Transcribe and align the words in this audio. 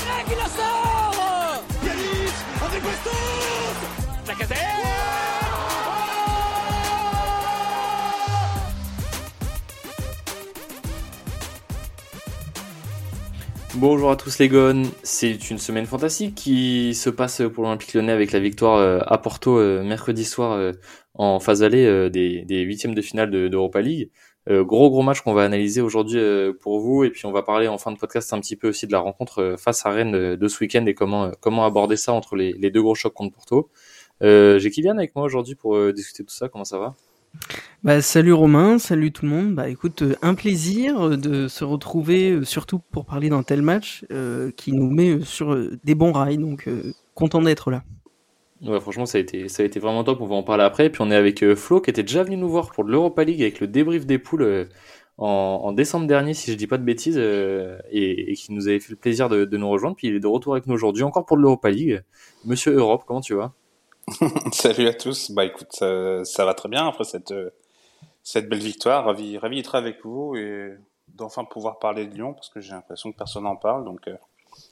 Pelleret 0.00 0.24
qui 0.24 0.34
la 0.34 0.48
sort 0.48 1.64
Yanis, 1.84 2.32
André 2.64 2.80
Costos 2.80 4.28
Lacazette 4.28 4.58
Bonjour 13.76 14.10
à 14.10 14.16
tous 14.16 14.38
les 14.38 14.48
gones, 14.48 14.86
c'est 15.02 15.50
une 15.50 15.58
semaine 15.58 15.86
fantastique 15.86 16.34
qui 16.34 16.94
se 16.94 17.08
passe 17.08 17.42
pour 17.54 17.64
l'Olympique 17.64 17.94
Lyonnais 17.94 18.12
avec 18.12 18.32
la 18.32 18.40
victoire 18.40 18.78
euh, 18.78 18.98
à 19.06 19.16
Porto 19.18 19.58
euh, 19.58 19.82
mercredi 19.82 20.24
soir 20.24 20.52
euh, 20.52 20.72
en 21.14 21.40
phase 21.40 21.62
allée 21.62 22.10
des, 22.10 22.44
des 22.44 22.60
huitièmes 22.60 22.94
de 22.94 23.02
finale 23.02 23.30
d'Europa 23.30 23.80
League. 23.80 24.10
Gros 24.50 24.90
gros 24.90 25.02
match 25.02 25.20
qu'on 25.20 25.32
va 25.32 25.44
analyser 25.44 25.80
aujourd'hui 25.80 26.20
pour 26.60 26.80
vous 26.80 27.04
et 27.04 27.10
puis 27.10 27.26
on 27.26 27.32
va 27.32 27.42
parler 27.42 27.68
en 27.68 27.78
fin 27.78 27.92
de 27.92 27.98
podcast 27.98 28.32
un 28.32 28.40
petit 28.40 28.56
peu 28.56 28.68
aussi 28.68 28.86
de 28.86 28.92
la 28.92 28.98
rencontre 28.98 29.54
face 29.58 29.86
à 29.86 29.90
Rennes 29.90 30.36
de 30.36 30.48
ce 30.48 30.60
week-end 30.60 30.84
et 30.86 30.94
comment 30.94 31.30
comment 31.40 31.64
aborder 31.64 31.96
ça 31.96 32.12
entre 32.12 32.36
les, 32.36 32.52
les 32.54 32.70
deux 32.70 32.82
gros 32.82 32.94
chocs 32.94 33.14
contre 33.14 33.34
Porto. 33.34 33.70
J'ai 34.20 34.70
Kylian 34.70 34.98
avec 34.98 35.14
moi 35.14 35.24
aujourd'hui 35.24 35.54
pour 35.54 35.92
discuter 35.92 36.22
de 36.22 36.28
tout 36.28 36.34
ça, 36.34 36.48
comment 36.48 36.64
ça 36.64 36.78
va? 36.78 36.94
Bah, 37.82 38.02
salut 38.02 38.32
Romain, 38.34 38.78
salut 38.78 39.10
tout 39.10 39.24
le 39.24 39.30
monde. 39.30 39.54
Bah 39.54 39.68
écoute, 39.68 40.02
euh, 40.02 40.14
un 40.20 40.34
plaisir 40.34 41.00
euh, 41.00 41.16
de 41.16 41.48
se 41.48 41.64
retrouver, 41.64 42.32
euh, 42.32 42.44
surtout 42.44 42.78
pour 42.78 43.06
parler 43.06 43.30
d'un 43.30 43.42
tel 43.42 43.62
match 43.62 44.04
qui 44.56 44.72
nous 44.72 44.90
met 44.90 45.20
sur 45.22 45.56
des 45.84 45.94
bons 45.94 46.12
rails. 46.12 46.38
Donc 46.38 46.68
content 47.14 47.40
d'être 47.40 47.70
là. 47.70 47.82
Ouais, 48.62 48.80
franchement, 48.80 49.06
ça 49.06 49.18
a 49.18 49.20
été, 49.20 49.48
ça 49.48 49.62
a 49.62 49.66
été 49.66 49.80
vraiment 49.80 50.04
top. 50.04 50.20
On 50.20 50.26
va 50.26 50.34
en 50.34 50.42
parler 50.42 50.64
après. 50.64 50.90
Puis 50.90 51.00
on 51.02 51.10
est 51.10 51.16
avec 51.16 51.54
Flo 51.54 51.80
qui 51.80 51.90
était 51.90 52.02
déjà 52.02 52.22
venu 52.22 52.36
nous 52.36 52.48
voir 52.48 52.70
pour 52.72 52.84
l'Europa 52.84 53.24
League 53.24 53.40
avec 53.40 53.60
le 53.60 53.66
débrief 53.66 54.06
des 54.06 54.18
poules 54.18 54.68
en, 55.18 55.72
décembre 55.72 56.06
dernier, 56.06 56.32
si 56.34 56.50
je 56.50 56.56
dis 56.56 56.66
pas 56.66 56.78
de 56.78 56.82
bêtises, 56.82 57.18
et, 57.18 58.34
qui 58.36 58.52
nous 58.52 58.68
avait 58.68 58.80
fait 58.80 58.90
le 58.90 58.96
plaisir 58.96 59.28
de, 59.28 59.44
nous 59.56 59.68
rejoindre. 59.68 59.96
Puis 59.96 60.08
il 60.08 60.14
est 60.14 60.20
de 60.20 60.26
retour 60.26 60.54
avec 60.54 60.66
nous 60.66 60.74
aujourd'hui, 60.74 61.02
encore 61.02 61.26
pour 61.26 61.36
l'Europa 61.36 61.70
League. 61.70 62.02
Monsieur 62.44 62.72
Europe, 62.74 63.04
comment 63.06 63.20
tu 63.20 63.34
vas? 63.34 63.52
Salut 64.52 64.88
à 64.88 64.94
tous. 64.94 65.30
Bah 65.30 65.44
écoute, 65.44 65.72
ça, 65.72 66.44
va 66.44 66.54
très 66.54 66.68
bien 66.68 66.86
après 66.86 67.04
cette 67.04 67.32
cette 68.22 68.48
belle 68.48 68.60
victoire. 68.60 69.04
Ravi, 69.04 69.38
ravi 69.38 69.56
d'être 69.56 69.74
avec 69.74 70.04
vous 70.04 70.36
et 70.36 70.74
d'enfin 71.08 71.44
pouvoir 71.44 71.78
parler 71.78 72.06
de 72.06 72.14
Lyon 72.14 72.34
parce 72.34 72.48
que 72.48 72.60
j'ai 72.60 72.72
l'impression 72.72 73.12
que 73.12 73.16
personne 73.16 73.44
n'en 73.44 73.56
parle. 73.56 73.84
Donc 73.84 74.06
euh, 74.08 74.16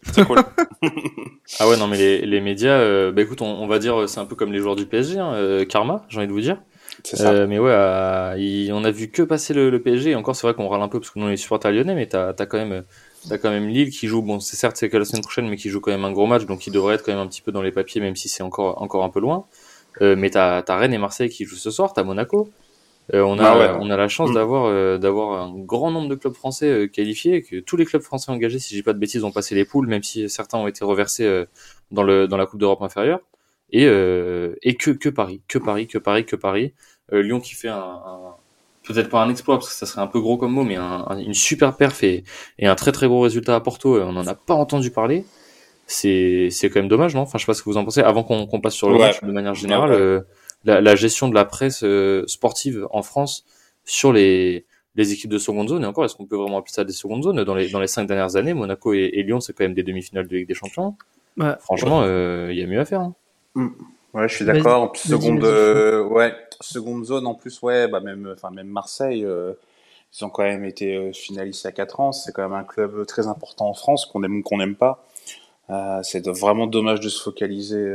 c'est 0.02 0.24
cool. 0.24 0.38
ah 1.60 1.68
ouais, 1.68 1.76
non, 1.76 1.86
mais 1.86 1.96
les, 1.96 2.26
les 2.26 2.40
médias, 2.40 2.78
euh, 2.78 3.12
bah 3.12 3.22
écoute, 3.22 3.42
on, 3.42 3.46
on, 3.46 3.66
va 3.66 3.78
dire, 3.78 4.08
c'est 4.08 4.20
un 4.20 4.24
peu 4.24 4.36
comme 4.36 4.52
les 4.52 4.58
joueurs 4.58 4.76
du 4.76 4.86
PSG, 4.86 5.18
hein, 5.18 5.32
euh, 5.34 5.64
Karma, 5.64 6.04
j'ai 6.08 6.18
envie 6.18 6.28
de 6.28 6.32
vous 6.32 6.40
dire. 6.40 6.60
C'est 7.04 7.16
ça. 7.16 7.30
Euh, 7.30 7.46
mais 7.46 7.58
ouais, 7.58 8.70
on 8.72 8.84
a 8.84 8.90
vu 8.90 9.08
que 9.08 9.22
passer 9.22 9.54
le, 9.54 9.70
le 9.70 9.80
PSG. 9.80 10.10
Et 10.10 10.14
encore, 10.14 10.34
c'est 10.34 10.46
vrai 10.46 10.54
qu'on 10.54 10.68
râle 10.68 10.82
un 10.82 10.88
peu 10.88 10.98
parce 10.98 11.10
que 11.10 11.18
nous 11.18 11.26
on 11.26 11.30
est 11.30 11.36
supporters 11.36 11.70
lyonnais, 11.70 11.94
mais 11.94 12.06
t'as 12.06 12.30
as 12.36 12.46
quand 12.46 12.58
même. 12.58 12.84
T'as 13.28 13.36
quand 13.36 13.50
même 13.50 13.68
Lille 13.68 13.90
qui 13.90 14.06
joue, 14.06 14.22
bon, 14.22 14.38
c'est 14.38 14.56
certes 14.56 14.76
c'est 14.76 14.88
que 14.88 14.96
la 14.96 15.04
semaine 15.04 15.22
prochaine, 15.22 15.48
mais 15.48 15.56
qui 15.56 15.70
joue 15.70 15.80
quand 15.80 15.90
même 15.90 16.04
un 16.04 16.12
gros 16.12 16.26
match, 16.26 16.46
donc 16.46 16.66
il 16.68 16.72
devrait 16.72 16.94
être 16.94 17.04
quand 17.04 17.12
même 17.12 17.20
un 17.20 17.26
petit 17.26 17.42
peu 17.42 17.50
dans 17.50 17.62
les 17.62 17.72
papiers, 17.72 18.00
même 18.00 18.14
si 18.14 18.28
c'est 18.28 18.44
encore 18.44 18.80
encore 18.80 19.02
un 19.04 19.10
peu 19.10 19.20
loin. 19.20 19.44
mais 20.00 20.30
t'as 20.30 20.62
as 20.66 20.76
Rennes 20.76 20.94
et 20.94 20.98
Marseille 20.98 21.28
qui 21.28 21.44
jouent 21.44 21.56
ce 21.56 21.70
soir, 21.72 21.92
t'as 21.92 22.04
Monaco, 22.04 22.48
euh, 23.14 23.22
on, 23.22 23.38
a, 23.38 23.44
ah 23.44 23.78
on 23.80 23.90
a 23.90 23.96
la 23.96 24.08
chance 24.08 24.30
mm. 24.30 24.34
d'avoir 24.34 24.66
euh, 24.66 24.98
d'avoir 24.98 25.42
un 25.42 25.58
grand 25.58 25.90
nombre 25.90 26.08
de 26.08 26.14
clubs 26.14 26.34
français 26.34 26.66
euh, 26.66 26.86
qualifiés, 26.86 27.42
que 27.42 27.56
tous 27.60 27.76
les 27.76 27.86
clubs 27.86 28.02
français 28.02 28.30
engagés, 28.30 28.58
si 28.58 28.74
j'ai 28.74 28.82
pas 28.82 28.92
de 28.92 28.98
bêtises, 28.98 29.24
ont 29.24 29.32
passé 29.32 29.54
les 29.54 29.64
poules, 29.64 29.86
même 29.86 30.02
si 30.02 30.28
certains 30.28 30.58
ont 30.58 30.66
été 30.66 30.84
reversés 30.84 31.44
dans 31.90 32.02
le 32.02 32.28
dans 32.28 32.36
la 32.36 32.46
Coupe 32.46 32.60
d'Europe 32.60 32.82
inférieure. 32.82 33.20
Et 33.70 33.84
et 33.84 34.74
que 34.74 34.90
que 34.90 35.08
Paris, 35.08 35.40
que 35.48 35.58
Paris, 35.58 35.86
que 35.86 35.98
Paris, 35.98 36.24
que 36.24 36.36
Paris. 36.36 36.74
Lyon 37.10 37.40
qui 37.40 37.54
fait 37.54 37.68
un, 37.68 37.78
un 37.78 38.34
peut-être 38.86 39.08
pas 39.08 39.22
un 39.22 39.30
exploit 39.30 39.56
parce 39.56 39.70
que 39.70 39.74
ça 39.74 39.86
serait 39.86 40.02
un 40.02 40.06
peu 40.06 40.20
gros 40.20 40.36
comme 40.36 40.52
mot, 40.52 40.62
mais 40.62 40.76
un, 40.76 41.06
une 41.18 41.32
super 41.32 41.74
perf 41.74 42.02
et, 42.02 42.24
et, 42.58 42.66
un 42.66 42.74
très 42.74 42.92
très 42.92 43.06
gros 43.06 43.22
résultat 43.22 43.54
à 43.54 43.60
Porto. 43.60 43.98
On 43.98 44.12
n'en 44.12 44.26
a 44.26 44.34
pas 44.34 44.52
entendu 44.52 44.90
parler. 44.90 45.24
C'est 45.86 46.48
c'est 46.50 46.68
quand 46.68 46.80
même 46.80 46.88
dommage, 46.88 47.14
non? 47.14 47.22
Enfin, 47.22 47.38
je 47.38 47.44
sais 47.44 47.46
pas 47.46 47.54
ce 47.54 47.62
que 47.62 47.70
vous 47.70 47.78
en 47.78 47.84
pensez. 47.84 48.02
Avant 48.02 48.24
qu'on 48.24 48.46
qu'on 48.46 48.60
passe 48.60 48.74
sur 48.74 48.90
le 48.90 48.98
match 48.98 49.22
de 49.22 49.32
manière 49.32 49.54
générale 49.54 50.24
la, 50.64 50.80
la, 50.80 50.96
gestion 50.96 51.28
de 51.28 51.34
la 51.34 51.44
presse 51.44 51.82
euh, 51.84 52.24
sportive 52.26 52.86
en 52.90 53.02
France 53.02 53.44
sur 53.84 54.12
les, 54.12 54.66
les 54.96 55.12
équipes 55.12 55.30
de 55.30 55.38
seconde 55.38 55.68
zone. 55.68 55.84
Et 55.84 55.86
encore, 55.86 56.04
est-ce 56.04 56.16
qu'on 56.16 56.26
peut 56.26 56.36
vraiment 56.36 56.58
appeler 56.58 56.72
ça 56.72 56.84
des 56.84 56.92
secondes 56.92 57.22
zones 57.22 57.42
dans 57.44 57.54
les, 57.54 57.70
dans 57.70 57.80
les 57.80 57.86
cinq 57.86 58.06
dernières 58.06 58.36
années? 58.36 58.54
Monaco 58.54 58.92
et, 58.92 59.10
et 59.12 59.22
Lyon, 59.22 59.40
c'est 59.40 59.52
quand 59.52 59.64
même 59.64 59.74
des 59.74 59.82
demi-finales 59.82 60.26
de 60.26 60.36
Ligue 60.36 60.48
des 60.48 60.54
Champions. 60.54 60.96
Franchement, 61.60 62.02
il 62.02 62.08
euh, 62.08 62.52
y 62.52 62.62
a 62.62 62.66
mieux 62.66 62.80
à 62.80 62.84
faire. 62.84 63.00
Hein. 63.00 63.14
Mm. 63.54 63.68
Ouais, 64.14 64.28
je 64.28 64.34
suis 64.34 64.44
d'accord. 64.44 64.96
Seconde, 64.96 65.44
euh, 65.44 66.02
ouais, 66.04 66.34
seconde 66.60 67.04
zone 67.04 67.26
en 67.26 67.34
plus, 67.34 67.60
ouais, 67.62 67.88
bah 67.88 68.00
même, 68.00 68.32
enfin 68.34 68.50
même 68.50 68.66
Marseille, 68.66 69.24
euh, 69.24 69.52
ils 70.12 70.24
ont 70.24 70.30
quand 70.30 70.44
même 70.44 70.64
été 70.64 71.12
finalistes 71.12 71.66
à 71.66 71.72
4 71.72 72.00
ans. 72.00 72.12
C'est 72.12 72.32
quand 72.32 72.42
même 72.42 72.58
un 72.58 72.64
club 72.64 73.04
très 73.06 73.28
important 73.28 73.68
en 73.68 73.74
France 73.74 74.06
qu'on 74.06 74.22
aime 74.24 74.38
ou 74.38 74.42
qu'on 74.42 74.58
n'aime 74.58 74.76
pas. 74.76 75.04
c'est 76.02 76.26
vraiment 76.26 76.66
dommage 76.66 77.00
de 77.00 77.08
se 77.10 77.22
focaliser 77.22 77.86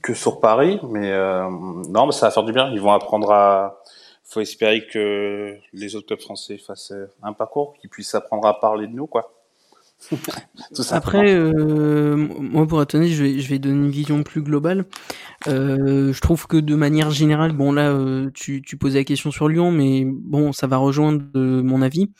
que 0.00 0.14
sur 0.14 0.40
Paris, 0.40 0.80
mais 0.88 1.12
euh, 1.12 1.48
non, 1.88 2.06
mais 2.06 2.12
ça 2.12 2.26
va 2.26 2.32
faire 2.32 2.44
du 2.44 2.52
bien. 2.52 2.70
Ils 2.70 2.80
vont 2.80 2.92
apprendre 2.92 3.30
à. 3.32 3.82
Faut 4.24 4.40
espérer 4.40 4.86
que 4.86 5.56
les 5.72 5.94
autres 5.94 6.06
clubs 6.06 6.20
français 6.20 6.56
fassent 6.56 6.92
euh, 6.92 7.12
un 7.22 7.34
parcours, 7.34 7.74
qu'ils 7.80 7.90
puissent 7.90 8.14
apprendre 8.14 8.46
à 8.46 8.58
parler 8.58 8.86
de 8.86 8.94
nous, 8.94 9.06
quoi. 9.06 9.32
Après, 10.90 11.34
euh, 11.34 12.16
moi 12.16 12.66
pour 12.66 12.82
être 12.82 13.00
je 13.02 13.22
vais, 13.22 13.38
je 13.38 13.48
vais 13.48 13.58
donner 13.58 13.86
une 13.86 13.90
vision 13.90 14.22
plus 14.22 14.42
globale. 14.42 14.86
Euh, 15.48 16.12
je 16.12 16.20
trouve 16.20 16.46
que 16.46 16.56
de 16.56 16.74
manière 16.74 17.10
générale, 17.10 17.52
bon 17.52 17.72
là, 17.72 17.90
euh, 17.90 18.30
tu, 18.34 18.62
tu 18.62 18.76
posais 18.76 19.00
la 19.00 19.04
question 19.04 19.30
sur 19.30 19.48
Lyon, 19.48 19.70
mais 19.70 20.04
bon, 20.06 20.52
ça 20.52 20.66
va 20.66 20.76
rejoindre 20.76 21.24
mon 21.34 21.82
avis. 21.82 22.10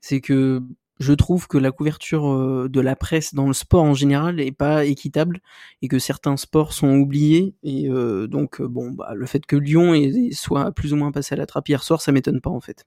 C'est 0.00 0.20
que 0.20 0.62
je 0.98 1.12
trouve 1.12 1.46
que 1.46 1.58
la 1.58 1.70
couverture 1.70 2.30
euh, 2.30 2.68
de 2.68 2.80
la 2.80 2.96
presse 2.96 3.34
dans 3.34 3.46
le 3.46 3.52
sport 3.52 3.84
en 3.84 3.94
général 3.94 4.40
est 4.40 4.52
pas 4.52 4.84
équitable 4.84 5.40
et 5.82 5.88
que 5.88 5.98
certains 5.98 6.36
sports 6.36 6.72
sont 6.72 6.96
oubliés 6.96 7.54
et 7.62 7.88
euh, 7.88 8.26
donc 8.26 8.60
euh, 8.60 8.66
bon 8.66 8.90
bah 8.90 9.12
le 9.14 9.26
fait 9.26 9.46
que 9.46 9.56
Lyon 9.56 9.94
soit 10.32 10.72
plus 10.72 10.92
ou 10.92 10.96
moins 10.96 11.12
passé 11.12 11.34
à 11.34 11.38
la 11.38 11.46
trappe 11.46 11.68
hier 11.68 11.82
soir 11.82 12.00
ça 12.00 12.12
m'étonne 12.12 12.40
pas 12.40 12.50
en 12.50 12.60
fait. 12.60 12.84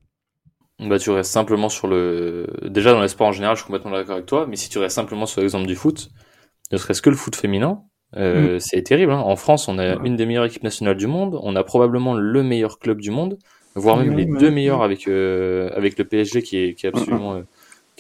Bah 0.79 0.97
tu 0.97 1.11
restes 1.11 1.31
simplement 1.31 1.69
sur 1.69 1.87
le 1.87 2.47
déjà 2.63 2.91
dans 2.91 3.01
les 3.01 3.07
sports 3.07 3.27
en 3.27 3.31
général 3.31 3.55
je 3.55 3.61
suis 3.61 3.67
complètement 3.67 3.91
d'accord 3.91 4.15
avec 4.15 4.25
toi 4.25 4.45
mais 4.47 4.55
si 4.55 4.69
tu 4.69 4.79
restes 4.79 4.95
simplement 4.95 5.25
sur 5.25 5.41
l'exemple 5.41 5.67
du 5.67 5.75
foot 5.75 6.09
ne 6.71 6.77
serait-ce 6.77 7.01
que 7.01 7.09
le 7.09 7.15
foot 7.15 7.35
féminin 7.35 7.83
mm. 8.15 8.59
c'est 8.59 8.81
terrible 8.81 9.11
hein. 9.11 9.19
en 9.19 9.35
France 9.35 9.67
on 9.67 9.77
a 9.77 9.97
une 10.03 10.15
des 10.15 10.25
meilleures 10.25 10.45
équipes 10.45 10.63
nationales 10.63 10.97
du 10.97 11.07
monde 11.07 11.39
on 11.43 11.55
a 11.55 11.63
probablement 11.63 12.15
le 12.15 12.43
meilleur 12.43 12.79
club 12.79 12.99
du 12.99 13.11
monde 13.11 13.37
voire 13.75 13.95
même 13.97 14.17
les 14.17 14.25
deux 14.25 14.49
meilleurs 14.49 14.81
avec 14.81 15.07
avec 15.07 15.99
le 15.99 16.03
PSG 16.03 16.41
qui 16.41 16.57
est 16.57 16.73
qui 16.73 16.87
est 16.87 16.89
absolument 16.89 17.43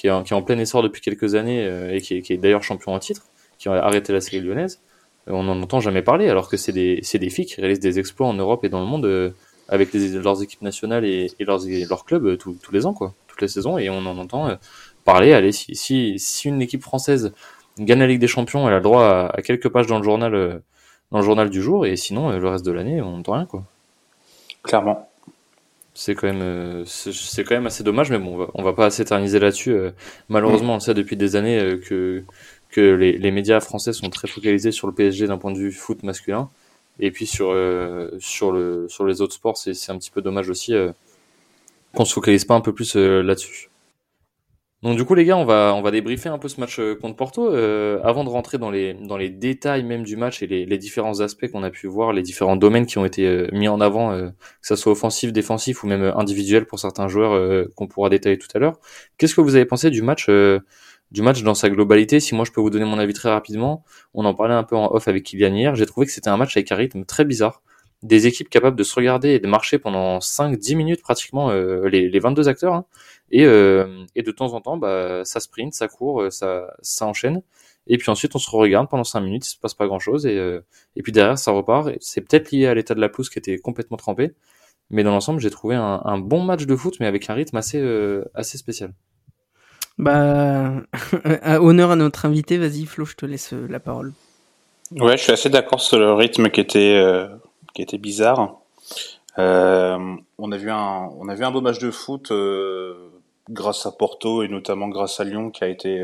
qui 0.01 0.07
est, 0.07 0.33
en, 0.33 0.41
plein 0.41 0.57
essor 0.57 0.81
depuis 0.81 0.99
quelques 0.99 1.35
années 1.35 1.63
euh, 1.63 1.93
et 1.93 2.01
qui 2.01 2.15
est, 2.15 2.37
d'ailleurs 2.37 2.63
champion 2.63 2.95
en 2.95 2.97
titre, 2.97 3.21
qui 3.59 3.69
a 3.69 3.73
arrêté 3.73 4.11
la 4.11 4.19
série 4.19 4.39
lyonnaise, 4.39 4.81
euh, 5.27 5.33
on 5.33 5.43
n'en 5.43 5.61
entend 5.61 5.79
jamais 5.79 6.01
parler, 6.01 6.27
alors 6.27 6.49
que 6.49 6.57
c'est 6.57 6.71
des, 6.71 7.01
des 7.13 7.29
filles 7.29 7.45
qui 7.45 7.61
réalisent 7.61 7.81
des 7.81 7.99
exploits 7.99 8.27
en 8.27 8.33
Europe 8.33 8.63
et 8.65 8.69
dans 8.69 8.79
le 8.79 8.87
monde 8.87 9.05
euh, 9.05 9.29
avec 9.69 9.93
leurs 9.93 10.41
équipes 10.41 10.63
nationales 10.63 11.05
et, 11.05 11.29
leurs, 11.39 11.61
leurs 11.87 12.03
clubs 12.03 12.35
tous 12.37 12.71
les 12.71 12.87
ans, 12.87 12.93
quoi, 12.93 13.13
toutes 13.27 13.41
les 13.41 13.47
saisons, 13.47 13.77
et 13.77 13.91
on 13.91 13.99
en 14.07 14.17
entend 14.17 14.57
parler. 15.05 15.33
Allez, 15.33 15.51
si, 15.51 15.75
si, 16.17 16.47
une 16.49 16.63
équipe 16.63 16.81
française 16.81 17.31
gagne 17.77 17.99
la 17.99 18.07
Ligue 18.07 18.19
des 18.19 18.27
Champions, 18.27 18.67
elle 18.67 18.73
a 18.73 18.77
le 18.77 18.83
droit 18.83 19.03
à, 19.03 19.27
à 19.27 19.41
quelques 19.43 19.69
pages 19.69 19.87
dans 19.87 19.99
le 19.99 20.03
journal, 20.03 20.61
dans 21.11 21.19
le 21.19 21.23
journal 21.23 21.49
du 21.49 21.61
jour, 21.61 21.85
et 21.85 21.95
sinon, 21.95 22.31
le 22.31 22.49
reste 22.49 22.65
de 22.65 22.71
l'année, 22.71 23.01
on 23.01 23.11
n'entend 23.11 23.33
rien, 23.33 23.45
quoi. 23.45 23.63
Clairement 24.63 25.10
c'est 25.93 26.15
quand 26.15 26.27
même 26.27 26.41
euh, 26.41 26.85
c'est 26.85 27.43
quand 27.43 27.55
même 27.55 27.67
assez 27.67 27.83
dommage 27.83 28.09
mais 28.11 28.17
bon 28.17 28.47
on 28.53 28.63
va, 28.63 28.71
va 28.71 28.73
pas 28.73 28.89
s'éterniser 28.89 29.39
là-dessus 29.39 29.71
euh, 29.71 29.91
malheureusement 30.29 30.75
on 30.75 30.79
sait 30.79 30.93
depuis 30.93 31.17
des 31.17 31.35
années 31.35 31.59
euh, 31.59 31.77
que 31.77 32.23
que 32.69 32.79
les, 32.95 33.31
médias 33.31 33.59
français 33.59 33.91
sont 33.91 34.09
très 34.09 34.29
focalisés 34.29 34.71
sur 34.71 34.87
le 34.87 34.93
PSG 34.93 35.27
d'un 35.27 35.37
point 35.37 35.51
de 35.51 35.57
vue 35.57 35.73
foot 35.73 36.03
masculin. 36.03 36.49
Et 37.01 37.11
puis 37.11 37.25
sur 37.25 37.53
sur 38.19 38.51
le 38.53 38.87
sur 38.87 39.05
les 39.05 39.21
autres 39.21 39.33
sports 39.33 39.57
c'est 39.57 39.73
c'est 39.73 39.91
un 39.91 39.97
petit 39.97 40.11
peu 40.11 40.21
dommage 40.21 40.49
aussi 40.49 40.73
qu'on 41.93 42.05
se 42.05 42.13
focalise 42.13 42.45
pas 42.45 42.53
un 42.53 42.61
peu 42.61 42.73
plus 42.73 42.95
là-dessus 42.95 43.70
donc 44.83 44.97
du 44.97 45.05
coup 45.05 45.13
les 45.13 45.25
gars, 45.25 45.37
on 45.37 45.45
va 45.45 45.73
on 45.75 45.83
va 45.83 45.91
débriefer 45.91 46.29
un 46.29 46.39
peu 46.39 46.47
ce 46.47 46.59
match 46.59 46.79
euh, 46.79 46.95
contre 46.95 47.15
Porto 47.15 47.47
euh, 47.47 47.99
avant 48.03 48.23
de 48.23 48.29
rentrer 48.29 48.57
dans 48.57 48.71
les 48.71 48.95
dans 48.95 49.15
les 49.15 49.29
détails 49.29 49.83
même 49.83 50.01
du 50.03 50.15
match 50.17 50.41
et 50.41 50.47
les, 50.47 50.65
les 50.65 50.77
différents 50.79 51.19
aspects 51.19 51.47
qu'on 51.51 51.61
a 51.61 51.69
pu 51.69 51.85
voir, 51.85 52.13
les 52.13 52.23
différents 52.23 52.55
domaines 52.55 52.87
qui 52.87 52.97
ont 52.97 53.05
été 53.05 53.27
euh, 53.27 53.47
mis 53.51 53.67
en 53.67 53.79
avant, 53.79 54.11
que 54.11 54.33
ça 54.61 54.75
soit 54.75 54.91
offensif, 54.91 55.31
défensif 55.31 55.83
ou 55.83 55.87
même 55.87 56.11
individuel 56.15 56.65
pour 56.65 56.79
certains 56.79 57.07
joueurs 57.07 57.67
qu'on 57.75 57.87
pourra 57.87 58.09
détailler 58.09 58.39
tout 58.39 58.47
à 58.55 58.59
l'heure. 58.59 58.79
Qu'est-ce 59.17 59.35
que 59.35 59.41
vous 59.41 59.55
avez 59.55 59.65
pensé 59.65 59.91
du 59.91 60.01
match 60.01 60.29
du 61.11 61.21
match 61.21 61.43
dans 61.43 61.53
sa 61.53 61.69
globalité? 61.69 62.19
Si 62.19 62.33
moi 62.33 62.45
je 62.45 62.51
peux 62.51 62.61
vous 62.61 62.71
donner 62.71 62.85
mon 62.85 62.97
avis 62.97 63.13
très 63.13 63.29
rapidement, 63.29 63.83
on 64.15 64.25
en 64.25 64.33
parlait 64.33 64.55
un 64.55 64.63
peu 64.63 64.75
en 64.75 64.91
off 64.93 65.07
avec 65.07 65.23
Kylian 65.23 65.53
hier. 65.53 65.75
J'ai 65.75 65.85
trouvé 65.85 66.07
que 66.07 66.11
c'était 66.11 66.29
un 66.29 66.37
match 66.37 66.57
avec 66.57 66.71
un 66.71 66.75
rythme 66.75 67.05
très 67.05 67.25
bizarre 67.25 67.61
des 68.03 68.27
équipes 68.27 68.49
capables 68.49 68.75
de 68.75 68.83
se 68.83 68.95
regarder 68.95 69.29
et 69.29 69.39
de 69.39 69.47
marcher 69.47 69.77
pendant 69.77 70.19
5-10 70.19 70.75
minutes 70.75 71.01
pratiquement 71.01 71.51
les, 71.51 72.09
les 72.09 72.19
22 72.19 72.47
acteurs 72.47 72.73
hein, 72.73 72.85
et, 73.31 73.45
euh, 73.45 74.05
et 74.15 74.23
de 74.23 74.31
temps 74.31 74.53
en 74.53 74.61
temps, 74.61 74.77
bah, 74.77 75.21
ça 75.23 75.39
sprint, 75.39 75.73
ça 75.73 75.87
court, 75.87 76.21
euh, 76.21 76.29
ça, 76.29 76.73
ça 76.81 77.05
enchaîne. 77.05 77.41
Et 77.87 77.97
puis 77.97 78.09
ensuite, 78.09 78.35
on 78.35 78.39
se 78.39 78.49
regarde 78.49 78.89
pendant 78.89 79.03
5 79.03 79.21
minutes, 79.21 79.47
il 79.47 79.49
se 79.49 79.57
passe 79.57 79.73
pas 79.73 79.87
grand 79.87 79.99
chose. 79.99 80.25
Et, 80.25 80.37
euh, 80.37 80.61
et 80.95 81.01
puis 81.01 81.11
derrière, 81.11 81.37
ça 81.37 81.51
repart. 81.51 81.89
C'est 82.01 82.21
peut-être 82.21 82.51
lié 82.51 82.67
à 82.67 82.73
l'état 82.73 82.93
de 82.93 82.99
la 82.99 83.09
pelouse 83.09 83.29
qui 83.29 83.39
était 83.39 83.57
complètement 83.57 83.97
trempé. 83.97 84.33
Mais 84.89 85.03
dans 85.03 85.11
l'ensemble, 85.11 85.39
j'ai 85.39 85.49
trouvé 85.49 85.75
un, 85.75 86.01
un, 86.03 86.17
bon 86.17 86.43
match 86.43 86.65
de 86.65 86.75
foot, 86.75 86.97
mais 86.99 87.07
avec 87.07 87.29
un 87.29 87.33
rythme 87.33 87.55
assez, 87.55 87.81
assez 88.33 88.57
spécial. 88.57 88.93
Bah, 89.97 90.73
Honneur 91.45 91.91
à 91.91 91.95
notre 91.95 92.25
invité, 92.25 92.57
vas-y 92.57 92.85
Flo, 92.85 93.05
je 93.05 93.15
te 93.15 93.25
laisse 93.25 93.53
la 93.53 93.79
parole. 93.79 94.11
Ouais, 94.91 95.15
je 95.15 95.23
suis 95.23 95.31
assez 95.31 95.49
d'accord 95.49 95.79
sur 95.79 95.97
le 95.97 96.11
rythme 96.11 96.49
qui 96.49 96.59
était, 96.59 97.01
qui 97.73 97.81
était 97.81 97.97
bizarre. 97.97 98.57
on 99.37 100.51
a 100.51 100.57
vu 100.57 100.71
un, 100.71 101.09
on 101.17 101.27
a 101.29 101.35
vu 101.35 101.43
un 101.43 101.51
beau 101.51 101.61
match 101.61 101.79
de 101.79 101.91
foot 101.91 102.31
grâce 103.49 103.85
à 103.85 103.91
Porto 103.91 104.43
et 104.43 104.47
notamment 104.47 104.87
grâce 104.87 105.19
à 105.19 105.23
Lyon 105.23 105.51
qui 105.51 105.63
a 105.63 105.67
été 105.67 106.01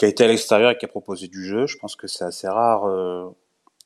qui 0.00 0.06
a 0.06 0.08
été 0.08 0.24
à 0.24 0.28
l'extérieur 0.28 0.70
et 0.70 0.78
qui 0.78 0.86
a 0.86 0.88
proposé 0.88 1.28
du 1.28 1.44
jeu. 1.44 1.66
Je 1.66 1.76
pense 1.76 1.94
que 1.94 2.06
c'est 2.06 2.24
assez 2.24 2.48
rare 2.48 2.88
euh, 2.88 3.28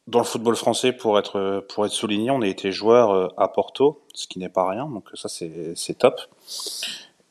dans 0.06 0.20
le 0.20 0.24
football 0.24 0.54
français 0.54 0.92
pour 0.92 1.18
être 1.18 1.66
pour 1.68 1.84
être 1.86 1.92
souligné. 1.92 2.30
On 2.30 2.40
a 2.40 2.46
été 2.46 2.70
joueur 2.70 3.10
euh, 3.10 3.26
à 3.36 3.48
Porto, 3.48 4.00
ce 4.14 4.28
qui 4.28 4.38
n'est 4.38 4.48
pas 4.48 4.68
rien, 4.68 4.86
donc 4.86 5.08
ça 5.14 5.28
c'est 5.28 5.98
top. 5.98 6.20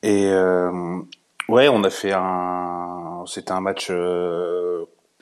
Et 0.01 0.25
euh, 0.25 0.99
ouais, 1.47 1.69
on 1.69 1.85
a 1.85 1.89
fait 1.89 2.11
un 2.13 3.23
c'était 3.25 3.53
un 3.53 3.61
match 3.61 3.89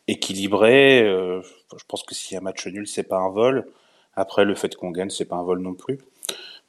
équilibré. 0.08 1.02
je 1.06 1.86
pense 1.88 2.02
que 2.02 2.16
a 2.34 2.40
un 2.40 2.42
match 2.42 2.66
nul, 2.66 2.88
c'est 2.88 3.04
pas 3.04 3.20
un 3.20 3.30
vol. 3.30 3.68
Après, 4.16 4.46
le 4.46 4.56
fait 4.56 4.76
qu'on 4.76 4.92
gagne, 4.92 5.10
c'est 5.10 5.26
pas 5.26 5.38
un 5.38 5.44
vol 5.44 5.60
non 5.60 5.74
plus. 5.74 6.00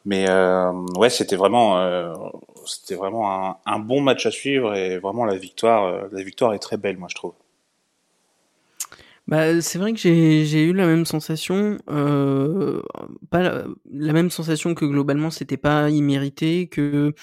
Mais 0.05 0.29
euh, 0.29 0.73
ouais, 0.97 1.11
c'était 1.11 1.37
vraiment, 1.37 1.79
euh, 1.79 2.15
c'était 2.67 2.97
vraiment 2.97 3.57
un, 3.65 3.79
bon 3.79 4.01
match 4.01 4.27
à 4.27 4.31
suivre 4.31 4.75
et 4.75 4.99
vraiment 4.99 5.25
la 5.25 5.37
victoire, 5.37 5.85
euh, 5.85 6.09
la 6.11 6.23
victoire 6.23 6.55
est 6.55 6.59
très 6.59 6.77
belle, 6.77 6.97
moi 6.97 7.09
je 7.09 7.15
trouve. 7.15 7.35
Bah, 9.29 9.61
c'est 9.61 9.79
vrai 9.79 9.93
que 9.93 9.99
j'ai 10.01 10.65
eu 10.65 10.73
la 10.73 10.87
même 10.87 11.07
sensation, 11.07 11.79
euh, 11.89 12.83
pas 13.31 13.43
la, 13.43 13.65
la, 13.93 14.13
même 14.13 14.31
sensation 14.31 14.75
que 14.75 14.85
globalement 14.85 15.31
c'était 15.31 15.57
pas 15.57 15.91
immérité, 15.91 16.67
que 16.67 17.15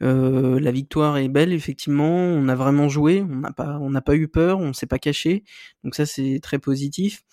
la 0.00 0.70
victoire 0.72 1.18
est 1.18 1.28
belle 1.28 1.52
effectivement, 1.52 2.16
on 2.16 2.48
a 2.48 2.54
vraiment 2.54 2.88
joué, 2.88 3.22
on 3.22 3.36
n'a 3.36 3.52
pas 3.52 3.78
pas 4.04 4.16
eu 4.16 4.28
peur, 4.28 4.58
on 4.58 4.72
s'est 4.72 4.86
pas 4.86 4.98
caché, 4.98 5.44
donc 5.84 5.94
ça 5.94 6.06
c'est 6.06 6.40
très 6.42 6.58
positif. 6.58 7.24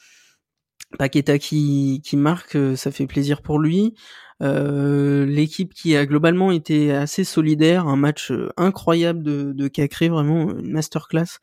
Paqueta 0.97 1.38
qui, 1.39 2.01
marque, 2.13 2.57
ça 2.75 2.91
fait 2.91 3.07
plaisir 3.07 3.41
pour 3.41 3.59
lui. 3.59 3.93
Euh, 4.41 5.25
l'équipe 5.25 5.73
qui 5.73 5.95
a 5.95 6.05
globalement 6.05 6.51
été 6.51 6.91
assez 6.91 7.23
solidaire, 7.23 7.88
un 7.88 7.95
match 7.95 8.31
euh, 8.31 8.49
incroyable 8.57 9.21
de, 9.21 9.51
de 9.53 9.67
Cacré, 9.67 10.09
vraiment 10.09 10.51
une 10.57 10.71
masterclass, 10.71 11.39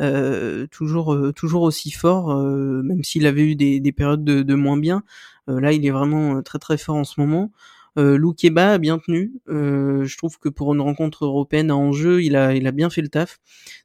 euh, 0.00 0.66
toujours 0.66 1.14
euh, 1.14 1.32
toujours 1.32 1.62
aussi 1.62 1.90
fort, 1.90 2.36
même 2.36 3.02
s'il 3.02 3.26
avait 3.26 3.44
eu 3.44 3.56
des, 3.56 3.80
des 3.80 3.92
périodes 3.92 4.24
de, 4.24 4.42
de 4.42 4.54
moins 4.54 4.76
bien. 4.76 5.02
là, 5.46 5.72
il 5.72 5.86
est 5.86 5.90
vraiment 5.90 6.42
très 6.42 6.58
très 6.58 6.76
fort 6.76 6.96
en 6.96 7.04
ce 7.04 7.20
moment. 7.20 7.50
Euh, 7.96 8.16
Loukeba 8.16 8.72
a 8.72 8.78
bien 8.78 8.98
tenu. 8.98 9.32
Euh, 9.48 10.04
je 10.04 10.16
trouve 10.16 10.38
que 10.38 10.48
pour 10.48 10.74
une 10.74 10.80
rencontre 10.80 11.24
européenne 11.24 11.70
à 11.70 11.76
enjeu, 11.76 12.22
il 12.22 12.36
a, 12.36 12.54
il 12.54 12.66
a 12.66 12.72
bien 12.72 12.90
fait 12.90 13.02
le 13.02 13.08
taf. 13.08 13.38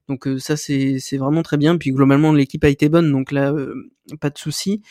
Donc 0.07 0.27
ça, 0.39 0.57
c'est, 0.57 0.99
vraiment 1.17 1.43
très 1.43 1.57
bien. 1.57 1.77
Puis 1.77 1.91
globalement, 1.91 2.33
l'équipe 2.33 2.63
a 2.63 2.69
été 2.69 2.89
bonne, 2.89 3.11
donc 3.11 3.31
là, 3.31 3.53
pas 4.19 4.31
de 4.31 4.37
souci 4.37 4.81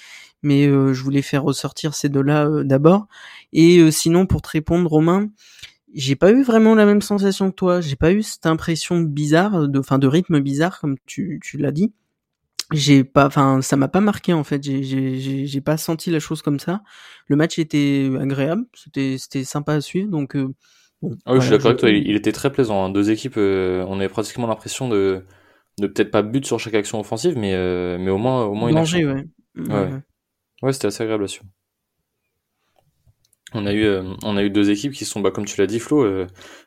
mais 0.43 0.67
euh, 0.67 0.93
je 0.93 1.03
voulais 1.03 1.23
faire 1.23 1.43
ressortir 1.43 1.95
ces 1.95 2.09
deux-là 2.09 2.47
euh, 2.47 2.65
d'abord. 2.65 3.07
Et 3.53 3.79
euh, 3.79 3.91
sinon, 3.91 4.27
pour 4.27 4.43
te 4.43 4.51
répondre, 4.51 4.89
Romain, 4.89 5.31
j'ai 5.95 6.17
pas 6.17 6.31
eu 6.33 6.43
vraiment 6.43 6.75
la 6.75 6.87
même 6.87 7.03
sensation 7.03 7.51
que 7.51 7.57
toi. 7.57 7.81
J'ai 7.81 7.97
pas 7.97 8.13
eu 8.13 8.23
cette 8.23 8.47
impression 8.47 9.01
bizarre, 9.01 9.69
de, 9.69 9.83
fin, 9.83 9.99
de 9.99 10.07
rythme 10.07 10.41
bizarre, 10.41 10.81
comme 10.81 10.97
tu, 11.07 11.41
tu 11.43 11.59
l'as 11.59 11.73
dit. 11.73 11.93
J'ai 12.73 13.03
pas, 13.03 13.27
enfin, 13.27 13.63
ça 13.63 13.77
m'a 13.77 13.89
pas 13.89 14.01
marqué 14.01 14.33
en 14.33 14.45
fait. 14.45 14.63
J'ai, 14.63 15.61
pas 15.61 15.77
senti 15.77 16.11
la 16.11 16.21
chose 16.21 16.43
comme 16.43 16.61
ça. 16.61 16.83
Le 17.27 17.37
match 17.37 17.59
était 17.59 18.11
agréable, 18.21 18.65
c'était, 18.75 19.17
c'était 19.19 19.45
sympa 19.45 19.75
à 19.75 19.81
suivre, 19.81 20.11
donc. 20.11 20.37
bon, 20.37 21.17
ah 21.25 21.33
oui, 21.33 21.41
je 21.41 21.47
suis 21.47 21.51
d'accord 21.51 21.69
avec 21.69 21.81
toi. 21.81 21.91
Il, 21.91 22.15
était 22.15 22.33
très 22.33 22.53
plaisant. 22.53 22.85
Hein. 22.85 22.91
Deux 22.91 23.11
équipes, 23.11 23.39
on 23.39 23.99
avait 23.99 24.09
pratiquement 24.09 24.47
l'impression 24.47 24.89
de, 24.89 25.25
de 25.81 25.87
peut-être 25.87 26.11
pas 26.11 26.23
but 26.23 26.45
sur 26.45 26.61
chaque 26.61 26.75
action 26.75 27.01
offensive, 27.01 27.39
mais, 27.39 27.53
mais 27.99 28.11
au 28.11 28.19
moins, 28.19 28.45
au 28.45 28.55
moins 28.55 28.69
une 28.69 28.77
action. 28.77 28.99
ouais. 28.99 29.25
ouais. 29.57 29.75
ouais. 29.75 30.03
Ouais, 30.63 30.73
c'était 30.73 30.89
assez 30.89 31.03
agréable 31.03 31.25
à 31.25 31.29
suivre. 31.29 31.47
On 33.55 33.65
a 33.65 33.73
eu, 33.73 33.85
euh, 33.85 34.03
on 34.25 34.37
a 34.37 34.43
eu 34.43 34.51
deux 34.51 34.71
équipes 34.71 34.93
qui 34.93 35.05
sont, 35.07 35.21
bah, 35.21 35.31
comme 35.31 35.47
tu 35.47 35.59
l'as 35.59 35.67
dit, 35.67 35.79
Flo, 35.79 36.05
euh, 36.05 36.27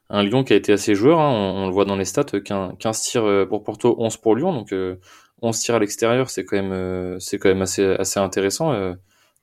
un 0.09 0.23
Lyon 0.23 0.43
qui 0.43 0.53
a 0.53 0.55
été 0.55 0.73
assez 0.73 0.95
joueur, 0.95 1.19
hein, 1.19 1.31
on, 1.31 1.67
le 1.67 1.73
voit 1.73 1.85
dans 1.85 1.95
les 1.95 2.05
stats, 2.05 2.23
15, 2.43 2.73
15 2.79 3.01
tirs 3.01 3.23
euh, 3.25 3.45
pour 3.45 3.63
Porto, 3.63 3.95
11 3.99 4.17
pour 4.17 4.35
Lyon, 4.35 4.53
donc 4.53 4.73
11 5.41 5.59
tirs 5.59 5.75
à 5.75 5.79
l'extérieur, 5.79 6.29
c'est 6.29 6.45
quand 6.45 6.61
même, 6.61 7.19
c'est 7.19 7.37
quand 7.37 7.49
même 7.49 7.61
assez, 7.61 7.83
assez 7.83 8.19
intéressant 8.19 8.73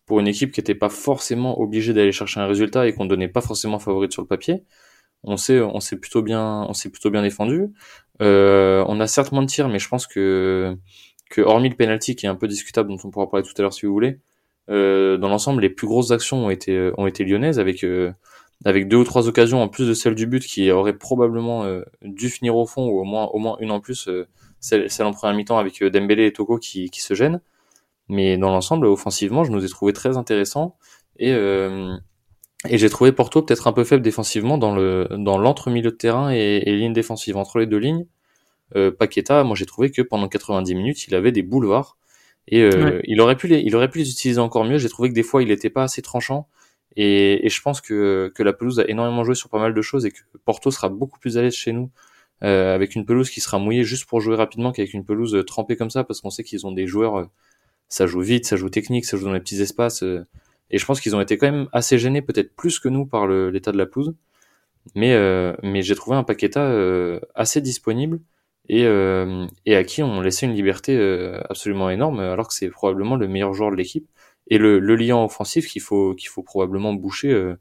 pour 0.07 0.21
une 0.21 0.29
équipe 0.29 0.53
qui 0.53 0.61
n'était 0.61 0.75
pas 0.75 0.89
forcément 0.89 1.61
obligée 1.61 1.93
d'aller 1.93 2.13
chercher 2.13 2.41
un 2.41 2.47
résultat 2.47 2.87
et 2.87 2.95
qu'on 2.95 3.05
ne 3.05 3.09
donnait 3.09 3.29
pas 3.29 3.41
forcément 3.41 3.79
favorite 3.79 4.13
sur 4.13 4.23
le 4.23 4.29
papier. 4.29 4.65
On 5.25 5.37
s'est, 5.37 5.61
on 5.61 5.81
s'est 5.81 5.97
plutôt 5.97 6.23
bien, 6.23 6.67
on 6.69 6.73
s'est 6.75 6.91
plutôt 6.91 7.11
bien 7.11 7.23
défendu. 7.23 7.69
on 8.21 9.01
a 9.01 9.07
certes 9.07 9.33
moins 9.33 9.43
de 9.43 9.49
tirs, 9.49 9.69
mais 9.69 9.79
je 9.79 9.89
pense 9.89 10.07
que, 10.07 10.77
que 11.31 11.41
hormis 11.43 11.69
le 11.69 11.77
penalty 11.77 12.17
qui 12.17 12.27
est 12.27 12.29
un 12.29 12.37
peu 12.37 12.49
discutable, 12.49 12.89
dont 12.91 12.99
on 13.05 13.11
pourra 13.11 13.29
parler 13.29 13.47
tout 13.47 13.55
à 13.59 13.63
l'heure 13.63 13.73
si 13.75 13.87
vous 13.87 13.93
voulez, 13.93 14.21
euh, 14.71 15.17
dans 15.17 15.29
l'ensemble, 15.29 15.63
les 15.63 15.71
plus 15.71 15.87
grosses 15.87 16.11
actions 16.11 16.47
ont 16.47 16.51
été 16.51 16.77
euh, 16.77 16.93
ont 16.99 17.07
été 17.07 17.25
lyonnaises 17.25 17.59
avec 17.59 17.85
euh, 17.85 18.13
avec 18.65 18.89
deux 18.89 18.99
ou 18.99 19.05
trois 19.05 19.29
occasions 19.29 19.63
en 19.63 19.69
plus 19.69 19.89
de 19.89 19.95
celle 19.95 20.15
du 20.15 20.27
but 20.27 20.45
qui 20.45 20.71
aurait 20.71 20.97
probablement 20.97 21.65
dû 22.03 22.29
finir 22.29 22.57
au 22.57 22.67
fond 22.67 22.89
ou 22.89 23.01
au 23.01 23.05
moins 23.05 23.27
au 23.27 23.39
moins 23.39 23.57
une 23.61 23.71
en 23.71 23.81
plus 23.81 24.09
celle, 24.61 24.91
celle 24.91 25.07
en 25.07 25.13
première 25.13 25.37
mi-temps 25.37 25.59
avec 25.59 25.83
Dembélé 25.83 26.27
et 26.27 26.33
Toko 26.33 26.59
qui, 26.59 26.91
qui 26.91 27.01
se 27.01 27.15
gênent. 27.15 27.41
Mais 28.09 28.39
dans 28.39 28.51
l'ensemble 28.51 28.87
offensivement 28.87 29.45
je 29.45 29.51
nous 29.51 29.65
ai 29.65 29.69
trouvé 29.69 29.93
très 29.93 30.17
intéressant. 30.17 30.77
Et 31.19 31.35
et 32.67 32.77
j'ai 32.77 32.91
trouvé 32.91 33.13
Porto 33.13 33.43
peut-être 33.43 33.69
un 33.69 33.73
peu 33.73 33.85
faible 33.85 34.03
défensivement 34.03 34.59
dans 34.59 34.75
le 34.75 35.07
dans 35.17 35.39
l'entre 35.39 35.71
milieu 35.71 35.91
de 35.91 35.97
terrain 35.97 36.33
et, 36.33 36.63
et 36.67 36.77
ligne 36.77 36.93
défensive. 36.93 37.37
Entre 37.37 37.59
les 37.59 37.67
deux 37.67 37.79
lignes 37.79 38.07
euh, 38.77 38.91
Paqueta 38.91 39.45
moi 39.45 39.55
j'ai 39.55 39.67
trouvé 39.67 39.91
que 39.91 40.03
pendant 40.03 40.29
90 40.29 40.75
minutes 40.75 41.07
il 41.07 41.15
avait 41.15 41.33
des 41.33 41.43
boulevards. 41.43 41.97
Et 42.49 42.63
euh, 42.63 43.01
il 43.05 43.21
aurait 43.21 43.37
pu 43.37 43.47
les, 43.47 43.61
il 43.61 43.77
aurait 43.77 43.91
pu 43.91 43.99
les 43.99 44.11
utiliser 44.11 44.41
encore 44.41 44.65
mieux. 44.65 44.79
J'ai 44.79 44.89
trouvé 44.89 45.11
que 45.11 45.15
des 45.15 45.23
fois 45.23 45.43
il 45.43 45.49
n'était 45.49 45.71
pas 45.71 45.83
assez 45.83 46.03
tranchant. 46.03 46.49
Et, 46.97 47.47
et, 47.47 47.51
je 47.51 47.61
pense 47.61 47.81
que, 47.81 48.33
que 48.35 48.43
la 48.43 48.55
pelouse 48.55 48.81
a 48.81 48.89
énormément 48.89 49.23
joué 49.23 49.35
sur 49.35 49.51
pas 49.51 49.59
mal 49.59 49.75
de 49.75 49.83
choses 49.83 50.07
et 50.07 50.11
que 50.11 50.19
Porto 50.47 50.71
sera 50.71 50.89
beaucoup 50.89 51.19
plus 51.21 51.37
à 51.37 51.43
l'aise 51.43 51.55
chez 51.55 51.73
nous 51.73 51.91
euh, 52.45 52.75
avec 52.75 52.95
une 52.95 53.05
pelouse 53.05 53.31
qui 53.31 53.41
sera 53.41 53.59
mouillée 53.59 53.85
juste 53.85 54.07
pour 54.07 54.21
jouer 54.21 54.37
rapidement 54.37 54.73
qu'avec 54.73 54.95
une 54.95 55.05
pelouse 55.05 55.35
euh, 55.35 55.45
trempée 55.45 55.77
comme 55.77 55.91
ça 55.91 56.05
parce 56.05 56.21
qu'on 56.21 56.31
sait 56.31 56.45
qu'ils 56.45 56.67
ont 56.67 56.73
des 56.73 56.87
joueurs, 56.87 57.19
euh, 57.19 57.25
ça 57.89 58.07
joue 58.07 58.21
vite, 58.21 58.47
ça 58.47 58.57
joue 58.57 58.69
technique, 58.69 59.05
ça 59.05 59.17
joue 59.17 59.25
dans 59.25 59.33
les 59.33 59.41
petits 59.41 59.61
espaces. 59.61 60.03
Euh, 60.03 60.27
et 60.71 60.79
je 60.79 60.87
pense 60.87 61.01
qu'ils 61.01 61.17
ont 61.17 61.21
été 61.21 61.39
quand 61.39 61.51
même 61.51 61.69
assez 61.73 61.99
gênés, 61.99 62.23
peut-être 62.23 62.55
plus 62.55 62.79
que 62.79 62.89
nous 62.89 63.07
par 63.07 63.27
l'état 63.27 63.73
de 63.73 63.79
la 63.79 63.87
pelouse. 63.87 64.15
Mais, 64.95 65.17
mais 65.63 65.83
j'ai 65.83 65.95
trouvé 65.95 66.17
un 66.17 66.25
Paqueta 66.25 66.75
assez 67.35 67.63
disponible 67.63 68.21
et, 68.69 68.83
et 68.83 69.77
à 69.77 69.85
qui 69.85 70.03
on 70.03 70.21
laissait 70.21 70.45
une 70.45 70.53
liberté 70.53 70.95
absolument 71.49 71.89
énorme, 71.89 72.21
alors 72.21 72.49
que 72.49 72.55
c'est 72.55 72.69
probablement 72.69 73.17
le 73.17 73.29
meilleur 73.29 73.55
joueur 73.55 73.71
de 73.71 73.77
l'équipe 73.77 74.07
et 74.51 74.59
le, 74.59 74.79
le 74.79 74.97
lien 74.97 75.23
offensif 75.23 75.67
qu'il 75.69 75.83
faut 75.83 76.15
qu'il 76.15 76.29
faut 76.29 76.43
probablement 76.43 76.95
boucher 76.95 77.33
euh, 77.33 77.57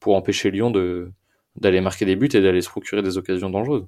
pour 0.00 0.16
empêcher 0.16 0.50
Lyon 0.50 0.70
de 0.70 1.12
d'aller 1.56 1.80
marquer 1.80 2.04
des 2.04 2.16
buts 2.16 2.28
et 2.32 2.40
d'aller 2.40 2.60
se 2.62 2.70
procurer 2.70 3.02
des 3.02 3.18
occasions 3.18 3.50
dangereuses. 3.50 3.86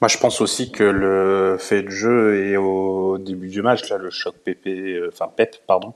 Moi, 0.00 0.08
je 0.08 0.18
pense 0.18 0.40
aussi 0.40 0.70
que 0.70 0.84
le 0.84 1.56
fait 1.58 1.82
de 1.82 1.90
jeu 1.90 2.44
et 2.46 2.56
au 2.56 3.18
début 3.18 3.48
du 3.48 3.62
match, 3.62 3.88
là, 3.90 3.98
le 3.98 4.10
choc 4.10 4.34
Pépé, 4.36 5.00
enfin 5.08 5.28
Pep, 5.34 5.56
pardon, 5.66 5.94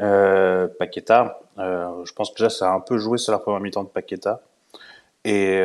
euh, 0.00 0.68
Paqueta, 0.78 1.40
euh, 1.58 2.04
je 2.04 2.12
pense 2.12 2.30
que 2.30 2.42
là, 2.44 2.50
ça 2.50 2.70
a 2.70 2.74
un 2.74 2.80
peu 2.80 2.96
joué 2.98 3.18
sur 3.18 3.32
la 3.32 3.38
première 3.38 3.60
mi-temps 3.60 3.84
de 3.84 3.88
Paqueta. 3.88 4.42
Et 5.24 5.60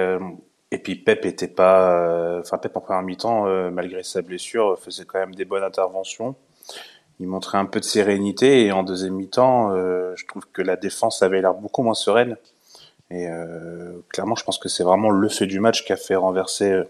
et 0.76 0.80
puis 0.80 0.96
Pep 0.96 1.26
était 1.26 1.48
pas, 1.48 1.98
euh, 2.02 2.42
enfin 2.42 2.58
Pep 2.58 2.76
en 2.76 2.82
première 2.82 3.02
mi-temps, 3.04 3.48
euh, 3.48 3.70
malgré 3.70 4.04
sa 4.04 4.22
blessure, 4.22 4.78
faisait 4.80 5.06
quand 5.06 5.20
même 5.20 5.34
des 5.34 5.46
bonnes 5.46 5.64
interventions. 5.64 6.36
Il 7.22 7.28
montrait 7.28 7.58
un 7.58 7.66
peu 7.66 7.80
de 7.80 7.86
sérénité 7.86 8.66
et 8.66 8.72
en 8.74 8.84
deuxième 8.84 9.14
mi-temps, 9.14 9.72
euh, 9.72 10.14
je 10.18 10.26
trouve 10.26 10.44
que 10.52 10.62
la 10.62 10.76
défense 10.76 11.24
avait 11.24 11.42
l'air 11.42 11.54
beaucoup 11.54 11.82
moins 11.82 11.94
sereine. 11.94 12.36
Et 13.16 13.28
clairement, 14.10 14.36
je 14.36 14.44
pense 14.44 14.58
que 14.58 14.70
c'est 14.70 14.84
vraiment 14.84 15.10
le 15.10 15.30
fait 15.30 15.48
du 15.48 15.60
match 15.60 15.86
qui 15.86 15.94
a 15.94 15.98
fait 15.98 16.16
renverser, 16.16 16.82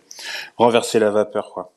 renverser 0.58 1.00
la 1.00 1.12
vapeur, 1.12 1.52
quoi. 1.54 1.72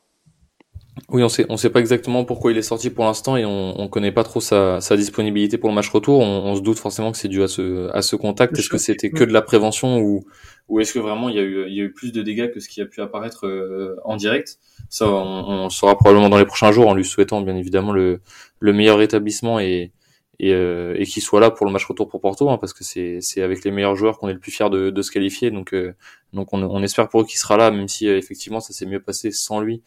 Oui, 1.10 1.22
on 1.22 1.28
sait, 1.28 1.46
on 1.48 1.56
sait 1.56 1.70
pas 1.70 1.80
exactement 1.80 2.24
pourquoi 2.24 2.52
il 2.52 2.58
est 2.58 2.62
sorti 2.62 2.90
pour 2.90 3.04
l'instant 3.04 3.36
et 3.36 3.44
on, 3.44 3.80
on 3.80 3.88
connaît 3.88 4.12
pas 4.12 4.24
trop 4.24 4.40
sa, 4.40 4.80
sa 4.80 4.96
disponibilité 4.96 5.56
pour 5.56 5.70
le 5.70 5.74
match 5.74 5.88
retour. 5.88 6.20
On, 6.20 6.54
se 6.56 6.60
doute 6.60 6.78
forcément 6.78 7.12
que 7.12 7.18
c'est 7.18 7.28
dû 7.28 7.42
à 7.42 7.48
ce, 7.48 7.88
à 7.94 8.02
ce 8.02 8.16
contact. 8.16 8.58
Est-ce 8.58 8.68
que 8.68 8.78
c'était 8.78 9.10
que 9.10 9.24
de 9.24 9.32
la 9.32 9.42
prévention 9.42 10.00
ou, 10.00 10.24
ou 10.68 10.80
est-ce 10.80 10.92
que 10.92 10.98
vraiment 10.98 11.28
il 11.28 11.36
y 11.36 11.38
a 11.38 11.42
eu, 11.42 11.66
il 11.68 11.74
y 11.74 11.80
a 11.80 11.84
eu 11.84 11.92
plus 11.92 12.12
de 12.12 12.22
dégâts 12.22 12.50
que 12.52 12.60
ce 12.60 12.68
qui 12.68 12.82
a 12.82 12.86
pu 12.86 13.00
apparaître 13.00 13.46
euh, 13.46 13.96
en 14.04 14.16
direct? 14.16 14.58
Ça, 14.90 15.08
on, 15.08 15.48
on 15.48 15.70
saura 15.70 15.96
probablement 15.96 16.28
dans 16.28 16.38
les 16.38 16.46
prochains 16.46 16.72
jours 16.72 16.88
en 16.88 16.94
lui 16.94 17.04
souhaitant 17.04 17.40
bien 17.40 17.56
évidemment 17.56 17.92
le, 17.92 18.20
le 18.60 18.72
meilleur 18.72 18.98
rétablissement 18.98 19.60
et, 19.60 19.92
et, 20.40 20.52
euh, 20.54 20.94
et 20.98 21.04
qu'il 21.06 21.22
soit 21.22 21.40
là 21.40 21.50
pour 21.50 21.66
le 21.66 21.72
match 21.72 21.84
retour 21.86 22.08
pour 22.08 22.20
Porto, 22.20 22.48
hein, 22.50 22.58
parce 22.58 22.72
que 22.72 22.84
c'est, 22.84 23.20
avec 23.42 23.64
les 23.64 23.70
meilleurs 23.70 23.96
joueurs 23.96 24.18
qu'on 24.18 24.28
est 24.28 24.34
le 24.34 24.38
plus 24.38 24.52
fier 24.52 24.70
de, 24.70 24.90
de 24.90 25.02
se 25.02 25.10
qualifier. 25.10 25.50
Donc, 25.50 25.74
euh, 25.74 25.94
donc 26.32 26.52
on, 26.52 26.62
on 26.62 26.82
espère 26.82 27.08
pour 27.08 27.22
eux 27.22 27.24
qu'il 27.26 27.38
sera 27.38 27.56
là, 27.56 27.70
même 27.70 27.88
si 27.88 28.08
effectivement 28.08 28.60
ça 28.60 28.72
s'est 28.72 28.86
mieux 28.86 29.00
passé 29.00 29.30
sans 29.32 29.60
lui 29.60 29.82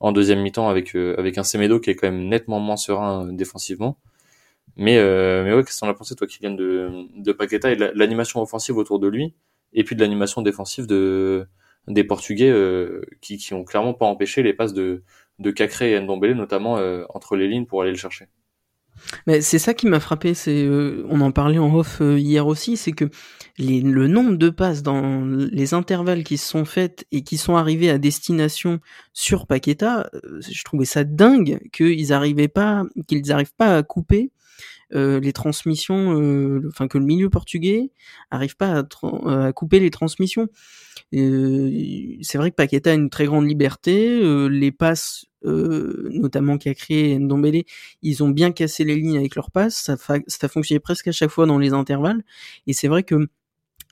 en 0.00 0.12
deuxième 0.12 0.40
mi-temps 0.42 0.68
avec 0.68 0.94
euh, 0.96 1.14
avec 1.18 1.38
un 1.38 1.42
Semedo 1.44 1.80
qui 1.80 1.90
est 1.90 1.94
quand 1.96 2.10
même 2.10 2.28
nettement 2.28 2.60
moins 2.60 2.76
serein 2.76 3.28
euh, 3.28 3.32
défensivement. 3.32 3.98
Mais 4.76 4.98
euh, 4.98 5.44
mais 5.44 5.54
ouais, 5.54 5.64
qu'est-ce 5.64 5.80
qu'on 5.80 5.88
a 5.88 5.94
pensé 5.94 6.14
toi 6.16 6.26
qui 6.26 6.38
viens 6.40 6.52
de 6.52 6.90
de 7.16 7.32
Paqueta 7.32 7.72
et 7.72 7.76
l'animation 7.76 8.42
offensive 8.42 8.76
autour 8.76 8.98
de 9.00 9.08
lui 9.08 9.34
et 9.72 9.84
puis 9.84 9.96
de 9.96 10.00
l'animation 10.02 10.42
défensive 10.42 10.86
de 10.86 11.46
des 11.88 12.04
Portugais 12.04 12.52
qui, 13.20 13.38
qui 13.38 13.54
ont 13.54 13.64
clairement 13.64 13.94
pas 13.94 14.06
empêché 14.06 14.42
les 14.42 14.52
passes 14.54 14.74
de, 14.74 15.04
de 15.38 15.50
Cacré 15.52 15.92
et 15.92 16.00
Ndombele, 16.00 16.34
notamment 16.34 16.78
entre 17.14 17.36
les 17.36 17.48
lignes 17.48 17.66
pour 17.66 17.82
aller 17.82 17.92
le 17.92 17.96
chercher? 17.96 18.26
C'est 19.26 19.58
ça 19.58 19.74
qui 19.74 19.86
m'a 19.86 20.00
frappé, 20.00 20.34
c'est 20.34 20.68
on 20.68 21.20
en 21.20 21.32
parlait 21.32 21.58
en 21.58 21.74
off 21.74 22.00
hier 22.00 22.46
aussi, 22.46 22.76
c'est 22.76 22.92
que 22.92 23.04
le 23.58 24.06
nombre 24.06 24.36
de 24.36 24.50
passes 24.50 24.82
dans 24.82 25.24
les 25.24 25.74
intervalles 25.74 26.24
qui 26.24 26.38
se 26.38 26.48
sont 26.48 26.64
faites 26.64 27.06
et 27.12 27.22
qui 27.22 27.36
sont 27.36 27.56
arrivées 27.56 27.90
à 27.90 27.98
destination 27.98 28.80
sur 29.12 29.46
Paqueta, 29.46 30.10
je 30.40 30.64
trouvais 30.64 30.84
ça 30.84 31.04
dingue 31.04 31.60
qu'ils 31.72 32.12
arrivaient 32.12 32.48
pas, 32.48 32.84
qu'ils 33.06 33.32
arrivent 33.32 33.54
pas 33.56 33.76
à 33.76 33.82
couper 33.82 34.30
euh, 34.94 35.18
les 35.18 35.32
transmissions, 35.32 36.20
euh, 36.20 36.62
enfin 36.68 36.86
que 36.86 36.96
le 36.96 37.04
milieu 37.04 37.28
portugais 37.28 37.90
arrive 38.30 38.56
pas 38.56 38.84
à, 39.26 39.52
couper 39.52 39.80
les 39.80 39.90
transmissions. 39.90 40.48
c'est 41.12 42.38
vrai 42.38 42.50
que 42.50 42.56
Paqueta 42.56 42.90
a 42.92 42.94
une 42.94 43.10
très 43.10 43.26
grande 43.26 43.48
liberté, 43.48 44.20
euh, 44.22 44.46
les 44.46 44.70
passes, 44.70 45.26
notamment 45.46 46.58
Cacré 46.58 47.12
et 47.12 47.18
Ndombele, 47.18 47.64
ils 48.02 48.22
ont 48.22 48.28
bien 48.28 48.52
cassé 48.52 48.84
les 48.84 48.96
lignes 48.96 49.18
avec 49.18 49.34
leurs 49.34 49.50
passes, 49.50 49.76
ça, 49.76 49.96
ça 50.26 50.48
fonctionnait 50.48 50.80
presque 50.80 51.08
à 51.08 51.12
chaque 51.12 51.30
fois 51.30 51.46
dans 51.46 51.58
les 51.58 51.72
intervalles, 51.72 52.22
et 52.66 52.72
c'est 52.72 52.88
vrai 52.88 53.02
que 53.02 53.28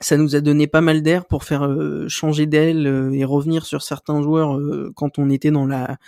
ça 0.01 0.17
nous 0.17 0.35
a 0.35 0.41
donné 0.41 0.67
pas 0.67 0.81
mal 0.81 1.03
d'air 1.03 1.25
pour 1.25 1.45
faire 1.45 1.69
changer 2.09 2.47
d'aile 2.47 3.13
et 3.15 3.25
revenir 3.25 3.65
sur 3.65 3.81
certains 3.81 4.21
joueurs 4.23 4.59
quand 4.97 5.21
on 5.21 5.31
était 5.31 5.53
dans 5.53 5.67
la 5.67 5.99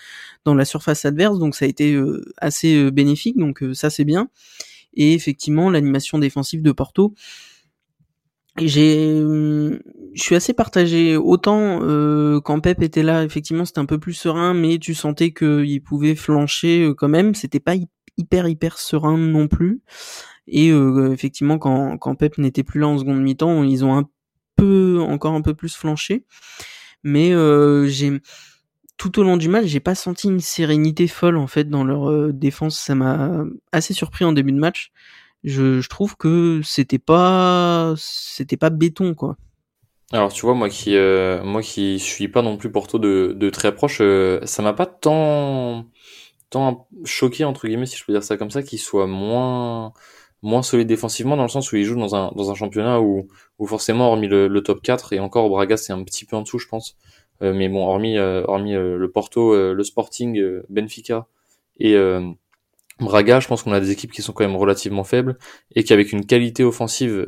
dans 0.45 0.55
la 0.55 0.65
surface 0.65 1.05
adverse. 1.05 1.38
Donc 1.38 1.55
ça 1.55 1.67
a 1.67 1.69
été 1.69 1.97
assez 2.38 2.91
bénéfique. 2.91 3.38
Donc 3.38 3.62
ça 3.75 3.88
c'est 3.88 4.05
bien. 4.05 4.29
Et 4.95 5.15
effectivement 5.15 5.71
l'animation 5.71 6.19
défensive 6.19 6.62
de 6.62 6.73
Porto. 6.73 7.15
J'ai, 8.58 9.20
je 10.14 10.22
suis 10.22 10.34
assez 10.34 10.54
partagé. 10.54 11.16
Autant 11.16 11.80
euh, 11.82 12.40
quand 12.40 12.60
Pep 12.60 12.82
était 12.82 13.02
là, 13.02 13.25
effectivement, 13.25 13.64
c'était 13.64 13.80
un 13.80 13.86
peu 13.86 13.98
plus 13.98 14.14
serein, 14.14 14.54
mais 14.54 14.78
tu 14.78 14.94
sentais 14.94 15.32
qu'il 15.32 15.82
pouvait 15.82 16.14
flancher 16.14 16.84
euh, 16.84 16.94
quand 16.94 17.08
même. 17.08 17.34
C'était 17.34 17.60
pas 17.60 17.75
hyper 18.16 18.48
hyper 18.48 18.78
serein 18.78 19.18
non 19.18 19.48
plus. 19.48 19.82
Et 20.48 20.70
euh, 20.70 21.12
effectivement, 21.12 21.58
quand, 21.58 21.98
quand 21.98 22.14
Pep 22.14 22.38
n'était 22.38 22.62
plus 22.62 22.80
là 22.80 22.88
en 22.88 22.98
seconde 22.98 23.20
mi-temps, 23.20 23.64
ils 23.64 23.84
ont 23.84 23.96
un 23.96 24.08
peu 24.56 25.00
encore 25.00 25.34
un 25.34 25.42
peu 25.42 25.54
plus 25.54 25.75
flanché. 25.75 26.25
Mais 27.02 27.32
euh, 27.32 27.86
j'ai 27.86 28.20
tout 28.96 29.18
au 29.20 29.22
long 29.22 29.36
du 29.36 29.48
match, 29.48 29.66
j'ai 29.66 29.80
pas 29.80 29.94
senti 29.94 30.28
une 30.28 30.40
sérénité 30.40 31.06
folle 31.06 31.36
en 31.36 31.46
fait 31.46 31.68
dans 31.68 31.84
leur 31.84 32.10
euh, 32.10 32.32
défense. 32.32 32.78
Ça 32.78 32.94
m'a 32.94 33.44
assez 33.72 33.92
surpris 33.92 34.25
en 34.25 34.32
début 34.32 34.52
de 34.52 34.58
match. 34.58 34.92
Je, 35.45 35.81
je 35.81 35.88
trouve 35.88 36.16
que 36.16 36.61
c'était 36.64 36.99
pas 36.99 37.95
c'était 37.97 38.57
pas 38.57 38.71
béton 38.71 39.14
quoi. 39.14 39.37
Alors 40.12 40.33
tu 40.33 40.43
vois 40.43 40.55
moi 40.55 40.69
qui 40.69 40.97
euh, 40.97 41.43
moi 41.45 41.62
qui 41.62 41.99
suis 41.99 42.28
pas 42.28 42.43
non 42.43 42.57
plus 42.57 42.71
Porto 42.71 42.99
de, 42.99 43.35
de 43.37 43.50
très 43.50 43.75
proche, 43.75 43.99
euh, 44.00 44.40
ça 44.45 44.62
m'a 44.62 44.73
pas 44.73 44.87
tant 44.87 45.87
tant 46.50 46.88
choqué 47.05 47.45
entre 47.45 47.66
guillemets 47.66 47.87
si 47.87 47.97
je 47.97 48.05
peux 48.05 48.12
dire 48.12 48.23
ça 48.25 48.37
comme 48.37 48.50
ça 48.50 48.62
qu'il 48.62 48.78
soit 48.78 49.07
moins 49.07 49.93
moins 50.43 50.62
solide 50.62 50.88
défensivement 50.88 51.37
dans 51.37 51.43
le 51.43 51.49
sens 51.49 51.73
où 51.73 51.76
il 51.76 51.85
joue 51.85 51.97
dans 51.97 52.14
un 52.14 52.33
dans 52.37 52.50
un 52.50 52.55
championnat 52.55 53.00
où 53.00 53.28
où 53.59 53.66
forcément 53.66 54.09
hormis 54.09 54.28
le, 54.28 54.49
le 54.49 54.62
top 54.62 54.81
4 54.83 55.12
et 55.12 55.21
encore 55.21 55.49
Braga 55.49 55.76
c'est 55.76 55.93
un 55.93 56.02
petit 56.05 56.25
peu 56.25 56.37
en 56.37 56.43
dessous 56.43 56.59
je 56.59 56.69
pense 56.69 56.97
euh, 57.43 57.52
mais 57.52 57.69
bon, 57.69 57.87
hormis, 57.87 58.16
euh, 58.19 58.43
hormis 58.47 58.75
euh, 58.75 58.97
le 58.97 59.11
Porto, 59.11 59.55
le 59.55 59.85
Sporting, 59.85 60.43
Benfica 60.69 61.26
et 61.78 61.95
Braga, 62.99 63.41
je 63.41 63.49
pense 63.49 63.62
qu'on 63.62 63.73
a 63.73 63.81
des 63.81 63.91
équipes 63.91 64.12
qui 64.12 64.23
sont 64.23 64.33
quand 64.33 64.45
même 64.45 64.57
relativement 64.57 65.05
faibles 65.05 65.38
et 65.75 65.85
qu'avec 65.85 66.12
une 66.12 66.25
qualité 66.25 66.65
offensive 66.65 67.26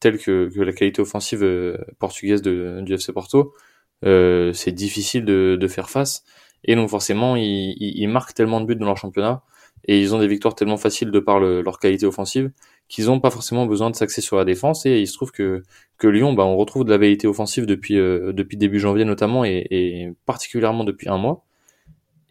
telle 0.00 0.18
que, 0.18 0.50
la 0.56 0.72
qualité 0.72 1.00
offensive 1.00 1.78
portugaise 2.00 2.42
de, 2.42 2.80
du 2.82 2.94
FC 2.94 3.12
Porto, 3.12 3.54
c'est 4.02 4.72
difficile 4.72 5.24
de, 5.24 5.68
faire 5.68 5.88
face. 5.88 6.24
Et 6.64 6.74
donc 6.74 6.90
forcément, 6.90 7.36
ils, 7.36 8.08
marquent 8.08 8.34
tellement 8.34 8.60
de 8.60 8.66
buts 8.66 8.76
dans 8.76 8.86
leur 8.86 8.96
championnat 8.96 9.44
et 9.84 10.00
ils 10.00 10.14
ont 10.14 10.18
des 10.18 10.26
victoires 10.26 10.56
tellement 10.56 10.76
faciles 10.76 11.12
de 11.12 11.20
par 11.20 11.38
leur 11.38 11.78
qualité 11.78 12.06
offensive 12.06 12.50
qu'ils 12.90 13.06
n'ont 13.06 13.20
pas 13.20 13.30
forcément 13.30 13.66
besoin 13.66 13.88
de 13.88 13.96
s'axer 13.96 14.20
sur 14.20 14.36
la 14.36 14.44
défense. 14.44 14.84
Et 14.84 15.00
il 15.00 15.06
se 15.06 15.14
trouve 15.14 15.30
que, 15.30 15.62
Lyon, 16.02 16.34
bah, 16.34 16.44
on 16.44 16.56
retrouve 16.56 16.84
de 16.84 16.90
la 16.90 16.98
vérité 16.98 17.26
offensive 17.26 17.64
depuis, 17.64 17.98
euh, 17.98 18.32
début 18.32 18.80
janvier 18.80 19.04
notamment, 19.06 19.44
et, 19.44 20.12
particulièrement 20.26 20.84
depuis 20.84 21.08
un 21.08 21.16
mois. 21.16 21.46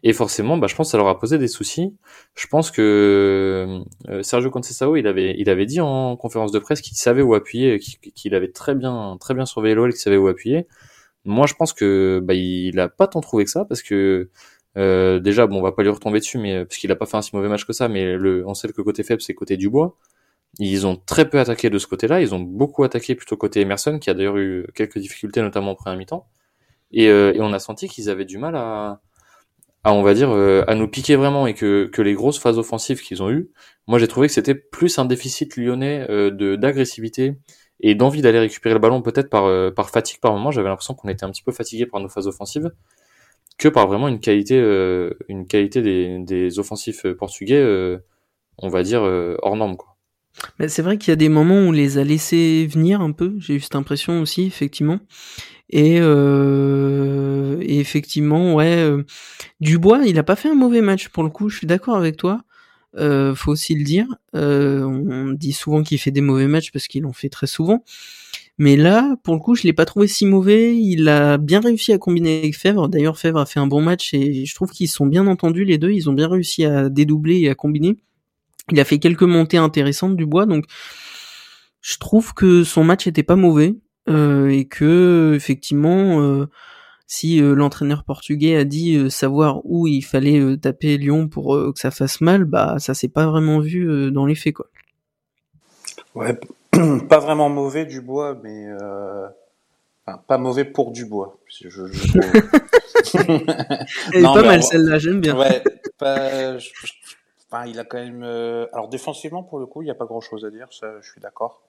Et 0.02 0.12
forcément, 0.14 0.56
bah, 0.56 0.66
je 0.66 0.74
pense 0.74 0.88
que 0.88 0.90
ça 0.92 0.96
leur 0.98 1.08
a 1.08 1.18
posé 1.18 1.36
des 1.36 1.48
soucis. 1.48 1.94
Je 2.34 2.46
pense 2.46 2.70
que 2.70 3.84
euh, 4.08 4.22
Sergio 4.22 4.50
Conceição, 4.50 4.96
il 4.96 5.06
avait, 5.06 5.34
il 5.38 5.50
avait 5.50 5.66
dit 5.66 5.80
en 5.80 6.16
conférence 6.16 6.52
de 6.52 6.58
presse 6.58 6.80
qu'il 6.80 6.96
savait 6.96 7.22
où 7.22 7.34
appuyer, 7.34 7.78
qu'il 7.78 8.34
avait 8.34 8.50
très 8.50 8.74
bien, 8.74 9.18
très 9.20 9.34
bien 9.34 9.44
surveillé 9.44 9.74
l'OL, 9.74 9.90
qu'il 9.90 10.00
savait 10.00 10.16
où 10.16 10.28
appuyer. 10.28 10.66
Moi, 11.24 11.46
je 11.46 11.54
pense 11.54 11.74
que 11.74 12.20
bah, 12.22 12.34
il 12.34 12.80
a 12.80 12.88
pas 12.88 13.06
tant 13.08 13.20
trouvé 13.20 13.44
que 13.44 13.50
ça, 13.50 13.66
parce 13.66 13.82
que 13.82 14.30
euh, 14.78 15.20
déjà, 15.20 15.46
bon, 15.46 15.58
on 15.58 15.62
va 15.62 15.72
pas 15.72 15.82
lui 15.82 15.90
retomber 15.90 16.20
dessus, 16.20 16.38
mais 16.38 16.64
parce 16.64 16.78
qu'il 16.78 16.90
a 16.92 16.96
pas 16.96 17.06
fait 17.06 17.16
un 17.16 17.22
si 17.22 17.34
mauvais 17.36 17.48
match 17.48 17.64
que 17.66 17.72
ça, 17.74 17.88
mais 17.88 18.16
le, 18.16 18.46
on 18.46 18.54
sait 18.54 18.68
que 18.68 18.82
côté 18.82 19.02
faible, 19.02 19.20
c'est 19.20 19.34
côté 19.34 19.56
du 19.56 19.68
bois. 19.68 19.96
Ils 20.58 20.86
ont 20.86 20.96
très 20.96 21.28
peu 21.28 21.38
attaqué 21.40 21.70
de 21.70 21.78
ce 21.78 21.86
côté-là. 21.86 22.20
Ils 22.20 22.34
ont 22.34 22.40
beaucoup 22.40 22.84
attaqué 22.84 23.14
plutôt 23.14 23.36
côté 23.36 23.60
Emerson, 23.60 23.98
qui 23.98 24.10
a 24.10 24.14
d'ailleurs 24.14 24.38
eu 24.38 24.66
quelques 24.74 24.98
difficultés, 24.98 25.42
notamment 25.42 25.72
en 25.72 25.74
première 25.74 25.98
mi-temps. 25.98 26.26
Et, 26.92 27.08
euh, 27.08 27.32
et, 27.34 27.40
on 27.40 27.52
a 27.52 27.58
senti 27.58 27.88
qu'ils 27.88 28.10
avaient 28.10 28.24
du 28.24 28.38
mal 28.38 28.56
à, 28.56 29.00
à 29.84 29.94
on 29.94 30.02
va 30.02 30.14
dire, 30.14 30.30
euh, 30.30 30.62
à 30.66 30.74
nous 30.74 30.88
piquer 30.88 31.16
vraiment 31.16 31.46
et 31.46 31.54
que, 31.54 31.86
que 31.86 32.02
les 32.02 32.14
grosses 32.14 32.38
phases 32.38 32.58
offensives 32.58 33.00
qu'ils 33.00 33.22
ont 33.22 33.30
eues, 33.30 33.50
moi 33.86 33.98
j'ai 33.98 34.08
trouvé 34.08 34.26
que 34.28 34.32
c'était 34.34 34.54
plus 34.54 34.98
un 34.98 35.04
déficit 35.06 35.56
lyonnais 35.56 36.06
euh, 36.10 36.30
de 36.30 36.56
d'agressivité 36.56 37.36
et 37.80 37.94
d'envie 37.94 38.20
d'aller 38.22 38.40
récupérer 38.40 38.74
le 38.74 38.80
ballon, 38.80 39.00
peut-être 39.02 39.30
par, 39.30 39.46
euh, 39.46 39.70
par 39.70 39.90
fatigue 39.90 40.20
par 40.20 40.32
moment. 40.34 40.50
J'avais 40.50 40.68
l'impression 40.68 40.94
qu'on 40.94 41.08
était 41.08 41.24
un 41.24 41.30
petit 41.30 41.42
peu 41.42 41.52
fatigué 41.52 41.86
par 41.86 42.00
nos 42.00 42.08
phases 42.08 42.26
offensives 42.26 42.70
que 43.58 43.68
par 43.68 43.88
vraiment 43.88 44.08
une 44.08 44.20
qualité, 44.20 44.56
une 45.28 45.46
qualité 45.46 45.82
des, 45.82 46.18
des 46.20 46.58
offensifs 46.58 47.06
portugais, 47.18 47.62
on 48.58 48.68
va 48.68 48.82
dire, 48.82 49.02
hors 49.02 49.56
norme. 49.56 49.76
Quoi 49.76 49.96
c'est 50.68 50.82
vrai 50.82 50.98
qu'il 50.98 51.10
y 51.10 51.12
a 51.12 51.16
des 51.16 51.28
moments 51.28 51.56
où 51.56 51.68
on 51.68 51.72
les 51.72 51.98
a 51.98 52.04
laissés 52.04 52.66
venir 52.66 53.00
un 53.00 53.12
peu, 53.12 53.34
j'ai 53.38 53.54
eu 53.54 53.60
cette 53.60 53.74
impression 53.74 54.20
aussi, 54.20 54.42
effectivement. 54.42 55.00
Et, 55.70 55.98
euh, 56.00 57.58
effectivement, 57.60 58.54
ouais, 58.54 58.78
euh, 58.78 59.04
Dubois, 59.60 60.06
il 60.06 60.18
a 60.18 60.22
pas 60.22 60.36
fait 60.36 60.48
un 60.48 60.54
mauvais 60.54 60.80
match 60.80 61.08
pour 61.08 61.22
le 61.22 61.30
coup, 61.30 61.48
je 61.48 61.58
suis 61.58 61.66
d'accord 61.66 61.96
avec 61.96 62.16
toi. 62.16 62.42
Euh, 62.96 63.36
faut 63.36 63.52
aussi 63.52 63.76
le 63.76 63.84
dire. 63.84 64.06
On 64.32 65.32
dit 65.32 65.52
souvent 65.52 65.82
qu'il 65.82 65.98
fait 65.98 66.10
des 66.10 66.20
mauvais 66.20 66.48
matchs 66.48 66.72
parce 66.72 66.88
qu'il 66.88 67.06
en 67.06 67.12
fait 67.12 67.28
très 67.28 67.46
souvent. 67.46 67.84
Mais 68.58 68.76
là, 68.76 69.16
pour 69.22 69.34
le 69.34 69.40
coup, 69.40 69.54
je 69.54 69.62
l'ai 69.62 69.72
pas 69.72 69.86
trouvé 69.86 70.08
si 70.08 70.26
mauvais. 70.26 70.76
Il 70.76 71.08
a 71.08 71.38
bien 71.38 71.60
réussi 71.60 71.92
à 71.92 71.98
combiner 71.98 72.38
avec 72.38 72.56
Fèvre. 72.56 72.88
D'ailleurs, 72.88 73.18
Fèvre 73.18 73.38
a 73.38 73.46
fait 73.46 73.60
un 73.60 73.66
bon 73.66 73.80
match 73.80 74.12
et 74.12 74.44
je 74.44 74.54
trouve 74.54 74.70
qu'ils 74.70 74.88
sont 74.88 75.06
bien 75.06 75.26
entendus 75.28 75.64
les 75.64 75.78
deux. 75.78 75.92
Ils 75.92 76.10
ont 76.10 76.12
bien 76.12 76.28
réussi 76.28 76.64
à 76.64 76.88
dédoubler 76.88 77.38
et 77.40 77.48
à 77.48 77.54
combiner. 77.54 77.96
Il 78.70 78.80
a 78.80 78.84
fait 78.84 78.98
quelques 78.98 79.22
montées 79.22 79.58
intéressantes 79.58 80.16
du 80.16 80.26
bois, 80.26 80.46
donc 80.46 80.64
je 81.80 81.98
trouve 81.98 82.34
que 82.34 82.64
son 82.64 82.84
match 82.84 83.06
était 83.06 83.22
pas 83.22 83.36
mauvais 83.36 83.76
euh, 84.08 84.48
et 84.48 84.66
que 84.66 85.34
effectivement, 85.34 86.20
euh, 86.20 86.46
si 87.06 87.42
euh, 87.42 87.54
l'entraîneur 87.54 88.04
portugais 88.04 88.56
a 88.56 88.64
dit 88.64 89.10
savoir 89.10 89.60
où 89.64 89.86
il 89.86 90.02
fallait 90.02 90.56
taper 90.58 90.98
Lyon 90.98 91.28
pour 91.28 91.56
que 91.74 91.80
ça 91.80 91.90
fasse 91.90 92.20
mal, 92.20 92.44
bah 92.44 92.76
ça 92.78 92.94
s'est 92.94 93.08
pas 93.08 93.26
vraiment 93.26 93.60
vu 93.60 94.12
dans 94.12 94.26
les 94.26 94.34
faits 94.34 94.54
quoi. 94.54 94.66
Ouais, 96.14 96.38
pas 97.08 97.18
vraiment 97.18 97.48
mauvais 97.48 97.86
du 97.86 98.00
bois, 98.00 98.38
mais 98.42 98.66
pas 100.26 100.38
mauvais 100.38 100.64
pour 100.64 100.92
du 100.92 101.06
bois. 101.06 101.38
Je, 101.48 101.68
Elle 104.12 104.20
est 104.20 104.22
pas 104.22 104.42
mal 104.42 104.62
celle-là, 104.62 104.98
j'aime 104.98 105.20
bien. 105.20 105.36
Ouais, 105.36 105.62
pas, 105.98 106.58
Enfin, 107.52 107.66
il 107.66 107.80
a 107.80 107.84
quand 107.84 107.98
même. 107.98 108.22
Euh, 108.22 108.66
alors 108.72 108.88
défensivement, 108.88 109.42
pour 109.42 109.58
le 109.58 109.66
coup, 109.66 109.82
il 109.82 109.86
n'y 109.86 109.90
a 109.90 109.94
pas 109.94 110.04
grand-chose 110.04 110.44
à 110.44 110.50
dire. 110.50 110.68
Ça, 110.70 110.86
je 111.00 111.10
suis 111.10 111.20
d'accord. 111.20 111.60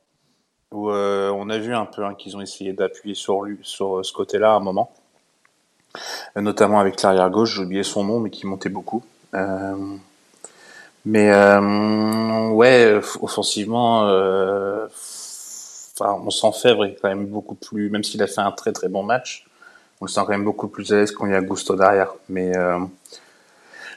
Euh, 0.74 1.32
on 1.32 1.50
a 1.50 1.58
vu 1.58 1.74
un 1.74 1.86
peu 1.86 2.06
hein, 2.06 2.14
qu'ils 2.14 2.38
ont 2.38 2.42
essayé 2.42 2.72
d'appuyer 2.72 3.16
sur 3.16 3.42
lui, 3.42 3.58
sur 3.64 3.98
euh, 3.98 4.04
ce 4.04 4.14
côté-là 4.14 4.54
à 4.54 4.56
un 4.56 4.60
moment, 4.60 4.92
notamment 6.36 6.80
avec 6.80 7.02
l'arrière 7.02 7.30
gauche. 7.32 7.56
J'ai 7.56 7.64
oublié 7.64 7.84
son 7.84 8.04
nom, 8.04 8.20
mais 8.20 8.30
qui 8.30 8.46
montait 8.46 8.70
beaucoup. 8.70 9.04
mais 11.06 11.32
ouais, 12.54 13.00
offensivement, 13.22 14.04
on 16.00 16.30
s'en 16.30 16.52
fait 16.52 16.74
vrai, 16.76 16.96
quand 17.02 17.10
même 17.10 17.26
beaucoup 17.26 17.56
plus. 17.56 17.90
Même 17.90 18.04
s'il 18.04 18.22
a 18.22 18.28
fait 18.28 18.42
un 18.42 18.52
très 18.52 18.72
très 18.72 18.88
bon 18.88 19.02
match, 19.04 19.48
on 20.00 20.06
le 20.06 20.12
sent 20.12 20.22
quand 20.22 20.30
même 20.30 20.46
beaucoup 20.46 20.68
plus 20.68 20.94
à 20.94 20.98
l'aise 20.98 21.12
quand 21.12 21.26
il 21.26 21.32
y 21.32 21.36
a 21.36 21.42
Gusto 21.42 21.76
derrière. 21.76 22.14
Mais 22.30 22.54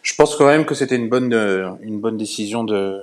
je 0.05 0.15
pense 0.15 0.37
quand 0.37 0.47
même 0.47 0.65
que 0.65 0.77
c'était 0.77 0.97
une 0.97 1.09
bonne, 1.09 1.35
euh, 1.35 1.71
une 1.81 1.99
bonne 1.99 2.17
décision 2.17 2.63
de, 2.63 3.03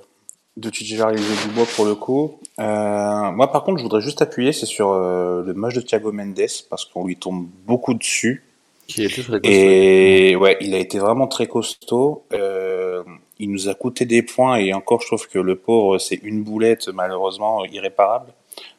de 0.55 0.69
titulariser 0.69 1.33
Dubois 1.47 1.65
pour 1.75 1.85
le 1.85 1.95
coup. 1.95 2.39
Euh, 2.59 3.31
moi, 3.31 3.51
par 3.51 3.63
contre, 3.63 3.79
je 3.79 3.83
voudrais 3.83 4.01
juste 4.01 4.21
appuyer, 4.21 4.53
c'est 4.53 4.65
sur 4.65 4.91
euh, 4.91 5.43
le 5.43 5.53
match 5.53 5.73
de 5.73 5.81
Thiago 5.81 6.11
Mendes 6.11 6.39
parce 6.69 6.85
qu'on 6.85 7.05
lui 7.05 7.17
tombe 7.17 7.47
beaucoup 7.65 7.93
dessus. 7.95 8.43
Qui 8.87 9.07
très 9.07 9.21
costaud. 9.23 9.39
Et 9.43 10.35
ouais, 10.35 10.57
il 10.61 10.75
a 10.75 10.77
été 10.77 10.99
vraiment 10.99 11.27
très 11.27 11.47
costaud. 11.47 12.23
Euh, 12.33 13.03
il 13.39 13.51
nous 13.51 13.69
a 13.69 13.73
coûté 13.73 14.05
des 14.05 14.21
points 14.21 14.57
et 14.57 14.73
encore, 14.73 15.01
je 15.01 15.07
trouve 15.07 15.27
que 15.27 15.39
le 15.39 15.55
pauvre, 15.55 15.97
c'est 15.97 16.19
une 16.23 16.43
boulette 16.43 16.89
malheureusement 16.89 17.65
irréparable 17.65 18.31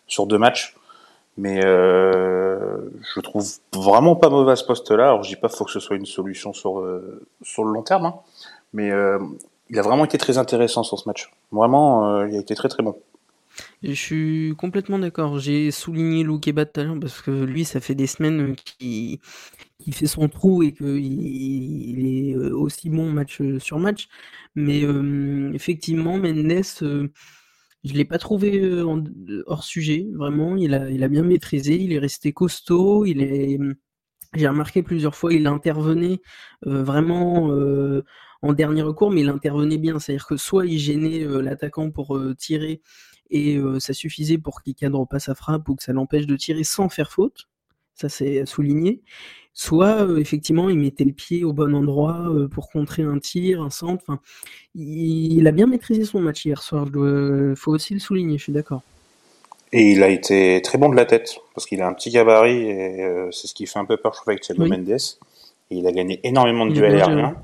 sur 0.07 0.27
deux 0.27 0.39
matchs. 0.39 0.77
Mais 1.39 1.63
je 1.63 3.21
trouve 3.21 3.47
vraiment 3.75 4.17
pas 4.17 4.29
mauvais 4.29 4.55
ce 4.57 4.65
poste-là. 4.65 5.05
Alors 5.09 5.23
je 5.23 5.31
dis 5.31 5.37
pas 5.37 5.49
qu'il 5.49 5.57
faut 5.57 5.65
que 5.65 5.71
ce 5.71 5.81
soit 5.81 5.97
une 5.97 6.07
solution 6.07 6.53
sur, 6.53 6.87
sur 7.43 7.65
le 7.65 7.73
long 7.73 7.83
terme, 7.83 8.07
hein. 8.07 8.15
mais 8.73 8.91
il 9.71 9.79
a 9.79 9.83
vraiment 9.83 10.05
été 10.05 10.19
très 10.19 10.37
intéressant 10.37 10.83
sur 10.83 10.99
ce 10.99 11.09
match. 11.09 11.33
Vraiment, 11.51 12.23
il 12.25 12.37
a 12.37 12.39
été 12.39 12.55
très 12.55 12.69
très 12.69 12.83
bon. 12.83 12.97
Je 13.83 13.93
suis 13.93 14.55
complètement 14.57 14.99
d'accord. 14.99 15.39
J'ai 15.39 15.71
souligné 15.71 16.23
Loukeba 16.25 16.67
tout 16.67 16.99
parce 17.01 17.21
que 17.21 17.31
lui, 17.31 17.65
ça 17.65 17.81
fait 17.81 17.95
des 17.95 18.07
semaines 18.07 18.55
qu'il 18.57 19.19
fait 19.93 20.07
son 20.07 20.29
trou 20.29 20.63
et 20.63 20.73
qu'il 20.73 20.89
il 20.89 22.31
est 22.31 22.37
euh, 22.37 22.57
aussi 22.57 22.91
bon 22.91 23.11
match 23.11 23.41
euh, 23.41 23.59
sur 23.59 23.79
match. 23.79 24.09
Mais 24.55 24.85
euh, 24.85 25.53
effectivement, 25.55 26.17
Mendes, 26.17 26.65
je 27.85 27.95
l'ai 27.95 28.05
pas 28.05 28.19
trouvé 28.19 28.83
hors 29.47 29.65
sujet, 29.65 30.07
vraiment. 30.13 30.57
Il 30.57 30.75
a, 30.75 31.09
bien 31.09 31.23
maîtrisé, 31.23 31.75
il 31.75 31.93
est 31.93 31.99
resté 31.99 32.33
costaud, 32.33 33.05
il 33.05 33.23
est. 33.23 33.59
J'ai 34.35 34.49
remarqué 34.49 34.83
plusieurs 34.83 35.15
fois, 35.15 35.35
il 35.35 35.47
intervenait 35.47 36.21
vraiment 36.63 37.51
en 38.43 38.53
dernier 38.53 38.83
recours, 38.83 39.11
mais 39.11 39.23
il 39.23 39.29
intervenait 39.29 39.79
bien. 39.79 39.99
C'est-à-dire 39.99 40.27
que 40.27 40.37
soit 40.37 40.67
il 40.67 40.79
gênait 40.79 41.25
l'attaquant 41.25 41.91
pour 41.91 42.19
tirer 42.39 42.83
et 43.31 43.61
ça 43.79 43.93
suffisait 43.93 44.39
pour 44.39 44.63
qu'il 44.63 44.75
cadre 44.75 45.05
pas 45.07 45.19
sa 45.19 45.35
frappe 45.35 45.69
ou 45.69 45.75
que 45.75 45.83
ça 45.83 45.93
l'empêche 45.93 46.27
de 46.27 46.37
tirer 46.37 46.65
sans 46.65 46.89
faire 46.89 47.11
faute. 47.11 47.49
Ça 47.95 48.09
c'est 48.09 48.47
souligné. 48.47 49.03
Soit 49.55 50.07
effectivement 50.19 50.71
il 50.71 50.79
mettait 50.79 51.05
le 51.05 51.13
pied 51.13 51.45
au 51.45 51.53
bon 51.53 51.75
endroit 51.75 52.25
pour 52.51 52.71
contrer 52.71 53.03
un 53.03 53.19
tir, 53.19 53.61
un 53.61 53.71
centre. 53.71 54.03
Enfin, 54.09 54.21
il, 54.75 55.47
a 55.47 55.53
bien 55.53 55.67
maîtrisé 55.67 56.05
son 56.05 56.21
match 56.21 56.47
hier 56.47 56.63
soir. 56.63 56.87
Il 56.87 57.55
faut 57.57 57.73
aussi 57.73 57.93
le 57.93 58.01
souligner. 58.01 58.39
Je 58.39 58.45
suis 58.45 58.53
d'accord. 58.53 58.83
Et 59.73 59.93
il 59.93 60.03
a 60.03 60.09
été 60.09 60.61
très 60.63 60.79
bon 60.79 60.89
de 60.89 60.97
la 60.97 61.05
tête 61.05 61.39
parce 61.55 61.67
qu'il 61.67 61.83
a 61.83 61.87
un 61.87 61.93
petit 61.93 62.11
gabarit 62.11 62.63
et 62.63 63.29
c'est 63.31 63.47
ce 63.47 63.55
qui 63.55 63.67
fait 63.67 63.79
un 63.79 63.85
peu 63.85 63.99
peur 63.99 64.13
je 64.15 64.21
trouve 64.21 64.31
avec 64.31 64.43
Thiago 64.43 64.67
Mendes. 64.67 64.89
Et 64.91 65.77
il 65.77 65.87
a 65.87 65.93
gagné 65.93 66.21
énormément 66.25 66.65
de 66.65 66.73
duels 66.73 66.97
aériens. 66.97 67.37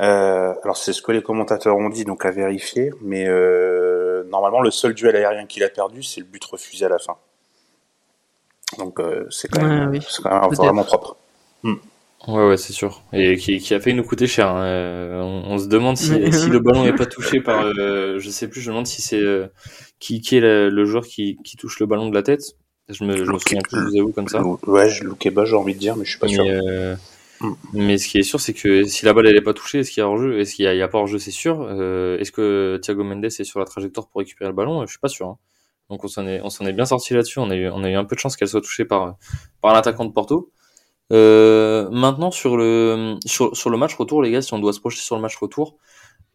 Euh, 0.00 0.54
alors 0.64 0.76
c'est 0.76 0.92
ce 0.92 1.00
que 1.00 1.12
les 1.12 1.22
commentateurs 1.22 1.76
ont 1.76 1.88
dit, 1.88 2.04
donc 2.04 2.24
à 2.24 2.30
vérifier, 2.30 2.92
mais 3.02 3.26
euh, 3.28 4.24
normalement 4.24 4.60
le 4.60 4.70
seul 4.70 4.94
duel 4.94 5.14
aérien 5.14 5.46
qu'il 5.46 5.62
a 5.62 5.68
perdu, 5.68 6.02
c'est 6.02 6.20
le 6.20 6.26
but 6.26 6.44
refusé 6.44 6.86
à 6.86 6.88
la 6.88 6.98
fin. 6.98 7.16
Donc 8.78 8.98
euh, 8.98 9.26
c'est 9.30 9.48
quand, 9.48 9.62
même, 9.62 9.92
vraiment 10.50 10.82
propre. 10.82 11.16
Hmm. 11.62 11.74
Ouais, 12.28 12.48
ouais, 12.48 12.56
c'est 12.56 12.72
sûr. 12.72 13.02
Et 13.12 13.36
qui, 13.36 13.74
a 13.74 13.80
fait 13.80 13.92
nous 13.92 14.04
coûter 14.04 14.28
cher. 14.28 14.48
Hein. 14.48 15.22
On, 15.24 15.58
se 15.58 15.66
demande 15.66 15.96
si, 15.96 16.10
le 16.10 16.58
ballon 16.60 16.84
n'est 16.84 16.94
pas 16.94 17.06
touché 17.06 17.40
par, 17.40 17.72
je 17.74 18.28
sais 18.30 18.48
plus, 18.48 18.60
je 18.60 18.70
me 18.70 18.74
demande 18.74 18.86
si 18.86 19.02
c'est 19.02 19.20
qui, 19.98 20.20
qui 20.20 20.36
est 20.36 20.40
le, 20.40 20.84
joueur 20.84 21.04
qui, 21.04 21.36
touche 21.58 21.80
le 21.80 21.86
ballon 21.86 22.08
de 22.08 22.14
la 22.14 22.22
tête. 22.22 22.42
Je 22.88 23.04
me, 23.04 23.16
je 23.16 23.30
me 23.30 23.38
souviens 23.38 23.60
plus, 23.62 23.78
je 23.78 23.84
vous 23.86 23.96
avoue, 23.98 24.12
comme 24.12 24.28
ça. 24.28 24.42
Ouais, 24.66 24.88
je 24.88 25.30
bas 25.30 25.44
j'ai 25.44 25.56
envie 25.56 25.74
de 25.74 25.78
dire, 25.80 25.96
mais 25.96 26.04
je 26.04 26.10
suis 26.10 26.18
pas 26.20 26.28
sûr. 26.28 26.44
Mm. 27.42 27.54
Mais 27.72 27.98
ce 27.98 28.08
qui 28.08 28.18
est 28.18 28.22
sûr, 28.22 28.40
c'est 28.40 28.54
que 28.54 28.84
si 28.84 29.04
la 29.04 29.12
balle 29.12 29.26
elle 29.26 29.36
est 29.36 29.42
pas 29.42 29.54
touchée, 29.54 29.80
est-ce 29.80 29.90
qu'il 29.90 30.00
y 30.00 30.04
a 30.04 30.08
hors-jeu? 30.08 30.38
Est-ce 30.38 30.54
qu'il 30.54 30.64
y, 30.64 30.82
a 30.82 30.88
pas 30.88 30.98
hors-jeu? 30.98 31.18
C'est 31.18 31.30
sûr. 31.30 31.66
Euh, 31.68 32.18
est-ce 32.18 32.32
que 32.32 32.78
Thiago 32.82 33.02
Mendes 33.04 33.24
est 33.24 33.44
sur 33.44 33.58
la 33.58 33.64
trajectoire 33.64 34.08
pour 34.08 34.20
récupérer 34.20 34.48
le 34.48 34.54
ballon? 34.54 34.86
Je 34.86 34.90
suis 34.90 35.00
pas 35.00 35.08
sûr. 35.08 35.26
Hein. 35.26 35.38
Donc 35.90 36.04
on 36.04 36.08
s'en 36.08 36.26
est, 36.26 36.40
on 36.42 36.50
s'en 36.50 36.64
est 36.66 36.72
bien 36.72 36.84
sorti 36.84 37.14
là-dessus. 37.14 37.40
On 37.40 37.50
a 37.50 37.56
eu, 37.56 37.68
on 37.68 37.82
a 37.84 37.90
eu 37.90 37.94
un 37.94 38.04
peu 38.04 38.14
de 38.14 38.20
chance 38.20 38.36
qu'elle 38.36 38.48
soit 38.48 38.60
touchée 38.60 38.84
par, 38.84 39.16
par 39.60 39.74
l'attaquant 39.74 40.04
de 40.04 40.12
Porto. 40.12 40.52
Euh, 41.12 41.90
maintenant 41.90 42.30
sur 42.30 42.56
le, 42.56 43.16
sur, 43.26 43.54
sur, 43.56 43.70
le 43.70 43.76
match 43.76 43.94
retour, 43.94 44.22
les 44.22 44.30
gars, 44.30 44.40
si 44.40 44.54
on 44.54 44.58
doit 44.58 44.72
se 44.72 44.80
projeter 44.80 45.02
sur 45.02 45.16
le 45.16 45.22
match 45.22 45.36
retour, 45.36 45.76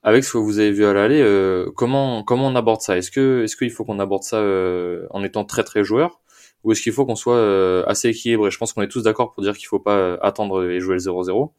avec 0.04 0.24
ce 0.24 0.34
que 0.34 0.38
vous 0.38 0.60
avez 0.60 0.72
vu 0.72 0.86
à 0.86 0.94
l'aller, 0.94 1.22
euh, 1.22 1.72
comment, 1.76 2.24
comment 2.24 2.48
on 2.48 2.56
aborde 2.56 2.82
ça? 2.82 2.98
Est-ce 2.98 3.12
que, 3.12 3.44
est-ce 3.44 3.58
qu'il 3.58 3.72
faut 3.72 3.86
qu'on 3.86 4.00
aborde 4.00 4.24
ça 4.24 4.38
euh, 4.38 5.08
en 5.12 5.24
étant 5.24 5.46
très 5.46 5.64
très 5.64 5.84
joueur? 5.84 6.22
Ou 6.64 6.72
est-ce 6.72 6.82
qu'il 6.82 6.94
faut 6.94 7.06
qu'on 7.06 7.16
soit 7.16 7.36
euh, 7.36 7.84
assez 7.88 8.10
équilibré? 8.10 8.52
Je 8.52 8.58
pense 8.58 8.74
qu'on 8.74 8.82
est 8.82 8.88
tous 8.88 9.04
d'accord 9.04 9.34
pour 9.34 9.44
dire 9.44 9.58
qu'il 9.58 9.68
faut 9.68 9.80
pas 9.80 9.98
euh, 9.98 10.18
attendre 10.22 10.70
et 10.70 10.80
jouer 10.80 10.96
le 10.96 11.02
0-0 11.02 11.52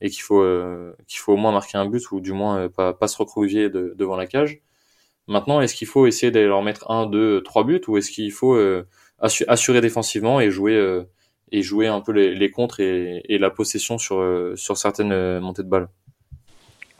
et 0.00 0.10
qu'il 0.10 0.22
faut 0.22 0.44
qu'il 1.06 1.20
faut 1.20 1.34
au 1.34 1.36
moins 1.36 1.52
marquer 1.52 1.78
un 1.78 1.86
but 1.86 2.10
ou 2.10 2.20
du 2.20 2.32
moins 2.32 2.68
pas, 2.68 2.92
pas 2.92 3.06
se 3.06 3.16
recrouviller 3.18 3.70
devant 3.70 4.16
la 4.16 4.26
cage. 4.26 4.60
Maintenant, 5.28 5.60
est-ce 5.60 5.76
qu'il 5.76 5.86
faut 5.86 6.06
essayer 6.08 6.32
d'aller 6.32 6.48
leur 6.48 6.62
mettre 6.62 6.90
un, 6.90 7.06
deux, 7.06 7.40
trois 7.44 7.62
buts? 7.62 7.80
Ou 7.86 7.98
est-ce 7.98 8.10
qu'il 8.10 8.32
faut 8.32 8.58
assurer 9.20 9.80
défensivement 9.80 10.40
et 10.40 10.50
jouer 10.50 11.04
et 11.52 11.62
jouer 11.62 11.86
un 11.86 12.00
peu 12.00 12.12
les, 12.12 12.34
les 12.34 12.50
contres 12.50 12.80
et, 12.80 13.38
la 13.38 13.50
possession 13.50 13.98
sur 13.98 14.22
sur 14.56 14.76
certaines 14.76 15.38
montées 15.40 15.62
de 15.62 15.68
balles 15.68 15.88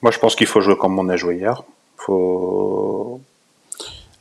Moi, 0.02 0.12
je 0.12 0.18
pense 0.18 0.36
qu'il 0.36 0.46
faut 0.46 0.60
jouer 0.60 0.76
comme 0.76 0.98
on 0.98 1.08
a 1.08 1.16
joué 1.16 1.36
hier. 1.36 1.62
Faut 1.96 3.20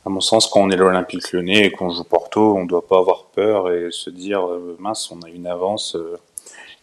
à 0.04 0.08
mon 0.08 0.20
sens, 0.20 0.48
quand 0.48 0.60
on 0.60 0.70
est 0.70 0.76
l'Olympique 0.76 1.32
Lyonnais 1.32 1.66
et 1.66 1.70
qu'on 1.70 1.90
joue 1.90 2.02
Porto, 2.02 2.56
on 2.56 2.64
ne 2.64 2.68
doit 2.68 2.86
pas 2.86 2.98
avoir 2.98 3.26
peur 3.26 3.70
et 3.70 3.88
se 3.92 4.10
dire 4.10 4.44
euh, 4.48 4.76
mince, 4.80 5.12
on 5.12 5.22
a 5.22 5.28
une 5.28 5.46
avance, 5.46 5.94
euh, 5.94 6.18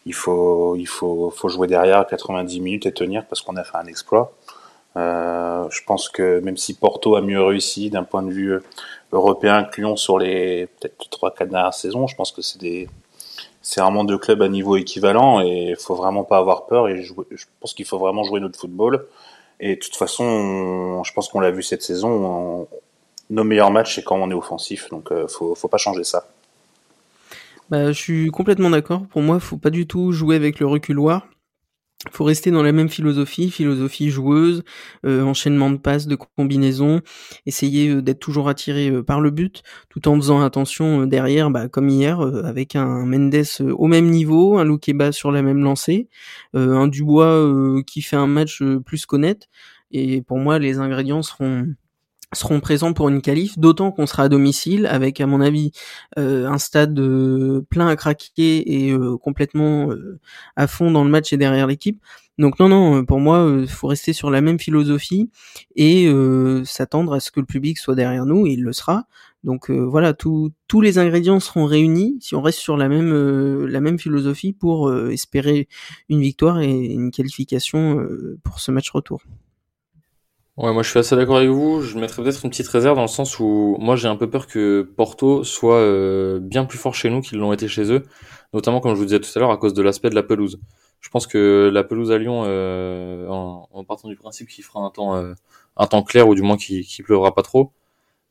il 0.06 0.14
faut, 0.14 0.76
il 0.78 0.88
faut, 0.88 1.30
faut 1.30 1.50
jouer 1.50 1.68
derrière 1.68 2.08
90 2.08 2.62
minutes 2.62 2.86
et 2.86 2.94
tenir 2.94 3.26
parce 3.26 3.42
qu'on 3.42 3.58
a 3.58 3.64
fait 3.66 3.78
un 3.78 3.88
exploit. 3.88 4.32
Euh, 4.96 5.70
je 5.70 5.82
pense 5.86 6.08
que 6.08 6.40
même 6.40 6.56
si 6.56 6.76
Porto 6.76 7.16
a 7.16 7.22
mieux 7.22 7.44
réussi 7.44 7.90
d'un 7.90 8.04
point 8.04 8.24
de 8.24 8.32
vue 8.32 8.58
européen 9.12 9.66
que 9.66 9.82
Lyon 9.82 9.98
sur 9.98 10.18
les 10.18 10.68
peut-être 10.68 11.10
trois 11.10 11.32
quatre 11.32 11.50
dernières 11.50 11.74
saisons, 11.74 12.08
je 12.08 12.16
pense 12.16 12.32
que 12.32 12.42
c'est 12.42 12.60
des 12.60 12.88
c'est 13.70 13.82
vraiment 13.82 14.04
deux 14.04 14.18
clubs 14.18 14.42
à 14.42 14.50
niveau 14.50 14.78
équivalent 14.78 15.42
et 15.42 15.70
il 15.70 15.76
faut 15.76 15.94
vraiment 15.94 16.24
pas 16.24 16.40
avoir 16.40 16.66
peur 16.66 16.88
et 16.88 17.04
je 17.04 17.14
pense 17.60 17.76
qu'il 17.76 17.86
faut 17.86 18.00
vraiment 18.00 18.24
jouer 18.24 18.40
notre 18.40 18.60
football. 18.60 19.06
Et 19.60 19.76
de 19.76 19.80
toute 19.80 19.96
façon, 19.96 21.04
je 21.04 21.14
pense 21.14 21.30
qu'on 21.30 21.40
l'a 21.40 21.52
vu 21.52 21.62
cette 21.62 21.84
saison, 21.84 22.68
nos 23.30 23.44
meilleurs 23.44 23.70
matchs, 23.70 23.94
c'est 23.94 24.04
quand 24.04 24.16
on 24.16 24.32
est 24.32 24.34
offensif, 24.34 24.90
donc 24.90 25.12
euh, 25.12 25.28
faut, 25.28 25.54
faut 25.54 25.68
pas 25.68 25.78
changer 25.78 26.04
ça. 26.04 26.26
Bah, 27.70 27.92
je 27.92 28.00
suis 28.00 28.32
complètement 28.32 28.72
d'accord. 28.72 29.04
Pour 29.12 29.22
moi, 29.22 29.40
faut 29.40 29.58
pas 29.58 29.70
du 29.70 29.86
tout 29.86 30.14
jouer 30.14 30.36
avec 30.36 30.60
le 30.60 30.66
reculoir. 30.66 31.28
Faut 32.12 32.24
rester 32.24 32.50
dans 32.50 32.64
la 32.64 32.72
même 32.72 32.88
philosophie, 32.88 33.52
philosophie 33.52 34.10
joueuse, 34.10 34.64
euh, 35.06 35.22
enchaînement 35.22 35.70
de 35.70 35.76
passes, 35.76 36.08
de 36.08 36.16
combinaisons, 36.16 37.02
essayer 37.46 37.90
euh, 37.90 38.02
d'être 38.02 38.20
toujours 38.20 38.48
attiré 38.48 39.04
par 39.04 39.20
le 39.20 39.32
but, 39.32 39.64
tout 39.90 40.08
en 40.08 40.16
faisant 40.16 40.42
attention 40.42 41.06
derrière, 41.06 41.52
bah, 41.52 41.68
comme 41.68 41.90
hier, 41.90 42.22
avec 42.22 42.78
un 42.78 43.06
Mendes 43.06 43.44
au 43.60 43.88
même 43.88 44.10
niveau, 44.10 44.58
un 44.58 44.64
Loukeba 44.64 45.12
sur 45.12 45.32
la 45.32 45.42
même 45.42 45.62
lancée, 45.62 46.08
un 46.54 46.88
Dubois 46.88 47.84
qui 47.86 48.02
fait 48.02 48.16
un 48.16 48.28
match 48.28 48.64
plus 48.86 49.06
qu'honnête. 49.06 49.50
Et 49.92 50.22
pour 50.22 50.38
moi, 50.38 50.58
les 50.58 50.80
ingrédients 50.80 51.22
seront 51.22 51.68
seront 52.34 52.60
présents 52.60 52.94
pour 52.94 53.10
une 53.10 53.22
qualif, 53.22 53.58
d'autant 53.58 53.92
qu'on 53.92 54.06
sera 54.06 54.24
à 54.24 54.30
domicile 54.30 54.86
avec, 54.86 55.20
à 55.20 55.28
mon 55.28 55.42
avis, 55.42 55.72
euh, 56.18 56.48
un 56.48 56.58
stade 56.60 56.98
euh, 57.00 57.66
plein 57.70 57.88
à 57.88 57.96
craquer 57.96 58.86
et 58.86 58.92
euh, 58.92 59.18
complètement 59.18 59.90
à 60.56 60.68
fond 60.68 60.92
dans 60.92 61.04
le 61.04 61.10
match 61.10 61.34
et 61.34 61.38
derrière 61.38 61.68
l'équipe. 61.68 62.02
Donc 62.38 62.60
non, 62.60 62.70
non, 62.70 63.04
pour 63.04 63.20
moi, 63.20 63.58
il 63.62 63.68
faut 63.68 63.88
rester 63.88 64.14
sur 64.14 64.30
la 64.30 64.42
même 64.42 64.60
philosophie 64.60 65.30
et 65.76 66.10
s'attendre 66.64 67.14
à 67.14 67.20
ce 67.20 67.32
que 67.32 67.42
le 67.42 67.46
public 67.46 67.78
soit 67.78 67.96
derrière 67.96 68.26
nous, 68.26 68.48
et 68.48 68.52
il 68.52 68.64
le 68.64 68.72
sera. 68.72 69.08
Donc 69.44 69.70
voilà, 69.70 70.14
tous 70.14 70.54
les 70.82 71.00
ingrédients 71.00 71.42
seront 71.42 71.66
réunis 71.66 72.18
si 72.22 72.36
on 72.36 72.42
reste 72.42 72.60
sur 72.60 72.78
la 72.78 72.88
même, 72.88 73.66
la 73.66 73.82
même 73.82 74.00
philosophie 74.00 74.54
pour 74.54 74.94
espérer 75.10 75.68
une 76.08 76.22
victoire 76.22 76.62
et 76.62 76.72
une 76.72 77.12
qualification 77.12 78.08
pour 78.42 78.62
ce 78.62 78.72
match 78.72 78.90
retour. 78.90 79.22
Ouais, 80.60 80.74
moi 80.74 80.84
je 80.84 80.90
suis 80.90 81.00
assez 81.00 81.16
d'accord 81.16 81.38
avec 81.38 81.48
vous. 81.48 81.82
Je 81.82 81.98
mettrais 81.98 82.22
peut-être 82.22 82.44
une 82.44 82.50
petite 82.50 82.68
réserve 82.68 82.98
dans 82.98 83.04
le 83.04 83.08
sens 83.08 83.40
où 83.40 83.78
moi 83.80 83.96
j'ai 83.96 84.10
un 84.10 84.18
peu 84.18 84.30
peur 84.30 84.46
que 84.46 84.82
Porto 84.82 85.46
soit 85.46 85.78
euh, 85.78 86.40
bien 86.42 86.66
plus 86.66 86.78
fort 86.78 86.94
chez 86.94 87.10
nous 87.10 87.22
qu'ils 87.22 87.38
l'ont 87.40 87.54
été 87.54 87.70
chez 87.70 87.90
eux, 87.94 88.04
notamment 88.54 88.82
comme 88.82 88.92
je 88.94 88.98
vous 88.98 89.06
disais 89.06 89.22
tout 89.22 89.30
à 89.36 89.40
l'heure 89.40 89.52
à 89.52 89.58
cause 89.58 89.74
de 89.74 89.82
l'aspect 89.82 90.10
de 90.10 90.16
la 90.16 90.24
pelouse. 90.24 90.60
Je 91.00 91.10
pense 91.10 91.28
que 91.28 91.70
la 91.74 91.86
pelouse 91.86 92.12
à 92.12 92.18
Lyon, 92.18 92.44
euh, 92.46 93.26
en, 93.30 93.86
partant 93.86 94.10
du 94.10 94.18
principe 94.18 94.50
qu'il 94.50 94.66
fera 94.66 94.82
un 94.82 94.90
temps, 94.90 95.16
euh, 95.16 95.34
un 95.78 95.88
temps 95.88 96.04
clair 96.04 96.28
ou 96.28 96.36
du 96.36 96.42
moins 96.42 96.58
qu'il 96.58 96.86
qui 96.86 97.04
pleuvra 97.04 97.34
pas 97.34 97.42
trop, 97.42 97.72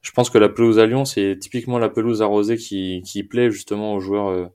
je 0.02 0.12
pense 0.12 0.28
que 0.28 0.36
la 0.36 0.50
pelouse 0.50 0.78
à 0.78 0.84
Lyon 0.84 1.06
c'est 1.06 1.38
typiquement 1.40 1.78
la 1.78 1.88
pelouse 1.88 2.20
arrosée 2.20 2.58
qui, 2.58 3.02
qui 3.06 3.22
plaît 3.22 3.50
justement 3.50 3.94
aux 3.94 4.00
joueurs, 4.00 4.50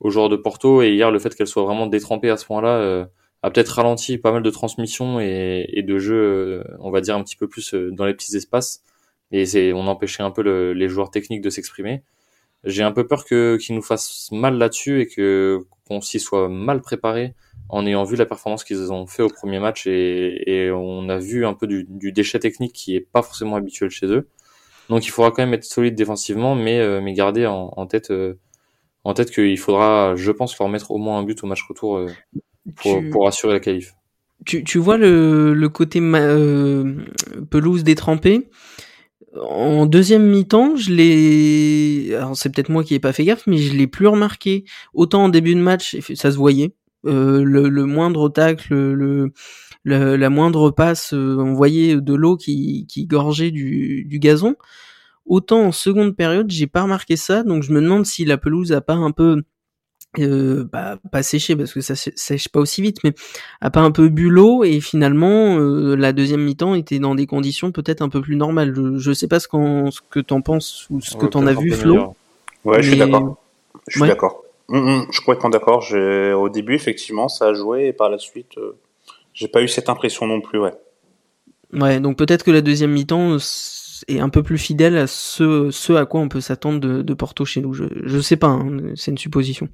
aux 0.00 0.10
joueurs 0.10 0.28
de 0.28 0.36
Porto. 0.36 0.82
Et 0.82 0.92
hier 0.92 1.10
le 1.10 1.18
fait 1.18 1.34
qu'elle 1.34 1.46
soit 1.46 1.64
vraiment 1.64 1.86
détrempée 1.86 2.28
à 2.28 2.36
ce 2.36 2.44
point-là 2.44 3.08
a 3.44 3.50
peut-être 3.50 3.68
ralenti 3.68 4.16
pas 4.16 4.32
mal 4.32 4.42
de 4.42 4.48
transmissions 4.48 5.20
et, 5.20 5.84
de 5.86 5.98
jeux, 5.98 6.14
euh, 6.14 6.64
on 6.80 6.90
va 6.90 7.02
dire 7.02 7.14
un 7.14 7.22
petit 7.22 7.36
peu 7.36 7.46
plus 7.46 7.74
euh, 7.74 7.90
dans 7.92 8.06
les 8.06 8.14
petits 8.14 8.34
espaces. 8.34 8.82
Et 9.32 9.44
c'est, 9.44 9.74
on 9.74 9.86
empêchait 9.86 10.22
un 10.22 10.30
peu 10.30 10.72
les 10.72 10.88
joueurs 10.88 11.10
techniques 11.10 11.42
de 11.42 11.50
s'exprimer. 11.50 12.02
J'ai 12.64 12.82
un 12.82 12.92
peu 12.92 13.06
peur 13.06 13.26
qu'ils 13.26 13.74
nous 13.74 13.82
fassent 13.82 14.30
mal 14.32 14.56
là-dessus 14.56 15.02
et 15.02 15.06
que 15.06 15.66
qu'on 15.86 16.00
s'y 16.00 16.20
soit 16.20 16.48
mal 16.48 16.80
préparé 16.80 17.34
en 17.68 17.86
ayant 17.86 18.04
vu 18.04 18.16
la 18.16 18.24
performance 18.24 18.64
qu'ils 18.64 18.90
ont 18.90 19.06
fait 19.06 19.22
au 19.22 19.28
premier 19.28 19.58
match 19.58 19.86
et, 19.86 20.70
on 20.72 21.10
a 21.10 21.18
vu 21.18 21.44
un 21.44 21.52
peu 21.52 21.66
du, 21.66 22.12
déchet 22.12 22.38
technique 22.38 22.72
qui 22.72 22.96
est 22.96 23.00
pas 23.00 23.20
forcément 23.20 23.56
habituel 23.56 23.90
chez 23.90 24.06
eux. 24.06 24.28
Donc 24.88 25.04
il 25.04 25.10
faudra 25.10 25.30
quand 25.30 25.42
même 25.42 25.52
être 25.52 25.64
solide 25.64 25.94
défensivement, 25.94 26.54
mais 26.54 26.78
euh, 26.80 27.02
garder 27.12 27.46
en, 27.46 27.86
tête 27.86 28.10
en 29.04 29.12
tête 29.12 29.30
qu'il 29.30 29.58
faudra, 29.58 30.14
je 30.16 30.30
pense, 30.30 30.58
leur 30.58 30.70
mettre 30.70 30.90
au 30.92 30.98
moins 30.98 31.18
un 31.18 31.24
but 31.24 31.44
au 31.44 31.46
match 31.46 31.62
retour 31.68 32.06
pour, 32.76 33.28
assurer 33.28 33.54
la 33.54 33.60
qualif. 33.60 33.94
Tu, 34.46 34.64
tu 34.64 34.78
vois 34.78 34.96
le, 34.96 35.54
le 35.54 35.68
côté 35.68 36.00
euh, 36.02 36.94
pelouse 37.50 37.84
détrempée 37.84 38.50
En 39.40 39.86
deuxième 39.86 40.26
mi-temps, 40.26 40.76
je 40.76 40.92
l'ai. 40.92 42.14
Alors 42.14 42.36
c'est 42.36 42.50
peut-être 42.50 42.68
moi 42.68 42.84
qui 42.84 42.94
ai 42.94 43.00
pas 43.00 43.12
fait 43.12 43.24
gaffe, 43.24 43.46
mais 43.46 43.58
je 43.58 43.74
l'ai 43.74 43.86
plus 43.86 44.06
remarqué. 44.06 44.64
Autant 44.92 45.24
en 45.24 45.28
début 45.28 45.54
de 45.54 45.60
match, 45.60 45.96
ça 46.14 46.30
se 46.30 46.36
voyait. 46.36 46.74
Euh, 47.06 47.42
le, 47.44 47.68
le, 47.68 47.84
moindre 47.84 48.30
tacle, 48.30 48.74
le, 48.74 49.32
le, 49.82 50.16
la 50.16 50.30
moindre 50.30 50.70
passe, 50.70 51.12
euh, 51.12 51.36
on 51.38 51.52
voyait 51.52 52.00
de 52.00 52.14
l'eau 52.14 52.38
qui, 52.38 52.86
qui 52.88 53.06
gorgeait 53.06 53.50
du, 53.50 54.04
du 54.04 54.18
gazon. 54.18 54.56
Autant 55.26 55.64
en 55.64 55.72
seconde 55.72 56.16
période, 56.16 56.50
j'ai 56.50 56.66
pas 56.66 56.82
remarqué 56.82 57.16
ça, 57.16 57.42
donc 57.42 57.62
je 57.62 57.72
me 57.72 57.80
demande 57.80 58.06
si 58.06 58.24
la 58.24 58.38
pelouse 58.38 58.72
a 58.72 58.80
pas 58.80 58.94
un 58.94 59.10
peu 59.10 59.42
euh, 60.18 60.64
bah, 60.70 60.98
pas 61.10 61.22
séché 61.22 61.56
parce 61.56 61.72
que 61.72 61.80
ça 61.80 61.94
sèche 61.94 62.48
pas 62.48 62.60
aussi 62.60 62.82
vite, 62.82 62.98
mais 63.04 63.12
a 63.60 63.70
pas 63.70 63.80
un 63.80 63.90
peu 63.90 64.08
bu 64.08 64.28
l'eau 64.28 64.64
et 64.64 64.80
finalement 64.80 65.58
euh, 65.58 65.96
la 65.96 66.12
deuxième 66.12 66.42
mi-temps 66.42 66.74
était 66.74 66.98
dans 66.98 67.14
des 67.14 67.26
conditions 67.26 67.72
peut-être 67.72 68.02
un 68.02 68.08
peu 68.08 68.20
plus 68.20 68.36
normales. 68.36 68.74
Je, 68.74 68.98
je 68.98 69.12
sais 69.12 69.28
pas 69.28 69.40
ce, 69.40 69.48
qu 69.48 69.56
ce 69.90 70.00
que 70.10 70.20
t'en 70.20 70.40
penses 70.40 70.86
ou 70.90 71.00
ce 71.00 71.16
que 71.16 71.26
t'en 71.26 71.46
as 71.46 71.54
vu, 71.54 71.70
Flo. 71.70 72.14
Ouais, 72.64 72.82
je 72.82 72.90
suis 72.90 72.98
d'accord. 72.98 73.36
Je 73.88 73.98
suis 73.98 74.08
d'accord. 74.08 74.44
Mm, 74.68 74.78
mm, 74.78 75.06
je 75.08 75.12
suis 75.12 75.24
complètement 75.24 75.50
d'accord. 75.50 75.84
Au 75.92 76.48
début, 76.48 76.74
effectivement, 76.74 77.28
ça 77.28 77.48
a 77.48 77.54
joué 77.54 77.88
et 77.88 77.92
par 77.92 78.08
la 78.08 78.18
suite, 78.18 78.56
euh, 78.58 78.76
j'ai 79.32 79.48
pas 79.48 79.62
eu 79.62 79.68
cette 79.68 79.88
impression 79.88 80.26
non 80.26 80.40
plus, 80.40 80.58
ouais. 80.58 80.74
Ouais, 81.72 82.00
donc 82.00 82.16
peut-être 82.16 82.44
que 82.44 82.50
la 82.50 82.60
deuxième 82.60 82.92
mi-temps 82.92 83.36
est 84.08 84.20
un 84.20 84.28
peu 84.28 84.42
plus 84.42 84.58
fidèle 84.58 84.96
à 84.96 85.06
ce, 85.06 85.70
ce 85.70 85.92
à 85.92 86.06
quoi 86.06 86.20
on 86.20 86.28
peut 86.28 86.40
s'attendre 86.40 86.78
de, 86.78 87.02
de, 87.02 87.14
Porto 87.14 87.44
chez 87.44 87.60
nous. 87.60 87.72
Je, 87.74 87.84
je 88.04 88.18
sais 88.20 88.36
pas, 88.36 88.48
hein, 88.48 88.94
c'est 88.94 89.10
une 89.10 89.18
supposition. 89.18 89.68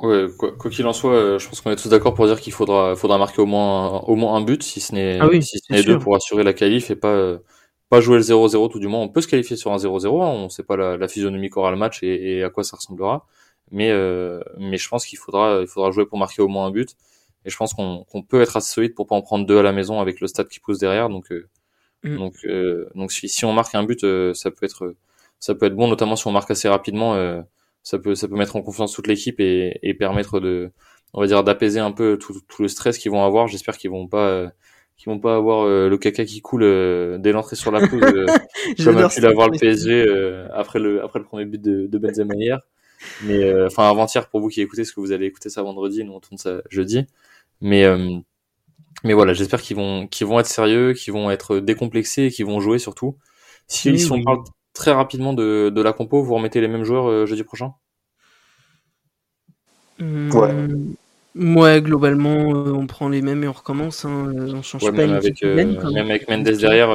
Ouais, 0.00 0.26
quoi 0.36 0.70
qu'il 0.70 0.86
en 0.86 0.92
soit, 0.92 1.14
euh, 1.14 1.38
je 1.38 1.48
pense 1.48 1.60
qu'on 1.60 1.70
est 1.70 1.76
tous 1.76 1.88
d'accord 1.88 2.14
pour 2.14 2.26
dire 2.26 2.40
qu'il 2.40 2.52
faudra, 2.52 2.96
faudra 2.96 3.16
marquer 3.16 3.40
au 3.40 3.46
moins, 3.46 4.00
au 4.00 4.16
moins 4.16 4.34
un 4.34 4.40
but, 4.40 4.62
si 4.62 4.80
ce 4.80 4.92
n'est 4.92 5.20
ah 5.20 5.28
si 5.40 5.60
ce 5.60 5.86
deux, 5.86 5.98
pour 6.00 6.16
assurer 6.16 6.42
la 6.42 6.52
qualif 6.52 6.90
et 6.90 6.96
pas, 6.96 7.38
pas 7.90 8.00
jouer 8.00 8.16
le 8.16 8.22
0-0 8.22 8.70
tout 8.70 8.80
du 8.80 8.88
moins. 8.88 9.00
On 9.00 9.08
peut 9.08 9.20
se 9.20 9.28
qualifier 9.28 9.56
sur 9.56 9.72
un 9.72 9.76
0-0, 9.76 10.22
hein, 10.22 10.26
on 10.26 10.48
sait 10.48 10.64
pas 10.64 10.76
la, 10.76 10.96
la 10.96 11.06
physionomie 11.06 11.48
qu'aura 11.48 11.70
le 11.70 11.76
match 11.76 12.02
et, 12.02 12.38
et, 12.38 12.42
à 12.42 12.50
quoi 12.50 12.64
ça 12.64 12.76
ressemblera. 12.76 13.26
Mais, 13.70 13.90
euh, 13.92 14.40
mais 14.58 14.78
je 14.78 14.88
pense 14.88 15.06
qu'il 15.06 15.18
faudra, 15.18 15.60
il 15.60 15.68
faudra 15.68 15.92
jouer 15.92 16.06
pour 16.06 16.18
marquer 16.18 16.42
au 16.42 16.48
moins 16.48 16.66
un 16.66 16.70
but. 16.70 16.96
Et 17.44 17.50
je 17.50 17.56
pense 17.56 17.72
qu'on 17.74 18.04
qu'on 18.04 18.22
peut 18.22 18.40
être 18.42 18.56
assez 18.56 18.72
solide 18.72 18.94
pour 18.94 19.06
pas 19.06 19.14
en 19.14 19.22
prendre 19.22 19.46
deux 19.46 19.58
à 19.58 19.62
la 19.62 19.72
maison 19.72 20.00
avec 20.00 20.20
le 20.20 20.26
stade 20.26 20.48
qui 20.48 20.60
pousse 20.60 20.78
derrière. 20.78 21.08
Donc, 21.08 21.30
euh, 21.30 21.48
mm. 22.02 22.16
donc, 22.16 22.34
euh, 22.46 22.88
donc 22.96 23.12
si, 23.12 23.28
si 23.28 23.44
on 23.44 23.52
marque 23.52 23.74
un 23.74 23.84
but, 23.84 24.00
ça 24.34 24.50
peut 24.50 24.66
être, 24.66 24.96
ça 25.38 25.54
peut 25.54 25.66
être 25.66 25.76
bon, 25.76 25.88
notamment 25.88 26.16
si 26.16 26.26
on 26.26 26.32
marque 26.32 26.50
assez 26.50 26.68
rapidement 26.68 27.14
ça 27.84 27.98
peut 27.98 28.16
ça 28.16 28.26
peut 28.26 28.34
mettre 28.34 28.56
en 28.56 28.62
confiance 28.62 28.92
toute 28.92 29.06
l'équipe 29.06 29.38
et, 29.38 29.78
et 29.82 29.94
permettre 29.94 30.40
de 30.40 30.72
on 31.12 31.20
va 31.20 31.26
dire 31.28 31.44
d'apaiser 31.44 31.78
un 31.78 31.92
peu 31.92 32.18
tout, 32.18 32.40
tout 32.48 32.62
le 32.62 32.68
stress 32.68 32.98
qu'ils 32.98 33.12
vont 33.12 33.24
avoir. 33.24 33.46
J'espère 33.46 33.78
qu'ils 33.78 33.90
vont 33.90 34.08
pas 34.08 34.28
euh, 34.28 34.48
qu'ils 34.96 35.12
vont 35.12 35.20
pas 35.20 35.36
avoir 35.36 35.64
euh, 35.64 35.88
le 35.88 35.96
caca 35.96 36.24
qui 36.24 36.40
coule 36.40 36.64
euh, 36.64 37.18
dès 37.18 37.30
l'entrée 37.32 37.56
sur 37.56 37.70
la 37.70 37.86
pelouse 37.86 38.26
comme 38.84 38.98
a 38.98 39.08
pu 39.08 39.20
l'avoir 39.20 39.48
le 39.48 39.58
PSG 39.58 40.04
après 40.52 40.80
le 40.80 41.04
après 41.04 41.20
le 41.20 41.24
premier 41.24 41.44
but 41.44 41.62
de, 41.62 41.86
de 41.86 41.98
Benzema 41.98 42.34
hier. 42.34 42.60
Mais 43.22 43.64
enfin 43.64 43.88
avant-hier 43.88 44.28
pour 44.28 44.40
vous 44.40 44.48
qui 44.48 44.60
écoutez 44.60 44.84
ce 44.84 44.92
que 44.92 45.00
vous 45.00 45.12
allez 45.12 45.26
écouter 45.26 45.50
ça 45.50 45.62
vendredi 45.62 46.02
nous 46.04 46.14
on 46.14 46.20
tourne 46.20 46.38
ça 46.38 46.62
jeudi. 46.68 47.06
Mais 47.60 47.86
mais 49.04 49.12
voilà 49.12 49.34
j'espère 49.34 49.62
qu'ils 49.62 49.76
vont 49.76 50.08
qu'ils 50.08 50.26
vont 50.26 50.40
être 50.40 50.46
sérieux 50.46 50.94
qu'ils 50.94 51.12
vont 51.12 51.30
être 51.30 51.60
décomplexés 51.60 52.30
qu'ils 52.30 52.46
vont 52.46 52.60
jouer 52.60 52.78
surtout. 52.78 53.16
S'ils 53.68 54.00
sont 54.00 54.20
très 54.74 54.92
rapidement 54.92 55.32
de, 55.32 55.70
de 55.70 55.82
la 55.82 55.92
compo, 55.92 56.22
vous 56.22 56.34
remettez 56.34 56.60
les 56.60 56.68
mêmes 56.68 56.84
joueurs 56.84 57.08
euh, 57.08 57.26
jeudi 57.26 57.44
prochain? 57.44 57.72
Mmh, 59.98 60.34
Ouais. 60.34 60.54
Ouais, 61.36 61.82
globalement, 61.82 62.54
euh, 62.54 62.72
on 62.72 62.86
prend 62.86 63.08
les 63.08 63.20
mêmes 63.20 63.42
et 63.42 63.48
on 63.48 63.52
recommence. 63.52 64.04
Hein, 64.04 64.32
euh, 64.36 64.52
on 64.54 64.62
change 64.62 64.82
pas 64.82 64.92
même 64.92 65.12
avec, 65.14 65.42
même. 65.42 65.78
avec 65.96 66.28
Mendes 66.28 66.44
derrière, 66.44 66.90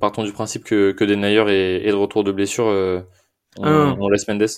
partons 0.00 0.24
du 0.24 0.32
principe 0.32 0.64
que, 0.64 0.90
que 0.90 1.04
Denayer 1.04 1.44
est, 1.48 1.86
est 1.86 1.90
de 1.90 1.94
retour 1.94 2.24
de 2.24 2.32
blessure, 2.32 2.64
on, 2.64 3.04
ah. 3.62 3.96
on, 4.00 4.08
laisse 4.08 4.26
Mendes 4.26 4.48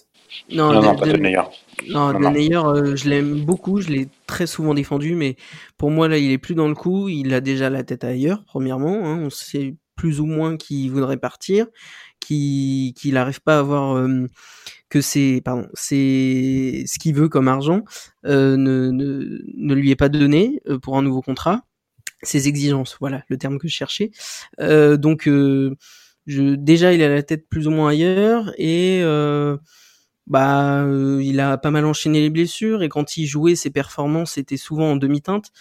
Non, 0.51 0.73
non, 0.73 0.83
non 0.83 0.97
pas 0.97 1.07
Denayer. 1.07 1.43
Non, 1.91 2.15
Denayer, 2.15 2.97
je 2.97 3.11
l'aime 3.11 3.45
beaucoup, 3.45 3.83
je 3.83 3.91
l'ai 3.91 4.09
très 4.27 4.47
souvent 4.47 4.73
défendu, 4.73 5.17
mais 5.17 5.37
pour 5.77 5.91
moi, 5.91 6.09
là, 6.09 6.17
il 6.17 6.31
est 6.33 6.39
plus 6.39 6.55
dans 6.55 6.69
le 6.69 6.75
coup. 6.75 7.11
Il 7.11 7.35
a 7.35 7.43
déjà 7.43 7.69
la 7.69 7.85
tête 7.85 8.05
ailleurs, 8.05 8.43
premièrement. 8.47 9.05
Hein, 9.05 9.21
on 9.23 9.29
sait 9.29 9.75
plus 9.99 10.21
ou 10.21 10.27
moins 10.27 10.57
qu'il 10.57 10.91
voudrait 10.91 11.19
partir 11.19 11.67
qu'il 12.21 12.95
n'arrive 13.13 13.43
pas 13.43 13.57
à 13.57 13.59
avoir 13.61 14.09
que 14.89 15.01
c'est 15.01 15.43
pardon 15.45 15.69
c'est 15.75 16.85
ce 16.87 16.99
qu'il 16.99 17.15
veut 17.15 17.29
comme 17.29 17.49
argent 17.49 17.85
euh, 18.25 18.57
ne, 18.57 19.75
lui 19.75 19.91
est 19.91 19.97
pas 19.97 20.09
donné 20.09 20.63
euh, 20.69 20.79
pour 20.79 20.97
un 20.97 21.03
nouveau 21.03 21.23
contrat. 21.23 21.63
Ses 22.23 22.49
exigences 22.49 22.97
voilà 23.01 23.23
le 23.29 23.39
terme 23.39 23.59
que 23.59 23.69
je 23.69 23.75
cherchais. 23.75 24.11
Euh, 24.61 24.97
donc 24.97 25.29
déjà 26.27 26.93
il 26.93 27.03
a 27.03 27.09
la 27.09 27.23
tête 27.23 27.49
plus 27.49 27.69
ou 27.69 27.71
moins 27.71 27.91
ailleurs 27.91 28.53
et 28.59 29.03
bah 30.27 30.87
il 31.23 31.41
a 31.41 31.57
pas 31.57 31.71
mal 31.71 31.87
enchaîné 31.87 32.21
les 32.21 32.31
blessures 32.31 32.83
et 32.83 32.89
quand 32.89 33.17
il 33.17 33.27
jouait 33.27 33.57
ses 33.57 33.71
performances 33.71 34.37
étaient 34.37 34.59
souvent 34.59 34.93
en 34.93 34.97
demi-teinte 34.97 35.53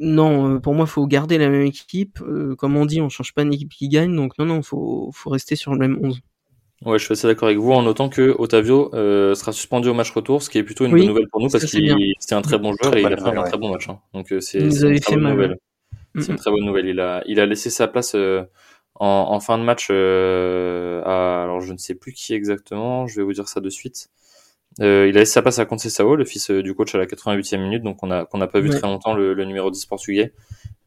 non, 0.00 0.54
euh, 0.54 0.58
pour 0.60 0.74
moi, 0.74 0.84
il 0.86 0.90
faut 0.90 1.06
garder 1.06 1.38
la 1.38 1.48
même 1.48 1.62
équipe. 1.62 2.20
Euh, 2.22 2.54
comme 2.54 2.76
on 2.76 2.86
dit, 2.86 3.00
on 3.00 3.08
change 3.08 3.34
pas 3.34 3.42
une 3.42 3.52
équipe 3.52 3.70
qui 3.70 3.88
gagne, 3.88 4.14
donc 4.14 4.38
non, 4.38 4.44
non, 4.44 4.62
faut, 4.62 5.10
faut 5.12 5.30
rester 5.30 5.56
sur 5.56 5.72
le 5.72 5.78
même 5.78 5.98
11. 6.02 6.20
Ouais, 6.84 6.98
je 6.98 7.04
suis 7.04 7.12
assez 7.12 7.26
d'accord 7.26 7.48
avec 7.48 7.58
vous, 7.58 7.72
en 7.72 7.82
notant 7.82 8.08
que 8.08 8.36
Otavio 8.38 8.94
euh, 8.94 9.34
sera 9.34 9.50
suspendu 9.50 9.88
au 9.88 9.94
match 9.94 10.12
retour, 10.12 10.42
ce 10.42 10.50
qui 10.50 10.58
est 10.58 10.62
plutôt 10.62 10.84
une 10.84 10.92
bonne 10.92 11.06
nouvelle 11.06 11.28
pour 11.28 11.40
nous, 11.40 11.48
parce 11.48 11.64
qu'il 11.64 12.14
c'était 12.20 12.36
un 12.36 12.42
très 12.42 12.58
bon 12.58 12.72
joueur 12.80 12.96
et 12.96 13.00
il 13.00 13.06
a 13.06 13.16
fait 13.16 13.36
un 13.36 13.42
très 13.42 13.58
bon 13.58 13.72
match. 13.72 13.88
Hein. 13.88 13.98
Donc 14.14 14.32
c'est 14.40 14.60
une 14.60 15.00
très 15.00 15.16
bonne 15.16 15.30
nouvelle. 15.30 15.58
C'est 16.20 16.30
une 16.30 16.38
très 16.38 16.52
bonne 16.52 16.64
nouvelle. 16.64 16.86
Il 16.86 17.00
a, 17.00 17.22
il 17.26 17.40
a 17.40 17.46
laissé 17.46 17.68
sa 17.68 17.88
place 17.88 18.14
en, 18.14 18.46
en, 19.00 19.40
fin 19.40 19.58
de 19.58 19.64
match 19.64 19.90
à, 19.90 21.42
alors 21.42 21.60
je 21.60 21.72
ne 21.72 21.78
sais 21.78 21.96
plus 21.96 22.12
qui 22.12 22.32
exactement, 22.32 23.08
je 23.08 23.16
vais 23.16 23.24
vous 23.24 23.32
dire 23.32 23.48
ça 23.48 23.60
de 23.60 23.70
suite. 23.70 24.08
Euh, 24.80 25.06
il 25.08 25.16
a 25.16 25.20
laissé 25.20 25.32
sa 25.32 25.42
place 25.42 25.58
à 25.58 25.64
Conceição, 25.64 26.14
le 26.14 26.24
fils 26.24 26.50
euh, 26.50 26.62
du 26.62 26.74
coach 26.74 26.94
à 26.94 26.98
la 26.98 27.06
88e 27.06 27.58
minute, 27.58 27.82
donc 27.82 28.02
on 28.02 28.10
a 28.10 28.24
qu'on 28.26 28.38
n'a 28.38 28.46
pas 28.46 28.60
vu 28.60 28.70
très 28.70 28.82
longtemps 28.82 29.14
le, 29.14 29.34
le, 29.34 29.44
numéro 29.44 29.70
10 29.70 29.86
portugais. 29.86 30.32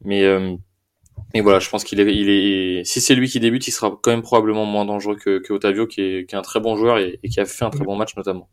Mais 0.02 0.24
euh, 0.24 0.56
mais 1.34 1.40
voilà, 1.40 1.58
je 1.58 1.68
pense 1.68 1.84
qu'il 1.84 2.00
est, 2.00 2.14
il 2.14 2.28
est, 2.30 2.84
si 2.84 3.00
c'est 3.00 3.14
lui 3.14 3.28
qui 3.28 3.40
débute, 3.40 3.66
il 3.66 3.70
sera 3.72 3.98
quand 4.02 4.10
même 4.10 4.22
probablement 4.22 4.64
moins 4.64 4.84
dangereux 4.84 5.16
que, 5.16 5.38
que 5.38 5.52
Otavio, 5.52 5.86
qui 5.86 6.00
est, 6.00 6.28
qui 6.28 6.34
est 6.34 6.38
un 6.38 6.42
très 6.42 6.60
bon 6.60 6.76
joueur 6.76 6.98
et, 6.98 7.18
qui 7.30 7.40
a 7.40 7.44
fait 7.44 7.64
un 7.64 7.70
très 7.70 7.84
bon 7.84 7.96
match 7.96 8.16
notamment. 8.16 8.48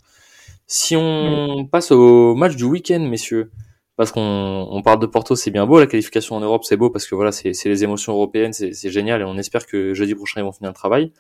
Si 0.68 0.96
on 0.96 1.66
passe 1.66 1.92
au 1.92 2.36
match 2.36 2.56
du 2.56 2.64
week-end, 2.66 3.00
messieurs, 3.00 3.52
parce 3.96 4.12
qu'on 4.12 4.68
on 4.70 4.82
parle 4.82 5.00
de 5.00 5.08
Porto, 5.08 5.36
c'est 5.36 5.52
bien 5.52 5.66
beau, 5.66 5.80
la 5.80 5.88
qualification 5.88 6.36
en 6.36 6.40
Europe, 6.42 6.64
c'est 6.64 6.78
beau 6.78 6.90
parce 6.90 7.06
que 7.08 7.16
voilà, 7.16 7.32
c'est 7.32 7.54
les 7.66 7.84
émotions 7.84 8.14
européennes, 8.14 8.54
c'est 8.54 8.90
génial 8.90 9.22
et 9.22 9.24
on 9.26 9.38
espère 9.38 9.66
que 9.66 9.94
jeudi 9.94 10.16
prochain 10.16 10.42
ils 10.42 10.44
vont 10.44 10.52
finir 10.52 10.70
le 10.70 10.76
travail. 10.76 11.12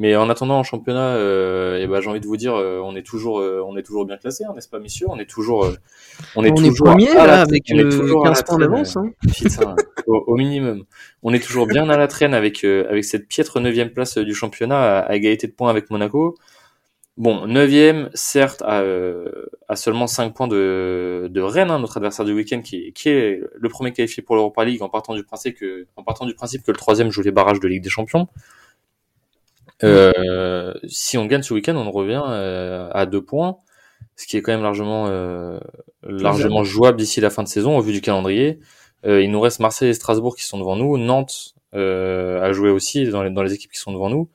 Mais 0.00 0.14
en 0.14 0.30
attendant 0.30 0.60
en 0.60 0.62
championnat, 0.62 1.16
euh, 1.16 1.82
et 1.82 1.88
ben 1.88 2.00
j'ai 2.00 2.08
envie 2.08 2.20
de 2.20 2.26
vous 2.26 2.36
dire, 2.36 2.54
euh, 2.54 2.80
on 2.84 2.94
est 2.94 3.02
toujours, 3.02 3.40
euh, 3.40 3.60
on 3.66 3.76
est 3.76 3.82
toujours 3.82 4.06
bien 4.06 4.16
classé, 4.16 4.44
hein, 4.44 4.52
n'est-ce 4.54 4.68
pas, 4.68 4.78
messieurs? 4.78 5.08
On 5.10 5.18
est 5.18 5.28
toujours, 5.28 5.64
euh, 5.64 5.74
on 6.36 6.44
est 6.44 6.52
on 6.52 6.54
toujours 6.54 6.90
est 6.90 6.90
premier 6.92 7.12
là 7.12 7.40
avec 7.40 7.64
15 7.64 8.44
points 8.44 8.58
d'avance. 8.58 8.96
Hein. 8.96 9.10
au, 10.06 10.22
au, 10.28 10.36
minimum, 10.36 10.84
on 11.24 11.34
est 11.34 11.44
toujours 11.44 11.66
bien 11.66 11.90
à 11.90 11.96
la 11.96 12.06
traîne 12.06 12.32
avec 12.32 12.62
avec 12.62 13.04
cette 13.04 13.26
piètre 13.26 13.58
neuvième 13.58 13.90
place 13.90 14.18
du 14.18 14.34
championnat 14.34 15.00
à, 15.00 15.16
égalité 15.16 15.48
de 15.48 15.52
points 15.52 15.68
avec 15.68 15.90
Monaco. 15.90 16.36
Bon, 17.16 17.48
neuvième, 17.48 18.08
certes, 18.14 18.62
à, 18.64 18.84
à, 19.66 19.74
seulement 19.74 20.06
5 20.06 20.32
points 20.32 20.46
de, 20.46 21.26
de 21.28 21.40
Rennes, 21.40 21.72
hein, 21.72 21.80
notre 21.80 21.96
adversaire 21.96 22.24
du 22.24 22.32
week-end, 22.32 22.60
qui, 22.60 22.92
qui 22.92 23.08
est 23.08 23.40
le 23.52 23.68
premier 23.68 23.92
qualifié 23.92 24.22
pour 24.22 24.36
l'Europa 24.36 24.64
League 24.64 24.80
en 24.80 24.88
partant 24.88 25.16
du 25.16 25.24
principe 25.24 25.58
que, 25.58 25.88
en 25.96 26.04
partant 26.04 26.24
du 26.24 26.34
principe 26.34 26.62
que 26.62 26.70
le 26.70 26.76
troisième 26.76 27.10
joue 27.10 27.22
les 27.22 27.32
barrages 27.32 27.58
de 27.58 27.66
Ligue 27.66 27.82
des 27.82 27.90
Champions. 27.90 28.28
Euh, 29.84 30.74
si 30.86 31.18
on 31.18 31.26
gagne 31.26 31.42
ce 31.42 31.54
week-end, 31.54 31.76
on 31.76 31.90
revient 31.90 32.22
euh, 32.26 32.88
à 32.92 33.06
deux 33.06 33.22
points, 33.22 33.58
ce 34.16 34.26
qui 34.26 34.36
est 34.36 34.42
quand 34.42 34.52
même 34.52 34.62
largement 34.62 35.06
euh, 35.08 35.58
largement 36.02 36.64
jouable 36.64 36.98
d'ici 36.98 37.20
la 37.20 37.30
fin 37.30 37.42
de 37.42 37.48
saison 37.48 37.76
au 37.76 37.80
vu 37.80 37.92
du 37.92 38.00
calendrier. 38.00 38.58
il 39.04 39.30
nous 39.30 39.40
reste 39.40 39.60
Marseille 39.60 39.90
et 39.90 39.94
Strasbourg 39.94 40.36
qui 40.36 40.44
sont 40.44 40.58
devant 40.58 40.76
nous, 40.76 40.98
Nantes 40.98 41.54
a 41.72 42.52
joué 42.52 42.70
aussi 42.70 43.06
dans 43.08 43.22
les, 43.22 43.30
dans 43.30 43.42
les 43.42 43.52
équipes 43.52 43.72
qui 43.72 43.78
sont 43.78 43.92
devant 43.92 44.10
nous. 44.10 44.28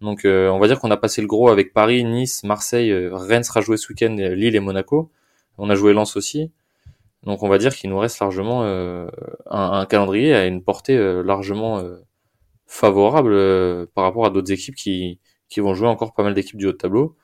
Donc 0.00 0.20
on 0.24 0.58
va 0.58 0.66
dire 0.66 0.80
qu'on 0.80 0.90
a 0.90 0.96
passé 0.96 1.20
le 1.20 1.28
gros 1.28 1.48
avec 1.48 1.72
Paris, 1.72 2.04
Nice, 2.04 2.42
Marseille, 2.44 2.92
Rennes 3.12 3.44
sera 3.44 3.60
joué 3.60 3.76
ce 3.76 3.88
week-end, 3.92 4.14
Lille 4.18 4.56
et 4.56 4.60
Monaco. 4.60 5.10
On 5.58 5.70
a 5.70 5.74
joué 5.74 5.92
Lens 5.92 6.16
aussi. 6.16 6.50
Donc 7.24 7.42
on 7.42 7.48
va 7.48 7.58
dire 7.58 7.74
qu'il 7.74 7.90
nous 7.90 7.98
reste 7.98 8.20
largement 8.20 8.64
un, 8.64 9.08
un, 9.50 9.86
calendrier 9.86 10.34
à 10.34 10.46
une 10.46 10.62
portée 10.62 10.96
largement 11.22 11.82
favorable 12.68 13.32
euh, 13.32 13.86
par 13.94 14.04
rapport 14.04 14.26
à 14.26 14.30
d'autres 14.30 14.52
équipes 14.52 14.76
qui, 14.76 15.18
qui 15.48 15.60
vont 15.60 15.74
jouer 15.74 15.88
encore 15.88 16.12
pas 16.12 16.22
mal 16.22 16.34
d'équipes 16.34 16.58
du 16.58 16.66
haut 16.66 16.72
tableau. 16.72 17.16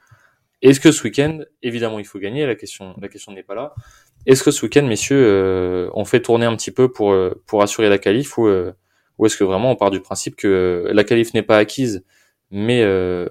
Est-ce 0.62 0.80
que 0.80 0.90
ce 0.90 1.04
week-end, 1.04 1.40
évidemment, 1.62 1.98
il 1.98 2.07
faut 2.07 2.18
gagner, 2.18 2.46
la 2.46 2.54
question, 2.54 2.94
la 3.00 3.09
question 3.09 3.33
n'est 3.33 3.42
pas 3.42 3.54
là. 3.54 3.74
Est-ce 4.24 4.42
que 4.42 4.50
ce 4.50 4.64
week-end, 4.64 4.85
messieurs, 4.87 5.22
euh, 5.22 5.90
on 5.92 6.07
fait 6.07 6.22
tourner 6.22 6.46
un 6.46 6.57
petit 6.57 6.70
peu 6.70 6.90
pour, 6.90 7.12
euh, 7.12 7.42
pour 7.46 7.62
assurer 7.62 7.90
la 7.90 7.98
qualif 7.98 8.38
ou, 8.38 8.48
ou 9.18 9.26
est-ce 9.26 9.37
que 9.37 9.44
vraiment 9.44 9.70
on 9.70 9.76
part 9.76 9.90
du 9.90 10.00
principe 10.00 10.35
que 10.35 10.90
la 10.90 11.04
qualif 11.04 11.35
n'est 11.35 11.42
pas 11.42 11.59
acquise, 11.59 12.04
mais, 12.50 12.83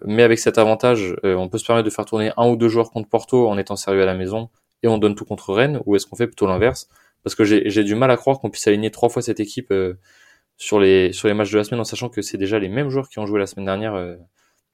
mais 0.05 0.21
avec 0.21 0.37
cet 0.37 0.57
avantage, 0.57 1.15
on 1.23 1.49
peut 1.49 1.57
se 1.57 1.65
permettre 1.65 1.85
de 1.85 1.93
faire 1.93 2.05
tourner 2.05 2.31
un 2.37 2.47
ou 2.47 2.55
deux 2.55 2.69
joueurs 2.69 2.91
contre 2.91 3.09
Porto 3.09 3.49
en 3.49 3.57
étant 3.57 3.75
sérieux 3.75 4.03
à 4.03 4.05
la 4.05 4.15
maison 4.15 4.49
et 4.83 4.87
on 4.87 4.97
donne 4.97 5.15
tout 5.15 5.25
contre 5.25 5.53
Rennes 5.53 5.81
ou 5.85 5.95
est-ce 5.95 6.05
qu'on 6.05 6.15
fait 6.15 6.27
plutôt 6.27 6.45
l'inverse? 6.45 6.87
Parce 7.23 7.35
que 7.35 7.43
j'ai 7.43 7.83
du 7.83 7.95
mal 7.95 8.11
à 8.11 8.17
croire 8.17 8.39
qu'on 8.39 8.49
puisse 8.49 8.67
aligner 8.67 8.91
trois 8.91 9.09
fois 9.09 9.21
cette 9.21 9.39
équipe 9.39 9.73
sur 10.63 10.79
les 10.79 11.11
sur 11.11 11.27
les 11.27 11.33
matchs 11.33 11.51
de 11.51 11.57
la 11.57 11.65
semaine 11.65 11.81
en 11.81 11.83
sachant 11.83 12.07
que 12.07 12.21
c'est 12.21 12.37
déjà 12.37 12.57
les 12.57 12.69
mêmes 12.69 12.89
joueurs 12.89 13.09
qui 13.09 13.19
ont 13.19 13.25
joué 13.25 13.37
la 13.37 13.47
semaine 13.47 13.65
dernière 13.65 13.95
euh, 13.95 14.15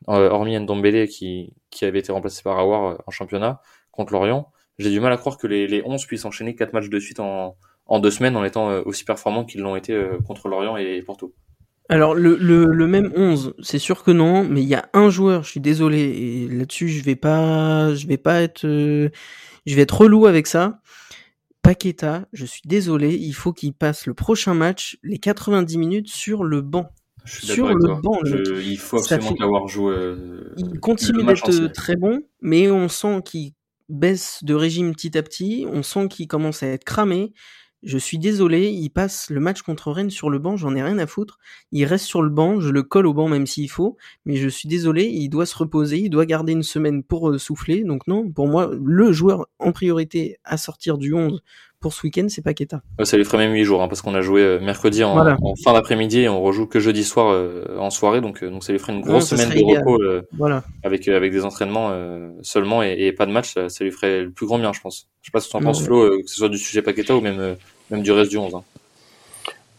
hormis 0.07 0.57
Ndombele 0.59 1.07
qui 1.07 1.53
qui 1.71 1.83
avait 1.83 1.97
été 1.97 2.11
remplacé 2.11 2.43
par 2.43 2.59
Awar 2.59 3.01
en 3.07 3.11
championnat 3.11 3.59
contre 3.91 4.13
Lorient 4.13 4.51
j'ai 4.77 4.91
du 4.91 4.99
mal 4.99 5.11
à 5.11 5.17
croire 5.17 5.39
que 5.39 5.47
les, 5.47 5.67
les 5.67 5.81
11 5.83 6.05
puissent 6.05 6.25
enchaîner 6.25 6.55
quatre 6.55 6.73
matchs 6.73 6.89
de 6.89 6.99
suite 6.99 7.19
en, 7.19 7.57
en 7.87 7.99
deux 7.99 8.11
semaines 8.11 8.37
en 8.37 8.43
étant 8.43 8.69
aussi 8.85 9.03
performants 9.03 9.45
qu'ils 9.45 9.61
l'ont 9.61 9.75
été 9.75 9.99
contre 10.25 10.47
Lorient 10.47 10.77
et 10.77 11.01
Porto. 11.01 11.33
Alors 11.89 12.15
le, 12.15 12.37
le, 12.37 12.65
le, 12.67 12.87
même 12.87 13.11
11, 13.13 13.55
c'est 13.61 13.79
sûr 13.79 14.03
que 14.05 14.11
non, 14.11 14.45
mais 14.45 14.61
il 14.61 14.69
y 14.69 14.75
a 14.75 14.87
un 14.93 15.09
joueur, 15.09 15.43
je 15.43 15.49
suis 15.49 15.59
désolé, 15.59 15.99
et 15.99 16.47
là-dessus 16.47 16.87
je 16.87 17.03
vais 17.03 17.17
pas 17.17 17.93
je 17.93 18.07
vais 18.07 18.15
pas 18.17 18.41
être 18.41 18.61
je 18.65 19.75
vais 19.75 19.81
être 19.81 19.99
relou 19.99 20.27
avec 20.27 20.47
ça. 20.47 20.79
Paqueta, 21.61 22.25
je 22.33 22.45
suis 22.45 22.61
désolé, 22.65 23.15
il 23.15 23.33
faut 23.33 23.53
qu'il 23.53 23.73
passe 23.73 24.05
le 24.05 24.13
prochain 24.13 24.53
match, 24.53 24.97
les 25.03 25.19
90 25.19 25.77
minutes 25.77 26.09
sur 26.09 26.43
le 26.43 26.61
banc. 26.61 26.89
sur 27.25 27.67
le 27.73 28.01
banc. 28.01 28.19
il 28.23 28.77
faut 28.77 28.97
absolument 28.97 29.35
l'avoir 29.39 29.67
joué. 29.67 29.93
Euh, 29.93 30.53
il 30.57 30.79
continue 30.79 31.23
d'être 31.23 31.67
très 31.73 31.95
bon, 31.95 32.21
mais 32.41 32.71
on 32.71 32.87
sent 32.87 33.21
qu'il 33.25 33.51
baisse 33.89 34.43
de 34.43 34.53
régime 34.53 34.93
petit 34.93 35.17
à 35.17 35.23
petit, 35.23 35.65
on 35.71 35.83
sent 35.83 36.07
qu'il 36.07 36.27
commence 36.27 36.63
à 36.63 36.67
être 36.67 36.85
cramé. 36.85 37.33
Je 37.81 37.97
suis 37.97 38.19
désolé, 38.19 38.67
il 38.67 38.89
passe 38.89 39.29
le 39.29 39.39
match 39.39 39.61
contre 39.61 39.93
Rennes 39.93 40.09
sur 40.09 40.29
le 40.29 40.37
banc, 40.37 40.57
j'en 40.57 40.75
ai 40.75 40.83
rien 40.83 40.97
à 40.97 41.07
foutre. 41.07 41.39
Il 41.71 41.85
reste 41.85 42.03
sur 42.03 42.21
le 42.21 42.29
banc, 42.29 42.59
je 42.59 42.71
le 42.71 42.83
colle 42.83 43.07
au 43.07 43.13
banc 43.13 43.29
même 43.29 43.47
s'il 43.47 43.69
faut, 43.69 43.95
mais 44.25 44.35
je 44.35 44.49
suis 44.49 44.67
désolé, 44.67 45.05
il 45.05 45.29
doit 45.29 45.45
se 45.45 45.55
reposer, 45.55 45.97
il 45.99 46.09
doit 46.09 46.25
garder 46.25 46.51
une 46.51 46.63
semaine 46.63 47.03
pour 47.03 47.29
euh, 47.29 47.37
souffler. 47.37 47.85
Donc 47.85 48.05
non, 48.07 48.29
pour 48.29 48.49
moi, 48.49 48.69
le 48.83 49.13
joueur 49.13 49.47
en 49.59 49.71
priorité 49.71 50.39
à 50.43 50.57
sortir 50.57 50.97
du 50.97 51.13
11 51.13 51.41
pour 51.79 51.93
ce 51.93 52.03
week-end, 52.03 52.27
c'est 52.29 52.41
Paqueta. 52.41 52.81
ça 53.03 53.17
lui 53.17 53.25
ferait 53.25 53.37
même 53.37 53.53
8 53.53 53.63
jours, 53.63 53.81
hein, 53.81 53.87
parce 53.87 54.01
qu'on 54.01 54.15
a 54.15 54.21
joué 54.21 54.41
euh, 54.41 54.59
mercredi 54.59 55.03
en, 55.03 55.15
fin 55.63 55.73
d'après-midi 55.73 56.21
et 56.21 56.29
on 56.29 56.41
rejoue 56.41 56.67
que 56.67 56.79
jeudi 56.79 57.03
soir 57.03 57.31
euh, 57.31 57.77
en 57.77 57.89
soirée, 57.89 58.21
donc, 58.21 58.43
donc 58.43 58.63
ça 58.63 58.71
lui 58.71 58.79
ferait 58.79 58.93
une 58.93 59.01
grosse 59.01 59.27
semaine 59.27 59.49
de 59.49 59.77
repos 59.77 59.99
voilà. 60.33 60.63
avec, 60.83 61.07
avec 61.07 61.31
des 61.31 61.45
entraînements 61.45 61.91
seulement 62.41 62.83
et, 62.83 63.11
pas 63.11 63.25
de 63.25 63.31
match, 63.31 63.53
ça, 63.53 63.83
lui 63.83 63.91
ferait 63.91 64.21
le 64.23 64.31
plus 64.31 64.45
grand 64.45 64.59
bien, 64.59 64.73
je 64.73 64.81
pense. 64.81 65.07
Je 65.21 65.27
sais 65.27 65.31
pas 65.31 65.39
ce 65.39 65.47
que 65.47 65.51
tu 65.51 65.57
en 65.57 65.61
penses, 65.61 65.83
Flo, 65.83 66.21
que 66.21 66.27
ce 66.27 66.35
soit 66.35 66.49
du 66.49 66.57
sujet 66.57 66.81
Paqueta 66.81 67.15
ou 67.15 67.21
même 67.21 67.55
même 67.89 68.03
du 68.03 68.11
reste 68.11 68.31
du 68.31 68.37
11. 68.37 68.55
Hein. 68.55 68.63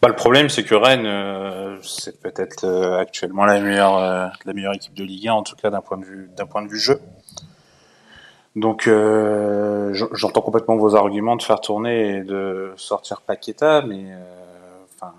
Bah, 0.01 0.07
le 0.07 0.15
problème, 0.15 0.49
c'est 0.49 0.63
que 0.63 0.75
Rennes, 0.75 1.05
euh, 1.05 1.77
c'est 1.83 2.19
peut-être 2.21 2.65
euh, 2.65 2.97
actuellement 2.97 3.45
la 3.45 3.59
meilleure, 3.59 3.97
euh, 3.97 4.27
la 4.45 4.53
meilleure 4.53 4.73
équipe 4.73 4.93
de 4.93 5.03
Ligue 5.03 5.27
1, 5.27 5.33
en 5.33 5.43
tout 5.43 5.55
cas 5.55 5.69
d'un 5.69 5.81
point 5.81 5.97
de 5.97 6.05
vue, 6.05 6.29
d'un 6.35 6.45
point 6.45 6.63
de 6.63 6.67
vue 6.67 6.79
jeu. 6.79 6.99
Donc, 8.55 8.83
j'entends 8.83 10.41
complètement 10.41 10.75
vos 10.75 10.95
arguments 10.95 11.35
de 11.35 11.43
faire 11.43 11.61
tourner 11.61 12.17
et 12.17 12.21
de 12.23 12.73
sortir 12.75 13.21
Paqueta, 13.21 13.81
mais 13.81 14.05
enfin, 14.95 15.13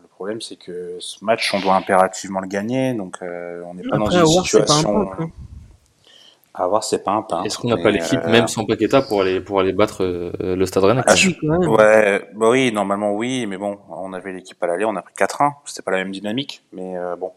le 0.00 0.08
problème, 0.08 0.40
c'est 0.40 0.56
que 0.56 0.96
ce 0.98 1.24
match, 1.24 1.52
on 1.54 1.60
doit 1.60 1.74
impérativement 1.74 2.40
le 2.40 2.48
gagner, 2.48 2.94
donc 2.94 3.18
on 3.20 3.74
n'est 3.74 3.82
pas 3.88 3.98
dans 3.98 4.10
une 4.10 4.26
situation. 4.26 5.10
À 6.58 6.66
voir, 6.68 6.82
c'est 6.82 7.04
pas 7.04 7.12
un 7.12 7.20
pain. 7.20 7.42
Est-ce 7.42 7.58
qu'on 7.58 7.68
n'a 7.68 7.76
pas 7.76 7.90
l'équipe 7.90 8.18
euh, 8.18 8.30
même 8.30 8.48
sans 8.48 8.64
Paqueta 8.64 9.02
pour 9.02 9.20
aller 9.20 9.42
pour 9.42 9.60
aller 9.60 9.74
battre 9.74 10.02
euh, 10.02 10.56
le 10.56 10.64
Stade 10.64 10.84
Rennais? 10.84 11.02
Ah, 11.06 11.14
Ouais, 11.68 12.26
bah 12.34 12.48
oui, 12.48 12.72
normalement 12.72 13.12
oui, 13.12 13.44
mais 13.44 13.58
bon, 13.58 13.78
on 13.90 14.14
avait 14.14 14.32
l'équipe 14.32 14.60
à 14.62 14.66
l'aller, 14.66 14.86
on 14.86 14.96
a 14.96 15.02
pris 15.02 15.12
4-1, 15.18 15.52
c'était 15.66 15.82
pas 15.82 15.90
la 15.90 15.98
même 15.98 16.12
dynamique, 16.12 16.62
mais 16.72 16.96
euh, 16.96 17.14
bon. 17.14 17.32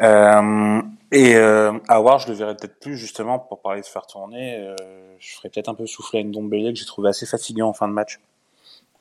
Et 0.00 1.36
à 1.36 2.00
voir, 2.00 2.18
je 2.18 2.28
le 2.28 2.34
verrai 2.34 2.56
peut-être 2.56 2.78
plus 2.80 2.96
justement 2.96 3.38
pour 3.38 3.60
parler 3.60 3.80
de 3.80 3.86
faire 3.86 4.06
tourner. 4.06 4.74
je 5.18 5.34
ferais 5.34 5.48
peut-être 5.48 5.68
un 5.68 5.74
peu 5.74 5.86
souffler 5.86 6.20
une 6.20 6.30
Dombele 6.30 6.72
que 6.72 6.78
j'ai 6.78 6.86
trouvé 6.86 7.08
assez 7.10 7.26
fatigant 7.26 7.68
en 7.68 7.74
fin 7.74 7.88
de 7.88 7.92
match. 7.92 8.20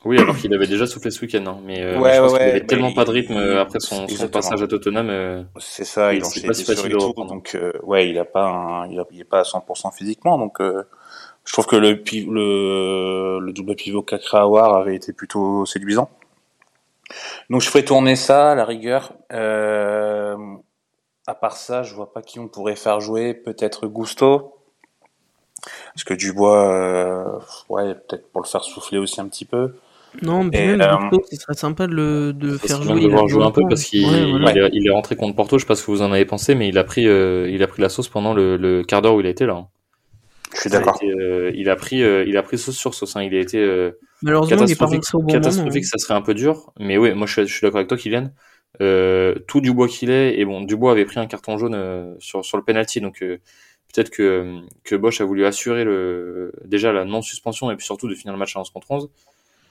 Oui, 0.05 0.17
alors 0.17 0.37
qu'il 0.37 0.53
avait 0.53 0.67
déjà 0.67 0.87
soufflé 0.87 1.11
ce 1.11 1.19
week-end, 1.21 1.45
hein. 1.45 1.57
mais, 1.65 1.81
euh, 1.81 1.99
ouais, 1.99 2.13
je 2.13 2.19
pense 2.21 2.33
qu'il 2.33 2.41
avait 2.41 2.65
tellement 2.65 2.93
pas 2.93 3.03
de 3.03 3.11
rythme 3.11 3.35
euh, 3.35 3.61
après 3.61 3.81
son, 3.81 4.07
passage 4.31 4.61
à 4.61 4.67
Tottenham. 4.67 5.09
Euh, 5.09 5.43
c'est 5.57 5.83
ça, 5.83 6.13
il 6.13 6.23
enchaîne 6.23 6.53
sur 6.53 6.87
les 6.87 6.91
tours, 6.91 7.25
donc 7.25 7.51
euh, 7.55 7.73
ouais, 7.83 8.09
il 8.09 8.17
a 8.17 8.23
pas, 8.23 8.87
il, 8.89 8.97
est 9.19 9.23
pas 9.25 9.39
à 9.39 9.43
100% 9.43 9.93
physiquement, 9.93 10.37
donc 10.37 10.59
je 10.61 11.53
trouve 11.53 11.65
que 11.65 11.75
le, 11.75 12.01
le, 12.29 13.39
le 13.41 13.53
double 13.53 13.75
pivot 13.75 14.01
Kakra 14.01 14.43
avait 14.79 14.95
été 14.95 15.11
plutôt 15.11 15.65
séduisant. 15.65 16.09
Donc 17.49 17.61
je 17.61 17.67
ferais 17.69 17.83
tourner 17.83 18.15
ça 18.15 18.51
à 18.51 18.55
la 18.55 18.63
rigueur. 18.63 19.11
À 21.29 21.35
part 21.35 21.57
ça, 21.57 21.83
je 21.83 21.93
vois 21.93 22.11
pas 22.11 22.21
qui 22.21 22.39
on 22.39 22.47
pourrait 22.47 22.75
faire 22.75 22.99
jouer. 22.99 23.33
Peut-être 23.33 23.87
Gusto. 23.87 24.55
Parce 25.93 26.03
que 26.03 26.13
Dubois, 26.13 27.39
ouais, 27.69 27.93
peut-être 27.93 28.31
pour 28.31 28.41
le 28.41 28.47
faire 28.47 28.63
souffler 28.63 28.97
aussi 28.97 29.21
un 29.21 29.27
petit 29.27 29.45
peu. 29.45 29.75
Non, 30.23 30.43
mais 30.43 30.75
même 30.75 30.81
euh, 30.81 31.17
ce 31.29 31.35
serait 31.35 31.53
sympa 31.53 31.85
de, 31.85 31.93
le, 31.93 32.33
de 32.33 32.57
faire 32.57 32.81
jouer. 32.81 33.01
De 33.01 33.09
voir 33.09 33.27
jouer 33.27 33.43
un 33.43 33.51
peu 33.51 33.61
parce 33.69 33.83
qu'il 33.83 34.01
il, 34.01 34.87
est 34.87 34.91
rentré 34.91 35.15
contre 35.15 35.35
Porto. 35.35 35.59
Je 35.59 35.63
sais 35.63 35.67
pas 35.67 35.75
ce 35.75 35.85
que 35.85 35.91
vous 35.91 36.01
en 36.01 36.11
avez 36.11 36.25
pensé, 36.25 36.55
mais 36.55 36.67
il 36.67 36.77
a 36.79 36.83
pris, 36.83 37.07
euh, 37.07 37.47
il 37.51 37.61
a 37.61 37.67
pris 37.67 37.81
la 37.81 37.89
sauce 37.89 38.07
pendant 38.07 38.33
le, 38.33 38.57
le 38.57 38.83
quart 38.83 39.03
d'heure 39.03 39.13
où 39.13 39.19
il 39.19 39.27
a 39.27 39.29
été 39.29 39.45
là. 39.45 39.67
Je 40.53 40.61
suis 40.61 40.69
d'accord. 40.69 40.99
Euh, 41.03 41.51
il 41.53 41.69
a 41.69 41.75
pris, 41.75 42.01
euh, 42.01 42.25
il 42.27 42.35
a 42.37 42.43
pris 42.43 42.57
sauce 42.57 42.77
sur 42.77 42.93
sauce. 42.93 43.15
Hein. 43.15 43.23
Il 43.23 43.35
a 43.35 43.39
été 43.39 43.59
euh, 43.59 43.99
Malheureusement, 44.23 44.57
catastrophique. 44.57 45.03
Il 45.13 45.19
est 45.19 45.25
pas 45.25 45.33
catastrophique, 45.33 45.85
ça 45.85 45.97
serait 45.97 46.15
un 46.15 46.21
peu 46.21 46.33
dur. 46.33 46.73
Mais 46.79 46.97
oui, 46.97 47.13
moi 47.13 47.27
je 47.27 47.33
suis, 47.33 47.47
je 47.47 47.53
suis 47.53 47.61
d'accord 47.61 47.77
avec 47.77 47.87
toi, 47.87 47.97
Kylian. 47.97 48.31
Tout 48.77 49.61
Dubois 49.61 49.87
qu'il 49.87 50.09
est, 50.11 50.39
et 50.39 50.45
bon, 50.45 50.61
Dubois 50.61 50.91
avait 50.91 51.05
pris 51.05 51.19
un 51.19 51.27
carton 51.27 51.57
jaune 51.57 52.15
sur 52.19 52.45
sur 52.45 52.57
le 52.57 52.63
penalty, 52.63 53.01
donc 53.01 53.19
peut-être 53.19 54.09
que 54.09 54.61
que 54.83 54.95
Bosch 54.95 55.21
a 55.21 55.25
voulu 55.25 55.45
assurer 55.45 55.83
le 55.83 56.51
déjà 56.65 56.91
la 56.93 57.05
non 57.05 57.21
suspension 57.21 57.71
et 57.71 57.75
puis 57.75 57.85
surtout 57.85 58.07
de 58.07 58.15
finir 58.15 58.33
le 58.33 58.39
match 58.39 58.55
à 58.55 58.59
11 58.59 58.69
contre 58.69 58.91
11. 58.91 59.09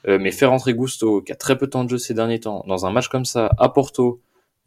Euh, 0.06 0.18
mais 0.20 0.30
faire 0.30 0.50
rentrer 0.50 0.74
Gusto, 0.74 1.22
qui 1.22 1.32
a 1.32 1.34
très 1.34 1.58
peu 1.58 1.66
de 1.66 1.72
temps 1.72 1.84
de 1.84 1.90
jeu 1.90 1.98
ces 1.98 2.14
derniers 2.14 2.38
temps, 2.38 2.64
dans 2.68 2.87
un 2.87 2.90
match 2.90 3.08
comme 3.08 3.24
ça, 3.24 3.50
à 3.58 3.68
Porto, 3.68 4.20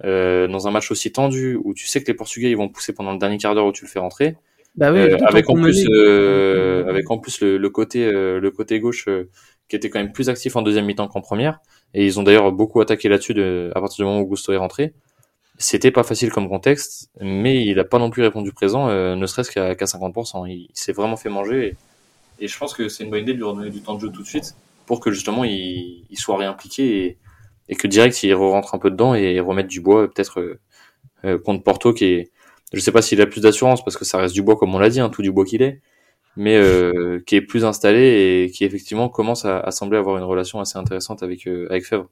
euh, 0.04 0.48
dans 0.48 0.68
un 0.68 0.72
match 0.72 0.92
aussi 0.92 1.12
tendu, 1.12 1.58
où 1.64 1.74
tu 1.74 1.88
sais 1.88 2.02
que 2.02 2.08
les 2.08 2.14
Portugais 2.14 2.50
ils 2.50 2.58
vont 2.58 2.68
pousser 2.68 2.94
pendant 2.94 3.14
le 3.14 3.18
dernier 3.18 3.38
quart 3.38 3.56
d'heure 3.56 3.66
où 3.66 3.72
tu 3.72 3.86
le 3.86 3.90
fais 3.90 4.00
rentrer, 4.00 4.36
bah 4.76 4.92
oui, 4.92 5.00
euh, 5.00 5.18
avec, 5.26 5.50
en 5.50 5.56
plus, 5.56 5.86
euh, 5.90 6.86
avec 6.88 7.10
en 7.12 7.18
plus 7.18 7.42
le, 7.42 7.58
le 7.58 7.70
côté 7.70 8.10
le 8.12 8.52
côté 8.52 8.80
gauche 8.80 9.08
qui 9.70 9.76
était 9.76 9.90
quand 9.90 10.00
même 10.00 10.12
plus 10.12 10.30
actif 10.30 10.56
en 10.56 10.62
deuxième 10.62 10.86
mi-temps 10.86 11.08
qu'en 11.08 11.22
première, 11.22 11.60
et 11.94 12.06
ils 12.06 12.20
ont 12.20 12.24
d'ailleurs 12.24 12.52
beaucoup 12.52 12.82
attaqué 12.82 13.10
là-dessus 13.10 13.34
à 13.74 13.80
partir 13.80 14.04
du 14.06 14.10
moment 14.10 14.22
où 14.22 14.28
Gusto 14.28 14.52
est 14.54 14.58
rentré. 14.58 14.94
C'était 15.58 15.92
pas 15.92 16.04
facile 16.04 16.32
comme 16.32 16.50
contexte, 16.50 17.10
mais 17.20 17.64
il 17.66 17.80
a 17.80 17.84
pas 17.84 18.00
non 18.00 18.10
plus 18.10 18.24
répondu 18.24 18.52
présent, 18.52 18.88
ne 18.88 19.26
serait-ce 19.28 19.52
qu'à 19.52 19.74
50%. 19.74 20.48
Il, 20.50 20.70
s'est 20.74 20.94
vraiment 20.94 21.18
fait 21.18 21.30
manger, 21.30 21.78
et, 22.40 22.46
et 22.46 22.48
je 22.48 22.58
pense 22.58 22.74
que 22.74 22.90
c'est 22.90 23.04
une 23.04 23.12
bonne 23.12 23.22
idée 23.22 23.34
de 23.34 23.38
lui 23.38 23.44
redonner 23.44 23.70
du 23.70 23.82
temps 23.82 23.96
de 23.96 24.00
jeu 24.02 24.10
tout 24.10 24.24
de 24.24 24.28
suite 24.28 24.56
pour 24.86 25.00
que 25.00 25.12
justement 25.12 25.44
il, 25.44 26.06
il 26.10 26.18
soit 26.18 26.38
réimpliqué 26.38 27.06
et, 27.06 27.18
et, 27.70 27.76
que 27.76 27.88
direct 27.88 28.24
il 28.24 28.34
rentre 28.34 28.76
un 28.76 28.78
peu 28.78 28.92
dedans 28.92 29.16
et 29.16 29.40
remettre 29.40 29.70
du 29.70 29.80
bois 29.80 30.08
peut-être 30.12 30.42
euh, 30.42 30.60
euh, 31.24 31.40
contre 31.40 31.64
Porto 31.64 31.94
qui 31.94 32.06
est 32.06 32.32
je 32.74 32.80
sais 32.80 32.92
pas 32.92 33.02
s'il 33.02 33.22
a 33.22 33.26
plus 33.26 33.42
d'assurance 33.42 33.84
parce 33.86 33.96
que 33.96 34.06
ça 34.06 34.18
reste 34.18 34.34
du 34.34 34.42
bois 34.42 34.58
comme 34.58 34.74
on 34.76 34.80
l'a 34.80 34.90
dit 34.90 35.00
hein, 35.00 35.10
tout 35.10 35.22
du 35.22 35.32
bois 35.32 35.46
qu'il 35.46 35.62
est 35.62 35.82
mais 36.38 36.56
euh, 36.56 37.22
qui 37.26 37.36
est 37.36 37.42
plus 37.42 37.66
installé 37.66 38.44
et 38.46 38.52
qui 38.52 38.66
effectivement 38.66 39.10
commence 39.10 39.46
à, 39.46 39.60
à 39.60 39.72
sembler 39.72 39.98
avoir 39.98 40.18
une 40.18 40.24
relation 40.24 40.60
assez 40.60 40.78
intéressante 40.78 41.24
avec 41.24 41.48
avec 41.48 41.86
Fèvre. 41.86 42.08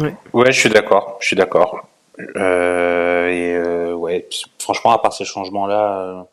Ouais. 0.00 0.14
ouais, 0.32 0.52
je 0.52 0.58
suis 0.58 0.70
d'accord, 0.70 1.18
je 1.20 1.26
suis 1.26 1.36
d'accord. 1.36 1.88
Euh, 2.36 3.28
et 3.28 3.94
ouais, 3.94 4.28
franchement, 4.58 4.90
à 4.90 4.98
part 4.98 5.12
ces 5.12 5.24
changements-là, 5.24 6.26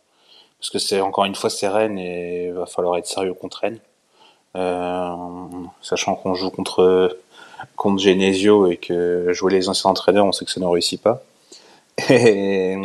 parce 0.60 0.70
que 0.70 0.80
c'est 0.80 1.02
encore 1.02 1.26
une 1.26 1.36
fois 1.36 1.50
Rennes 1.64 2.00
et 2.00 2.48
il 2.48 2.54
va 2.54 2.66
falloir 2.66 2.98
être 2.98 3.06
sérieux 3.06 3.34
contre 3.34 3.60
Rennes. 3.60 3.80
Euh, 4.56 5.16
sachant 5.82 6.16
qu'on 6.16 6.34
joue 6.34 6.50
contre 6.50 7.18
contre 7.76 8.02
Genesio 8.02 8.68
et 8.72 8.78
que 8.78 9.34
jouer 9.34 9.52
les 9.52 9.70
anciens 9.70 9.90
entraîneurs, 9.90 10.26
on 10.26 10.32
sait 10.32 10.46
que 10.46 10.52
ça 10.52 10.60
ne 10.60 10.66
réussit 10.66 11.02
pas. 11.02 11.22
Et, 12.10 12.76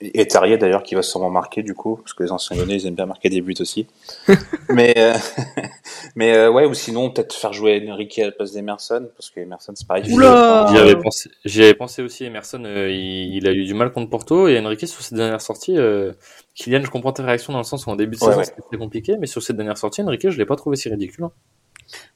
et 0.00 0.26
d'ailleurs 0.56 0.84
qui 0.84 0.94
va 0.94 1.02
sûrement 1.02 1.30
marquer 1.30 1.62
du 1.62 1.74
coup, 1.74 1.96
parce 1.96 2.12
que 2.12 2.22
les 2.22 2.30
anciens 2.30 2.56
lyonnais 2.56 2.76
ils 2.76 2.86
aiment 2.86 2.94
bien 2.94 3.06
marquer 3.06 3.30
des 3.30 3.40
buts 3.40 3.56
aussi. 3.58 3.86
mais 4.68 4.94
euh, 4.96 5.14
mais 6.14 6.36
euh, 6.36 6.50
ouais, 6.50 6.66
ou 6.66 6.74
sinon 6.74 7.10
peut-être 7.10 7.34
faire 7.34 7.52
jouer 7.52 7.84
Enrique 7.90 8.18
à 8.20 8.26
la 8.26 8.32
place 8.32 8.52
d'Emerson, 8.52 9.08
parce 9.16 9.30
que 9.30 9.40
Emerson 9.40 9.72
c'est 9.74 9.86
pareil. 9.88 10.04
J'y 10.04 10.16
avais 10.22 10.96
pensé, 10.96 11.30
j'y 11.44 11.64
avais 11.64 11.74
pensé 11.74 12.02
aussi. 12.02 12.24
Emerson, 12.24 12.62
euh, 12.64 12.90
il, 12.90 13.46
a 13.48 13.52
eu 13.52 13.64
du 13.64 13.74
mal 13.74 13.90
contre 13.92 14.08
Porto 14.10 14.46
et 14.46 14.58
Enrique 14.60 14.86
sur 14.86 15.02
ses 15.02 15.16
dernières 15.16 15.40
sorties. 15.40 15.76
Kylian, 16.54 16.84
je 16.84 16.90
comprends 16.90 17.12
ta 17.12 17.24
réaction 17.24 17.52
dans 17.52 17.60
le 17.60 17.64
sens 17.64 17.86
où 17.86 17.90
en 17.90 17.96
début 17.96 18.16
de 18.16 18.20
saison 18.20 18.42
c'était 18.44 18.62
très 18.62 18.78
compliqué, 18.78 19.16
mais 19.18 19.26
sur 19.26 19.42
cette 19.42 19.56
dernière 19.56 19.78
sortie, 19.78 20.02
Enrique, 20.02 20.30
je 20.30 20.38
l'ai 20.38 20.46
pas 20.46 20.56
trouvé 20.56 20.76
si 20.76 20.88
ridicule. 20.88 21.24
Hein. 21.24 21.32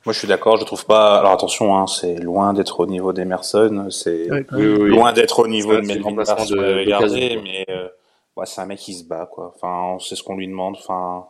Moi, 0.04 0.12
je 0.12 0.18
suis 0.18 0.28
d'accord. 0.28 0.58
Je 0.58 0.64
trouve 0.64 0.84
pas. 0.84 1.18
Alors 1.18 1.32
attention, 1.32 1.76
hein, 1.76 1.86
c'est 1.86 2.16
loin 2.16 2.52
d'être 2.52 2.80
au 2.80 2.86
niveau 2.86 3.12
d'Emerson. 3.12 3.88
C'est 3.90 4.28
loin 4.50 5.12
d'être 5.12 5.38
au 5.40 5.48
niveau 5.48 5.74
de 5.74 5.80
Melvin 5.80 6.12
de, 6.12 6.16
de 6.16 7.42
mais 7.42 7.64
euh, 7.70 7.88
ouais, 8.36 8.46
c'est 8.46 8.60
un 8.60 8.66
mec 8.66 8.78
qui 8.78 8.94
se 8.94 9.04
bat, 9.04 9.26
quoi. 9.26 9.54
Enfin, 9.54 9.98
c'est 10.04 10.16
ce 10.16 10.22
qu'on 10.22 10.36
lui 10.36 10.48
demande. 10.48 10.76
Enfin, 10.78 11.26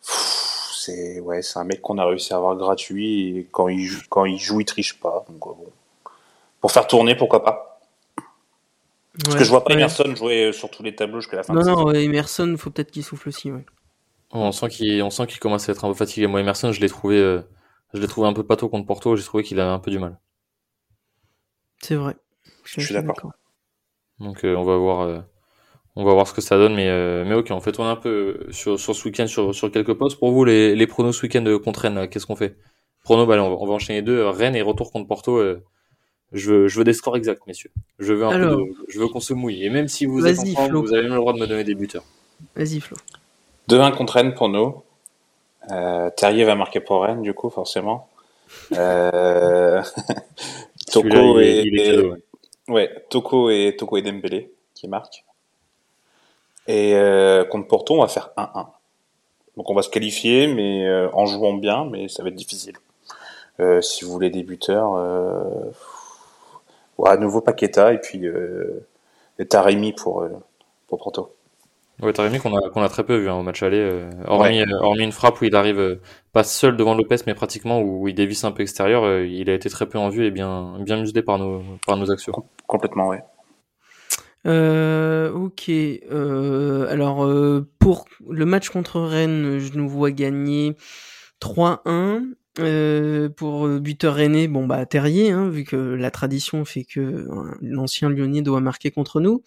c'est 0.00 1.20
ouais, 1.20 1.42
c'est 1.42 1.58
un 1.58 1.64
mec 1.64 1.80
qu'on 1.82 1.98
a 1.98 2.04
réussi 2.04 2.32
à 2.32 2.36
avoir 2.36 2.56
gratuit. 2.56 3.38
Et 3.38 3.48
quand 3.50 3.68
il 3.68 3.90
quand 4.08 4.24
il 4.24 4.38
joue, 4.38 4.60
il 4.60 4.66
triche 4.66 4.98
pas. 5.00 5.24
Donc 5.28 5.40
bon, 5.40 5.72
pour 6.60 6.72
faire 6.72 6.86
tourner, 6.86 7.14
pourquoi 7.14 7.44
pas. 7.44 7.80
Parce 9.24 9.36
que 9.36 9.44
je 9.44 9.50
vois 9.50 9.64
pas 9.64 9.72
Emerson 9.72 10.14
jouer 10.14 10.52
sur 10.52 10.70
tous 10.70 10.82
les 10.82 10.94
tableaux 10.94 11.20
jusqu'à 11.20 11.38
la 11.38 11.42
fin. 11.42 11.54
Non, 11.54 11.62
de 11.62 11.66
non, 11.66 11.90
Emerson, 11.92 12.54
faut 12.58 12.70
peut-être 12.70 12.90
qu'il 12.90 13.02
souffle 13.02 13.28
aussi, 13.28 13.50
ouais. 13.50 13.64
On 14.32 14.52
sent 14.52 14.68
qu'il, 14.68 15.02
on 15.02 15.10
sent 15.10 15.26
qu'il 15.26 15.38
commence 15.38 15.68
à 15.68 15.72
être 15.72 15.84
un 15.84 15.88
peu 15.88 15.94
fatigué. 15.94 16.26
Moi, 16.26 16.40
Emerson, 16.40 16.72
je 16.72 16.80
l'ai 16.80 16.88
trouvé, 16.88 17.16
euh, 17.16 17.40
je 17.94 18.00
l'ai 18.00 18.06
trouvé 18.06 18.28
un 18.28 18.32
peu 18.32 18.44
pato 18.44 18.68
contre 18.68 18.86
Porto, 18.86 19.16
j'ai 19.16 19.24
trouvé 19.24 19.42
qu'il 19.42 19.60
avait 19.60 19.70
un 19.70 19.78
peu 19.78 19.90
du 19.90 19.98
mal. 19.98 20.18
C'est 21.82 21.94
vrai. 21.94 22.16
Je, 22.64 22.80
suis 22.80 22.94
d'accord. 22.94 23.32
Donc 24.18 24.40
on 24.42 24.64
va 24.64 24.76
voir 24.76 25.24
on 25.94 26.04
va 26.04 26.12
voir 26.12 26.26
ce 26.26 26.34
que 26.34 26.40
ça 26.40 26.56
donne, 26.56 26.74
mais, 26.74 27.24
mais 27.24 27.34
ok, 27.34 27.48
on 27.50 27.60
fait 27.60 27.72
tourner 27.72 27.90
un 27.90 27.96
peu 27.96 28.46
sur, 28.50 28.78
sur 28.78 28.94
ce 28.94 29.04
week-end 29.04 29.26
sur, 29.26 29.54
sur 29.54 29.70
quelques 29.70 29.94
postes. 29.94 30.18
Pour 30.18 30.30
vous, 30.30 30.44
les, 30.44 30.74
les 30.74 30.86
pronos 30.86 31.16
ce 31.16 31.22
week-end 31.22 31.44
contre 31.62 31.80
Rennes, 31.80 32.08
qu'est-ce 32.08 32.26
qu'on 32.26 32.36
fait? 32.36 32.56
Pronos, 33.02 33.26
bah, 33.26 33.40
on, 33.42 33.50
va, 33.50 33.56
on 33.56 33.66
va 33.66 33.72
enchaîner 33.72 34.02
deux. 34.02 34.26
Rennes 34.26 34.56
et 34.56 34.62
retour 34.62 34.90
contre 34.90 35.06
Porto. 35.06 35.40
je, 36.32 36.50
veux, 36.50 36.68
je 36.68 36.78
veux 36.78 36.84
des 36.84 36.92
scores 36.92 37.16
exacts, 37.16 37.46
messieurs. 37.46 37.70
Je 37.98 38.12
veux, 38.12 38.26
un 38.26 38.38
peu 38.38 38.64
je 38.88 38.98
veux 38.98 39.08
qu'on 39.08 39.20
se 39.20 39.32
mouille. 39.32 39.64
Et 39.64 39.70
même 39.70 39.88
si 39.88 40.06
vous 40.06 40.26
êtes 40.26 40.38
ensemble, 40.38 40.76
vous 40.76 40.92
avez 40.92 41.02
même 41.02 41.12
le 41.12 41.18
droit 41.18 41.32
de 41.32 41.38
me 41.38 41.46
donner 41.46 41.64
des 41.64 41.74
buteurs. 41.74 42.04
Vas-y, 42.56 42.80
Flo. 42.80 42.96
2-1 43.68 43.94
contre 43.96 44.14
Rennes 44.14 44.34
pour 44.34 44.48
nous. 44.48 44.82
Euh, 45.70 46.10
Terrier 46.10 46.44
va 46.44 46.54
marquer 46.54 46.80
pour 46.80 47.02
Rennes, 47.02 47.22
du 47.22 47.34
coup, 47.34 47.50
forcément. 47.50 48.08
Euh... 48.72 49.82
Toko 50.92 51.40
et, 51.40 52.02
ouais. 52.68 52.90
Toko 53.10 53.50
et 53.50 53.74
Toko 53.76 53.96
et 53.96 54.02
Dembélé 54.02 54.52
qui 54.74 54.88
marquent. 54.88 55.24
Et 56.68 56.94
euh, 56.94 57.44
contre 57.44 57.68
Porto, 57.68 57.94
on 57.94 58.02
va 58.02 58.08
faire 58.08 58.30
1-1. 58.36 58.66
Donc 59.56 59.70
on 59.70 59.74
va 59.74 59.82
se 59.82 59.88
qualifier, 59.88 60.46
mais 60.48 60.86
euh, 60.86 61.08
en 61.12 61.26
jouant 61.26 61.54
bien, 61.54 61.84
mais 61.86 62.08
ça 62.08 62.22
va 62.22 62.28
être 62.28 62.34
difficile. 62.34 62.76
Euh, 63.60 63.80
si 63.80 64.04
vous 64.04 64.12
voulez 64.12 64.30
des 64.30 64.42
buteurs, 64.42 64.94
euh, 64.96 65.70
ouais, 66.98 67.10
à 67.10 67.16
nouveau 67.16 67.40
Paqueta 67.40 67.92
et 67.92 67.98
puis 67.98 68.26
euh, 68.26 68.86
Taremi 69.48 69.92
pour 69.92 70.28
pour 70.88 70.98
Porto. 70.98 71.35
Ouais, 72.02 72.12
Taremi 72.12 72.38
qu'on 72.38 72.54
a, 72.54 72.68
qu'on 72.68 72.82
a 72.82 72.90
très 72.90 73.04
peu 73.04 73.16
vu 73.16 73.30
hein, 73.30 73.36
au 73.36 73.42
match 73.42 73.62
aller, 73.62 73.78
euh, 73.78 74.10
hormis, 74.26 74.60
euh, 74.60 74.78
hormis 74.80 75.04
une 75.04 75.12
frappe 75.12 75.40
où 75.40 75.44
il 75.46 75.56
arrive 75.56 75.78
euh, 75.78 76.00
pas 76.32 76.44
seul 76.44 76.76
devant 76.76 76.94
Lopez, 76.94 77.16
mais 77.26 77.34
pratiquement 77.34 77.80
où 77.80 78.06
il 78.06 78.14
dévisse 78.14 78.44
un 78.44 78.52
peu 78.52 78.62
extérieur, 78.62 79.22
il 79.22 79.48
a 79.48 79.54
été 79.54 79.70
très 79.70 79.86
peu 79.86 79.98
en 79.98 80.10
vue 80.10 80.26
et 80.26 80.30
bien, 80.30 80.76
bien 80.80 81.00
muselé 81.00 81.22
par 81.22 81.38
nos, 81.38 81.62
par 81.86 81.96
nos 81.96 82.10
actions. 82.10 82.34
Complètement, 82.66 83.08
ouais. 83.08 83.22
Euh, 84.46 85.32
ok. 85.32 85.70
Euh, 85.70 86.86
alors, 86.90 87.26
pour 87.78 88.04
le 88.28 88.44
match 88.44 88.68
contre 88.68 89.00
Rennes, 89.00 89.58
je 89.58 89.78
nous 89.78 89.88
vois 89.88 90.10
gagner 90.10 90.76
3-1. 91.40 92.34
Euh, 92.58 93.28
pour 93.28 93.68
buteur 93.68 94.16
René, 94.16 94.48
bon 94.48 94.66
bah 94.66 94.86
Terrier, 94.86 95.30
hein, 95.30 95.48
vu 95.50 95.64
que 95.64 95.76
la 95.76 96.10
tradition 96.10 96.64
fait 96.64 96.84
que 96.84 97.28
l'ancien 97.60 98.08
Lyonnais 98.08 98.42
doit 98.42 98.60
marquer 98.60 98.90
contre 98.90 99.20
nous. 99.20 99.42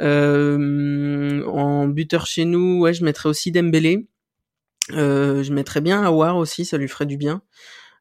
Euh, 0.00 1.44
en 1.46 1.86
buteur 1.88 2.26
chez 2.26 2.44
nous, 2.44 2.80
ouais, 2.80 2.94
je 2.94 3.04
mettrais 3.04 3.28
aussi 3.28 3.52
Dembélé. 3.52 4.06
Euh, 4.92 5.42
je 5.42 5.52
mettrais 5.52 5.80
bien 5.80 6.02
Awar 6.02 6.36
aussi, 6.36 6.64
ça 6.64 6.78
lui 6.78 6.88
ferait 6.88 7.06
du 7.06 7.16
bien. 7.16 7.42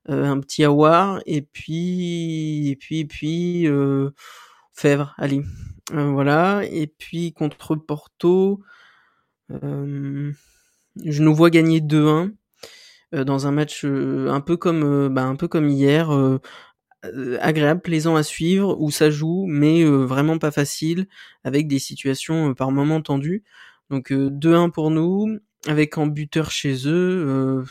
Euh, 0.09 0.25
un 0.25 0.39
petit 0.39 0.63
Awar 0.63 1.21
et 1.27 1.43
puis 1.43 2.69
et 2.69 2.75
puis 2.75 2.99
et 3.01 3.05
puis 3.05 3.67
euh, 3.67 4.09
Fèvre, 4.73 5.13
allez, 5.17 5.43
euh, 5.93 6.11
voilà. 6.11 6.63
Et 6.71 6.87
puis 6.87 7.33
contre 7.33 7.75
Porto, 7.75 8.61
je 9.51 10.33
nous 10.95 11.35
vois 11.35 11.49
gagner 11.49 11.81
2-1 11.81 12.31
dans 13.13 13.47
un 13.47 13.51
match 13.51 13.83
un 13.85 14.41
peu 14.41 14.57
comme 14.57 15.09
bah, 15.09 15.23
un 15.23 15.35
peu 15.35 15.47
comme 15.47 15.69
hier 15.69 16.11
euh, 17.03 17.37
agréable, 17.41 17.81
plaisant 17.81 18.15
à 18.15 18.21
suivre, 18.21 18.77
où 18.79 18.91
ça 18.91 19.09
joue, 19.09 19.45
mais 19.47 19.81
euh, 19.81 20.05
vraiment 20.05 20.37
pas 20.37 20.51
facile, 20.51 21.07
avec 21.43 21.67
des 21.67 21.79
situations 21.79 22.51
euh, 22.51 22.53
par 22.53 22.71
moments 22.71 23.01
tendues. 23.01 23.43
Donc 23.89 24.11
2-1 24.11 24.69
pour 24.69 24.91
nous, 24.91 25.39
avec 25.67 25.97
en 25.97 26.05
buteur 26.05 26.51
chez 26.51 26.87
eux. 26.87 27.63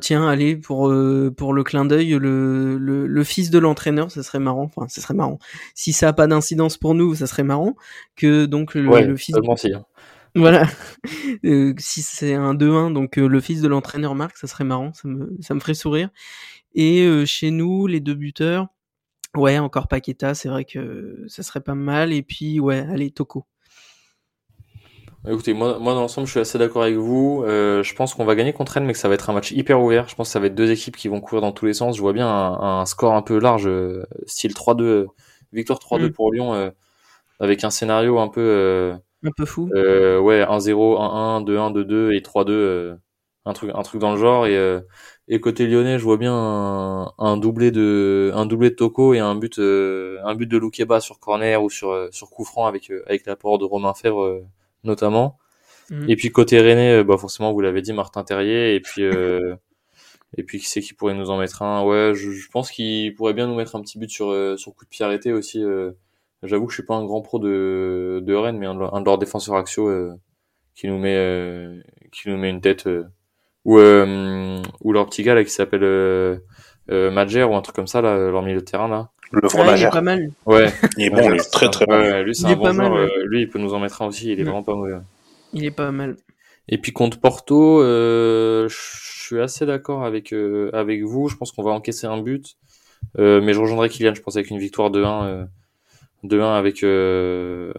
tiens, 0.00 0.26
allez 0.26 0.56
pour 0.56 0.92
pour 1.36 1.52
le 1.52 1.62
clin 1.64 1.84
d'œil, 1.84 2.10
le, 2.18 2.78
le, 2.78 3.24
fils 3.24 3.50
de 3.50 3.58
l'entraîneur, 3.58 4.10
ça 4.10 4.22
serait 4.22 4.40
marrant. 4.40 4.64
Enfin, 4.64 4.88
ça 4.88 5.00
serait 5.00 5.14
marrant. 5.14 5.38
Si 5.74 5.92
ça 5.92 6.08
a 6.08 6.12
pas 6.12 6.26
d'incidence 6.26 6.78
pour 6.78 6.94
nous, 6.94 7.14
ça 7.14 7.26
serait 7.26 7.44
marrant 7.44 7.76
que 8.16 8.46
donc 8.46 8.74
le, 8.74 9.16
fils. 9.16 9.34
De... 9.34 9.74
Hein. 9.74 9.84
Voilà. 10.34 10.66
si 11.78 12.02
c'est 12.02 12.34
un 12.34 12.54
2-1, 12.54 12.92
donc 12.92 13.16
le 13.16 13.40
fils 13.40 13.60
de 13.60 13.68
l'entraîneur 13.68 14.14
marque, 14.14 14.36
ça 14.36 14.46
serait 14.46 14.64
marrant, 14.64 14.92
ça 14.92 15.08
me 15.08 15.36
ça 15.40 15.54
me 15.54 15.60
ferait 15.60 15.74
sourire. 15.74 16.10
Et 16.74 17.02
euh, 17.02 17.24
chez 17.24 17.50
nous, 17.50 17.86
les 17.86 18.00
deux 18.00 18.14
buteurs, 18.14 18.68
ouais, 19.36 19.58
encore 19.58 19.88
Paqueta, 19.88 20.34
c'est 20.34 20.48
vrai 20.48 20.64
que 20.64 21.24
ça 21.28 21.42
serait 21.42 21.60
pas 21.60 21.74
mal. 21.74 22.12
Et 22.12 22.22
puis, 22.22 22.60
ouais, 22.60 22.86
allez, 22.90 23.10
Toko. 23.10 23.46
Écoutez, 25.26 25.52
moi, 25.52 25.78
moi 25.78 25.94
dans 25.94 26.02
l'ensemble, 26.02 26.26
je 26.26 26.32
suis 26.32 26.40
assez 26.40 26.58
d'accord 26.58 26.82
avec 26.82 26.96
vous. 26.96 27.42
Euh, 27.44 27.82
je 27.82 27.94
pense 27.94 28.14
qu'on 28.14 28.24
va 28.24 28.34
gagner 28.34 28.52
contre 28.52 28.72
Rennes, 28.72 28.84
mais 28.84 28.92
que 28.92 28.98
ça 28.98 29.08
va 29.08 29.14
être 29.14 29.28
un 29.28 29.32
match 29.32 29.50
hyper 29.50 29.80
ouvert. 29.80 30.08
Je 30.08 30.14
pense 30.14 30.28
que 30.28 30.32
ça 30.32 30.38
va 30.40 30.46
être 30.46 30.54
deux 30.54 30.70
équipes 30.70 30.96
qui 30.96 31.08
vont 31.08 31.20
courir 31.20 31.42
dans 31.42 31.52
tous 31.52 31.66
les 31.66 31.74
sens. 31.74 31.96
Je 31.96 32.00
vois 32.00 32.12
bien 32.12 32.28
un, 32.28 32.86
score 32.86 33.14
un 33.14 33.22
peu 33.22 33.38
large, 33.38 33.66
euh, 33.66 34.06
style 34.26 34.52
3-2, 34.52 35.06
victoire 35.52 35.80
3-2 35.80 36.06
mm. 36.06 36.12
pour 36.12 36.32
Lyon, 36.32 36.72
avec 37.40 37.64
un 37.64 37.70
scénario 37.70 38.18
un 38.18 38.28
peu... 38.28 38.94
un 39.24 39.30
peu 39.36 39.44
fou. 39.44 39.68
ouais, 39.72 40.44
1-0, 40.44 40.96
1-1, 40.98 41.44
2-1, 41.44 41.72
2-2 41.72 42.12
et 42.12 42.20
3-2. 42.20 42.96
un 43.44 43.52
truc, 43.52 43.70
un 43.74 43.82
truc 43.82 44.00
dans 44.00 44.12
le 44.12 44.18
genre. 44.18 44.46
Et 44.46 44.56
et 45.30 45.40
côté 45.40 45.66
lyonnais, 45.66 45.98
je 45.98 46.04
vois 46.04 46.16
bien 46.16 46.32
un, 47.18 47.36
doublé 47.36 47.70
de 47.70 48.30
un 48.34 48.46
doublé 48.46 48.70
de 48.70 48.74
Toko 48.74 49.12
et 49.12 49.18
un 49.18 49.34
but 49.34 49.58
euh, 49.58 50.18
un 50.24 50.34
but 50.34 50.46
de 50.46 50.56
Loukeba 50.56 51.00
sur 51.00 51.20
corner 51.20 51.62
ou 51.62 51.68
sur 51.68 51.90
euh, 51.90 52.08
sur 52.12 52.30
coup 52.30 52.44
franc 52.44 52.64
avec 52.64 52.90
euh, 52.90 53.02
avec 53.06 53.26
l'apport 53.26 53.58
de 53.58 53.66
Romain 53.66 53.92
Fèvre 53.92 54.42
notamment. 54.84 55.38
Mhm. 55.90 56.08
Et 56.08 56.16
puis 56.16 56.30
côté 56.30 56.58
René, 56.60 57.04
bah 57.04 57.18
forcément 57.18 57.52
vous 57.52 57.60
l'avez 57.60 57.82
dit 57.82 57.92
Martin 57.92 58.24
Terrier 58.24 58.74
et 58.74 58.80
puis 58.80 59.02
et 60.36 60.42
puis 60.44 60.60
qui 60.60 60.66
c'est 60.66 60.80
qui 60.80 60.94
pourrait 60.94 61.14
nous 61.14 61.28
en 61.28 61.36
mettre 61.36 61.60
un? 61.60 61.84
Ouais, 61.84 62.14
je, 62.14 62.48
pense 62.50 62.70
qu'il 62.70 63.14
pourrait 63.14 63.34
bien 63.34 63.46
nous 63.46 63.54
mettre 63.54 63.76
un 63.76 63.82
petit 63.82 63.98
but 63.98 64.10
sur 64.10 64.58
sur 64.58 64.74
coup 64.74 64.86
de 64.86 64.90
pied 64.90 65.04
arrêté 65.04 65.34
aussi. 65.34 65.62
J'avoue 66.42 66.66
que 66.66 66.72
je 66.72 66.76
suis 66.76 66.86
pas 66.86 66.94
un 66.94 67.04
grand 67.04 67.20
pro 67.20 67.38
de 67.38 68.22
de 68.24 68.34
Rennes, 68.34 68.58
mais 68.58 68.66
un, 68.66 68.80
un 68.80 69.00
de 69.00 69.04
leurs 69.04 69.18
défenseurs 69.18 69.56
axiaux 69.56 69.90
qui 70.74 70.86
nous 70.88 70.98
met 70.98 71.82
qui 72.12 72.28
nous 72.28 72.36
met 72.36 72.50
une 72.50 72.60
tête 72.60 72.88
ou 73.64 73.78
euh, 73.78 74.62
ou 74.82 74.92
leur 74.92 75.06
petit 75.06 75.22
gars 75.22 75.34
là 75.34 75.44
qui 75.44 75.50
s'appelle 75.50 75.84
euh, 75.84 76.38
euh, 76.90 77.10
Madger 77.10 77.44
ou 77.44 77.54
un 77.54 77.60
truc 77.60 77.76
comme 77.76 77.86
ça 77.86 78.00
là, 78.00 78.16
leur 78.16 78.42
milieu 78.42 78.60
de 78.60 78.64
terrain 78.64 78.88
là. 78.88 79.10
Le 79.30 79.46
vrai 79.46 79.78
Il 79.78 79.84
est 79.84 79.90
pas 79.90 80.00
mal. 80.00 80.30
Ouais. 80.46 80.72
Il 80.96 81.04
est 81.04 81.10
bon, 81.10 81.30
il 81.30 81.36
est 81.36 81.52
très 81.52 81.68
très 81.68 81.84
bon. 81.84 82.22
lui 82.22 82.34
c'est 82.34 82.46
un 82.46 82.56
bon 82.56 82.72
joueur. 82.72 83.08
lui 83.26 83.42
il 83.42 83.48
peut 83.48 83.58
nous 83.58 83.74
en 83.74 83.78
mettre 83.78 84.00
un 84.00 84.06
aussi. 84.06 84.32
Il 84.32 84.40
est 84.40 84.44
vraiment 84.44 84.62
pas 84.62 84.74
mauvais. 84.74 84.94
Il 85.52 85.66
est 85.66 85.70
pas 85.70 85.90
mal. 85.92 86.16
Et 86.70 86.78
puis 86.78 86.92
contre 86.92 87.20
Porto, 87.20 87.82
euh, 87.82 88.68
je 88.68 88.76
suis 89.26 89.40
assez 89.40 89.66
d'accord 89.66 90.04
avec 90.04 90.32
avec 90.72 91.02
vous. 91.02 91.28
Je 91.28 91.36
pense 91.36 91.52
qu'on 91.52 91.62
va 91.62 91.72
encaisser 91.72 92.06
un 92.06 92.22
but, 92.22 92.56
euh, 93.18 93.42
mais 93.42 93.52
je 93.52 93.60
rejoindrai 93.60 93.90
Kylian. 93.90 94.14
Je 94.14 94.22
pense 94.22 94.36
avec 94.36 94.48
une 94.48 94.58
victoire 94.58 94.90
de 94.90 95.04
1 95.04 95.46
de 96.24 96.40
1 96.40 96.54
avec 96.54 96.82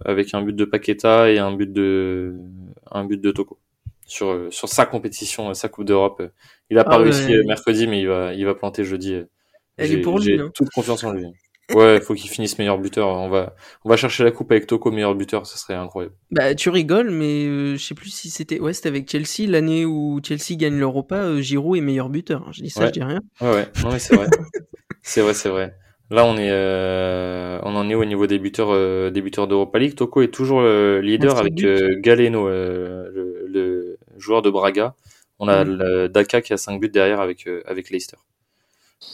avec 0.06 0.34
un 0.34 0.42
but 0.42 0.56
de 0.56 0.66
Paqueta 0.66 1.30
et 1.32 1.40
un 1.40 1.52
but 1.52 1.72
de 1.72 2.36
un 2.92 3.06
but 3.06 3.22
de 3.22 3.32
Toko 3.32 3.60
sur, 4.10 4.32
euh, 4.32 4.48
sur 4.52 4.68
sa 4.68 4.86
compétition, 4.86 5.50
euh, 5.50 5.54
sa 5.54 5.70
Coupe 5.70 5.86
d'Europe. 5.86 6.22
Il 6.70 6.78
a 6.78 6.84
pas 6.84 6.96
ah 6.96 6.98
réussi 6.98 7.34
euh, 7.34 7.44
mercredi, 7.46 7.88
mais 7.88 8.02
il 8.02 8.08
va, 8.08 8.34
il 8.34 8.46
va 8.46 8.56
planter 8.56 8.84
jeudi. 8.84 9.16
Elle 9.78 9.94
est 9.94 10.02
pour 10.02 10.20
lui. 10.20 10.26
J'ai 10.26 10.40
hein. 10.40 10.52
toute 10.54 10.70
confiance 10.72 11.04
en 11.04 11.14
lui. 11.14 11.26
Ouais, 11.76 12.02
faut 12.02 12.16
qu'il 12.16 12.32
finisse 12.32 12.58
meilleur 12.58 12.80
buteur. 12.80 13.08
On 13.08 13.30
va, 13.30 13.56
on 13.86 13.90
va 13.90 13.96
chercher 13.96 14.24
la 14.24 14.32
coupe 14.32 14.52
avec 14.52 14.66
Toko 14.66 14.90
meilleur 14.90 15.14
buteur, 15.14 15.46
ça 15.46 15.56
serait 15.56 15.76
incroyable. 15.76 16.16
Bah, 16.32 16.56
tu 16.56 16.70
rigoles, 16.70 17.12
mais 17.12 17.76
je 17.78 17.78
sais 17.78 17.94
plus 17.94 18.10
si 18.10 18.32
c'était, 18.32 18.60
ouais, 18.60 18.74
c'était 18.74 18.90
avec 18.90 19.10
Chelsea 19.10 19.48
l'année 19.48 19.86
où 19.86 20.20
Chelsea 20.24 20.58
gagne 20.58 20.80
l'Europa. 20.80 21.40
Giroud 21.40 21.78
est 21.78 21.82
meilleur 21.82 22.10
buteur. 22.10 22.52
Je 22.52 22.64
dis 22.64 22.72
ça, 22.72 22.88
je 22.88 22.94
dis 22.94 23.04
rien. 23.04 23.22
Ouais, 23.40 23.52
ouais. 23.52 23.68
Non 23.84 23.92
mais 23.92 24.00
c'est 24.00 24.16
vrai. 24.16 24.28
c'est 25.04 25.22
vrai, 25.22 25.36
c'est 25.36 25.50
vrai. 25.50 25.76
Là, 26.12 26.26
on 26.26 26.38
est, 26.38 26.52
on 27.64 27.76
en 27.76 27.90
est 27.90 27.96
au 27.96 28.06
niveau 28.06 28.26
des 28.26 28.40
buteurs, 28.40 29.12
des 29.12 29.22
buteurs 29.22 29.48
d'Europa 29.48 29.78
League. 29.78 29.96
Toko 29.96 30.22
est 30.22 30.34
toujours 30.34 30.62
leader 30.62 31.38
avec 31.38 31.54
Galeno, 32.02 32.48
le, 32.50 33.46
le, 33.48 33.98
joueur 34.18 34.42
de 34.42 34.50
Braga. 34.50 34.96
On 35.40 35.48
a 35.48 35.64
mm. 35.64 35.78
le 35.78 36.10
Daka 36.10 36.42
qui 36.42 36.54
a 36.54 36.58
5 36.58 36.80
buts 36.80 36.90
derrière 36.90 37.22
avec, 37.22 37.48
euh, 37.48 37.64
avec 37.66 37.90
Leicester. 37.90 38.18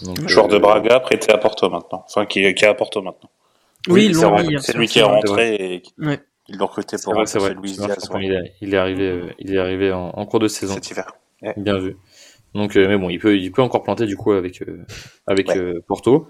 Donc, 0.01 0.27
joueur 0.27 0.47
de 0.47 0.55
euh, 0.55 0.59
Braga 0.59 0.99
prêté 0.99 1.31
à 1.31 1.37
Porto 1.37 1.69
maintenant. 1.69 2.03
Enfin, 2.07 2.25
qui, 2.25 2.53
qui 2.55 2.65
est 2.65 2.67
à 2.67 2.73
Porto 2.73 3.01
maintenant. 3.01 3.29
Oui, 3.87 4.13
c'est 4.59 4.75
lui 4.75 4.87
qui 4.87 4.99
est 4.99 5.03
rentré 5.03 5.55
et 5.55 5.83
ouais. 5.99 6.19
il 6.47 6.57
l'a 6.57 6.65
recruté 6.65 6.97
pour 7.03 7.13
Luis 7.13 7.73
Diaz. 7.73 8.09
Il, 8.19 8.33
est, 8.33 8.53
il 8.61 8.73
est 8.73 8.77
arrivé, 8.77 9.03
euh, 9.03 9.29
il 9.37 9.53
est 9.53 9.59
arrivé 9.59 9.91
en, 9.91 10.09
en 10.09 10.25
cours 10.25 10.39
de 10.39 10.47
saison. 10.47 10.73
Cet 10.73 10.89
hiver. 10.89 11.11
Bien 11.57 11.77
vu. 11.77 11.95
Donc, 12.55 12.75
mais 12.75 12.97
bon, 12.97 13.09
il 13.09 13.19
peut, 13.19 13.37
il 13.37 13.51
peut 13.51 13.61
encore 13.61 13.83
planter 13.83 14.07
du 14.07 14.17
coup 14.17 14.31
avec, 14.31 14.63
avec 15.27 15.49
Porto. 15.87 16.29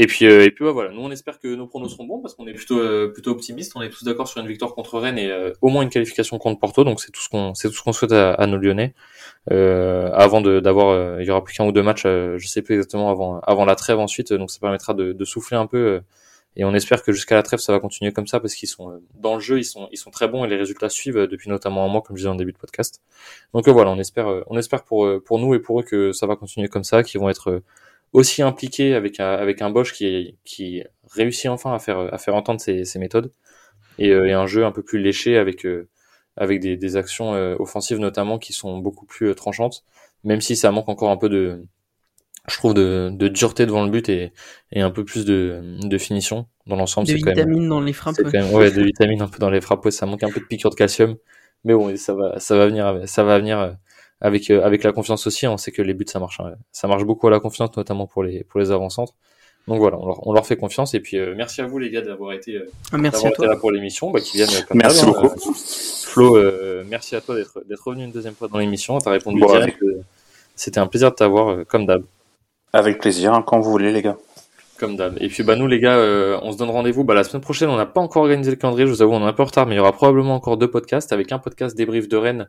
Et 0.00 0.06
puis, 0.06 0.26
euh, 0.26 0.44
et 0.44 0.52
puis 0.52 0.64
voilà, 0.64 0.92
nous 0.92 1.00
on 1.00 1.10
espère 1.10 1.40
que 1.40 1.48
nos 1.48 1.66
pronos 1.66 1.90
seront 1.90 2.04
bons 2.04 2.20
parce 2.20 2.36
qu'on 2.36 2.46
est 2.46 2.52
plutôt 2.52 2.78
euh, 2.78 3.08
plutôt 3.12 3.32
optimiste. 3.32 3.72
On 3.74 3.82
est 3.82 3.90
tous 3.90 4.04
d'accord 4.04 4.28
sur 4.28 4.40
une 4.40 4.46
victoire 4.46 4.72
contre 4.76 4.96
Rennes 5.00 5.18
et 5.18 5.28
euh, 5.28 5.52
au 5.60 5.70
moins 5.70 5.82
une 5.82 5.90
qualification 5.90 6.38
contre 6.38 6.60
Porto. 6.60 6.84
Donc 6.84 7.00
c'est 7.00 7.10
tout 7.10 7.20
ce 7.20 7.28
qu'on 7.28 7.52
c'est 7.54 7.66
tout 7.66 7.74
ce 7.74 7.82
qu'on 7.82 7.92
souhaite 7.92 8.12
à, 8.12 8.46
nos 8.46 8.58
Lyonnais. 8.58 8.94
avant 9.50 10.40
de 10.40 10.60
d'avoir, 10.60 11.20
il 11.20 11.26
y 11.26 11.30
aura 11.32 11.42
plus 11.42 11.52
qu'un 11.56 11.66
ou 11.66 11.72
deux 11.72 11.82
matchs, 11.82 12.04
je 12.04 12.46
sais 12.46 12.62
plus 12.62 12.76
exactement 12.76 13.10
avant 13.10 13.40
avant 13.40 13.64
la 13.64 13.74
trêve 13.74 13.98
ensuite. 13.98 14.32
Donc 14.32 14.52
ça 14.52 14.60
permettra 14.60 14.94
de, 14.94 15.12
de 15.12 15.24
souffler 15.24 15.56
un 15.56 15.66
peu. 15.66 16.00
et 16.54 16.64
on 16.64 16.74
espère 16.74 17.02
que 17.02 17.10
jusqu'à 17.10 17.34
la 17.34 17.42
trêve 17.42 17.58
ça 17.58 17.72
va 17.72 17.80
continuer 17.80 18.12
comme 18.12 18.28
ça 18.28 18.38
parce 18.38 18.54
qu'ils 18.54 18.68
sont 18.68 19.00
dans 19.16 19.34
le 19.34 19.40
jeu, 19.40 19.58
ils 19.58 19.64
sont 19.64 19.88
ils 19.90 19.98
sont 19.98 20.12
très 20.12 20.28
bons 20.28 20.44
et 20.44 20.48
les 20.48 20.56
résultats 20.56 20.90
suivent 20.90 21.26
depuis 21.26 21.50
notamment 21.50 21.84
un 21.84 21.88
mois 21.88 22.02
comme 22.02 22.16
je 22.16 22.20
disais 22.20 22.30
en 22.30 22.36
début 22.36 22.52
de 22.52 22.58
podcast. 22.58 23.02
Donc 23.52 23.68
voilà, 23.68 23.90
on 23.90 23.98
espère 23.98 24.28
on 24.46 24.56
espère 24.56 24.84
pour 24.84 25.08
pour 25.24 25.40
nous 25.40 25.54
et 25.56 25.58
pour 25.58 25.80
eux 25.80 25.82
que 25.82 26.12
ça 26.12 26.28
va 26.28 26.36
continuer 26.36 26.68
comme 26.68 26.84
ça, 26.84 27.02
qu'ils 27.02 27.20
vont 27.20 27.30
être 27.30 27.62
aussi 28.12 28.42
impliqué 28.42 28.94
avec 28.94 29.20
un, 29.20 29.32
avec 29.32 29.62
un 29.62 29.70
Bosch 29.70 29.92
qui, 29.92 30.36
qui 30.44 30.82
réussit 31.10 31.50
enfin 31.50 31.74
à 31.74 31.78
faire, 31.78 32.12
à 32.12 32.18
faire 32.18 32.34
entendre 32.34 32.60
ses, 32.60 32.84
ses 32.84 32.98
méthodes 32.98 33.32
et, 33.98 34.08
et, 34.08 34.32
un 34.32 34.46
jeu 34.46 34.64
un 34.64 34.72
peu 34.72 34.82
plus 34.82 34.98
léché 34.98 35.36
avec, 35.36 35.66
avec 36.36 36.60
des, 36.60 36.76
des 36.76 36.96
actions 36.96 37.32
offensives 37.60 37.98
notamment 37.98 38.38
qui 38.38 38.52
sont 38.52 38.78
beaucoup 38.78 39.06
plus 39.06 39.34
tranchantes, 39.34 39.84
même 40.24 40.40
si 40.40 40.56
ça 40.56 40.70
manque 40.70 40.88
encore 40.88 41.10
un 41.10 41.16
peu 41.16 41.28
de, 41.28 41.64
je 42.48 42.56
trouve, 42.56 42.74
de, 42.74 43.10
de 43.12 43.28
dureté 43.28 43.66
devant 43.66 43.84
le 43.84 43.90
but 43.90 44.08
et, 44.08 44.32
et 44.72 44.80
un 44.80 44.90
peu 44.90 45.04
plus 45.04 45.24
de, 45.24 45.60
de 45.82 45.98
finition 45.98 46.46
dans 46.66 46.76
l'ensemble. 46.76 47.06
De 47.06 47.14
vitamines 47.14 47.68
dans 47.68 47.80
les 47.80 47.92
frappes. 47.92 48.16
Quand 48.16 48.32
même, 48.32 48.52
ouais, 48.52 48.70
de 48.70 48.82
vitamines 48.82 49.22
un 49.22 49.28
peu 49.28 49.38
dans 49.38 49.50
les 49.50 49.60
frappes. 49.60 49.90
ça 49.90 50.06
manque 50.06 50.22
un 50.22 50.30
peu 50.30 50.40
de 50.40 50.46
piqûre 50.46 50.70
de 50.70 50.74
calcium. 50.74 51.16
Mais 51.64 51.74
bon, 51.74 51.94
ça 51.96 52.14
va, 52.14 52.38
ça 52.38 52.56
va 52.56 52.66
venir, 52.66 53.02
ça 53.06 53.24
va 53.24 53.38
venir 53.38 53.58
euh, 53.58 53.72
avec, 54.20 54.50
euh, 54.50 54.62
avec 54.64 54.82
la 54.84 54.92
confiance 54.92 55.26
aussi. 55.26 55.46
On 55.46 55.56
sait 55.56 55.72
que 55.72 55.82
les 55.82 55.94
buts, 55.94 56.06
ça 56.08 56.18
marche, 56.18 56.40
hein. 56.40 56.54
ça 56.72 56.88
marche 56.88 57.04
beaucoup 57.04 57.26
à 57.28 57.30
la 57.30 57.40
confiance, 57.40 57.76
notamment 57.76 58.06
pour 58.06 58.22
les, 58.22 58.44
pour 58.44 58.60
les 58.60 58.70
avant-centres. 58.70 59.14
Donc 59.66 59.80
voilà, 59.80 59.98
on 59.98 60.06
leur, 60.06 60.26
on 60.26 60.32
leur, 60.32 60.46
fait 60.46 60.56
confiance. 60.56 60.94
Et 60.94 61.00
puis, 61.00 61.18
euh, 61.18 61.34
merci 61.36 61.60
à 61.60 61.66
vous, 61.66 61.78
les 61.78 61.90
gars, 61.90 62.00
d'avoir 62.00 62.32
été, 62.32 62.58
ah, 62.90 62.96
merci 62.96 63.26
été 63.26 63.46
là 63.46 63.56
pour 63.56 63.70
l'émission. 63.70 64.10
Bah, 64.10 64.20
qui 64.20 64.38
viennent, 64.38 64.48
merci 64.72 65.04
hein. 65.04 65.08
beaucoup. 65.08 65.52
Flo, 65.54 66.38
merci 66.86 67.16
à 67.16 67.20
toi 67.20 67.34
d'être, 67.34 67.62
d'être 67.68 67.86
revenu 67.86 68.04
une 68.04 68.12
deuxième 68.12 68.34
fois 68.34 68.48
dans 68.48 68.58
l'émission. 68.58 68.98
T'as 68.98 69.10
répondu 69.10 69.40
bon, 69.40 69.52
direct. 69.52 69.78
C'était 70.56 70.80
un 70.80 70.86
plaisir 70.86 71.10
de 71.10 71.16
t'avoir, 71.16 71.66
comme 71.66 71.86
d'hab. 71.86 72.02
Avec 72.72 72.98
plaisir, 72.98 73.32
hein, 73.32 73.42
quand 73.46 73.60
vous 73.60 73.70
voulez, 73.70 73.92
les 73.92 74.02
gars. 74.02 74.18
Comme 74.78 74.96
d'hab. 74.96 75.16
Et 75.20 75.28
puis 75.28 75.42
bah 75.42 75.56
nous 75.56 75.66
les 75.66 75.80
gars, 75.80 75.96
euh, 75.96 76.38
on 76.42 76.52
se 76.52 76.56
donne 76.56 76.70
rendez-vous 76.70 77.02
bah, 77.02 77.14
la 77.14 77.24
semaine 77.24 77.42
prochaine. 77.42 77.68
On 77.68 77.76
n'a 77.76 77.86
pas 77.86 78.00
encore 78.00 78.22
organisé 78.22 78.50
le 78.52 78.56
calendrier, 78.56 78.86
je 78.86 78.92
vous 78.92 79.02
avoue, 79.02 79.12
on 79.12 79.20
est 79.20 79.28
un 79.28 79.32
peu 79.32 79.42
en 79.42 79.46
retard, 79.46 79.66
mais 79.66 79.74
il 79.74 79.78
y 79.78 79.80
aura 79.80 79.92
probablement 79.92 80.36
encore 80.36 80.56
deux 80.56 80.70
podcasts 80.70 81.12
avec 81.12 81.32
un 81.32 81.40
podcast 81.40 81.76
débrief 81.76 82.08
de 82.08 82.16
Rennes. 82.16 82.48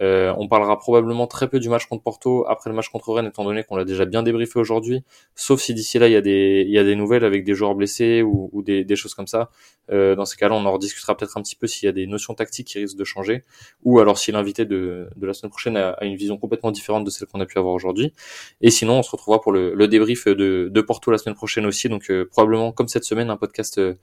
Euh, 0.00 0.34
on 0.38 0.48
parlera 0.48 0.78
probablement 0.78 1.26
très 1.26 1.48
peu 1.48 1.60
du 1.60 1.68
match 1.68 1.86
contre 1.86 2.02
Porto 2.02 2.44
après 2.48 2.68
le 2.70 2.74
match 2.74 2.88
contre 2.88 3.12
Rennes, 3.12 3.26
étant 3.26 3.44
donné 3.44 3.62
qu'on 3.62 3.76
l'a 3.76 3.84
déjà 3.84 4.06
bien 4.06 4.24
débriefé 4.24 4.58
aujourd'hui. 4.58 5.04
Sauf 5.36 5.60
si 5.60 5.72
d'ici 5.72 5.98
là 6.00 6.08
il 6.08 6.12
y 6.12 6.16
a 6.16 6.20
des 6.20 6.64
il 6.66 6.72
y 6.72 6.78
a 6.78 6.84
des 6.84 6.96
nouvelles 6.96 7.24
avec 7.24 7.44
des 7.44 7.54
joueurs 7.54 7.76
blessés 7.76 8.22
ou, 8.22 8.50
ou 8.52 8.62
des, 8.62 8.84
des 8.84 8.96
choses 8.96 9.14
comme 9.14 9.28
ça. 9.28 9.50
Euh, 9.90 10.14
dans 10.14 10.24
ces 10.24 10.36
cas-là, 10.36 10.54
on 10.54 10.66
en 10.66 10.72
rediscutera 10.72 11.16
peut-être 11.16 11.38
un 11.38 11.42
petit 11.42 11.56
peu 11.56 11.66
s'il 11.66 11.86
y 11.86 11.88
a 11.88 11.92
des 11.92 12.06
notions 12.06 12.34
tactiques 12.34 12.66
qui 12.66 12.78
risquent 12.78 12.98
de 12.98 13.04
changer, 13.04 13.44
ou 13.84 14.00
alors 14.00 14.18
si 14.18 14.32
l'invité 14.32 14.66
de, 14.66 15.08
de 15.16 15.26
la 15.26 15.32
semaine 15.32 15.50
prochaine 15.50 15.76
a, 15.76 15.90
a, 15.90 16.04
une 16.04 16.16
vision 16.16 16.36
complètement 16.36 16.70
différente 16.70 17.04
de 17.04 17.10
celle 17.10 17.26
qu'on 17.26 17.40
a 17.40 17.46
pu 17.46 17.58
avoir 17.58 17.72
aujourd'hui. 17.72 18.12
Et 18.60 18.70
sinon, 18.70 18.98
on 18.98 19.02
se 19.02 19.10
retrouvera 19.10 19.40
pour 19.40 19.52
le, 19.52 19.74
le 19.74 19.88
débrief 19.88 20.26
de, 20.26 20.68
de 20.70 20.80
Porto 20.82 21.10
la 21.10 21.18
semaine 21.18 21.34
prochaine 21.36 21.64
aussi. 21.68 21.88
Donc 21.88 22.10
euh, 22.10 22.26
probablement 22.26 22.72
comme 22.72 22.88
cette 22.88 23.04
semaine 23.04 23.30
un 23.30 23.36
podcast 23.36 23.78
euh, 23.78 23.94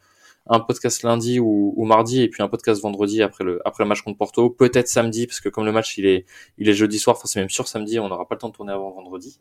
un 0.48 0.60
podcast 0.60 1.02
lundi 1.04 1.40
ou, 1.40 1.74
ou, 1.76 1.86
mardi 1.86 2.22
et 2.22 2.30
puis 2.30 2.44
un 2.44 2.48
podcast 2.48 2.82
vendredi 2.82 3.24
après 3.24 3.44
le 3.44 3.62
après 3.66 3.84
le 3.84 3.88
match 3.88 4.02
contre 4.02 4.18
Porto 4.18 4.50
peut-être 4.50 4.88
samedi 4.88 5.26
parce 5.28 5.40
que 5.40 5.50
comme 5.50 5.66
le 5.66 5.72
match 5.72 5.98
il 5.98 6.06
est 6.06 6.26
il 6.60 6.70
est 6.70 6.74
jeudi 6.74 7.00
soir 7.00 7.16
enfin 7.16 7.28
c'est 7.28 7.40
même 7.40 7.50
sûr 7.50 7.68
samedi 7.68 8.00
on 8.00 8.10
n'aura 8.10 8.28
pas 8.28 8.36
le 8.36 8.40
temps 8.40 8.50
de 8.50 8.54
tourner 8.54 8.72
avant 8.72 8.92
vendredi 8.92 9.40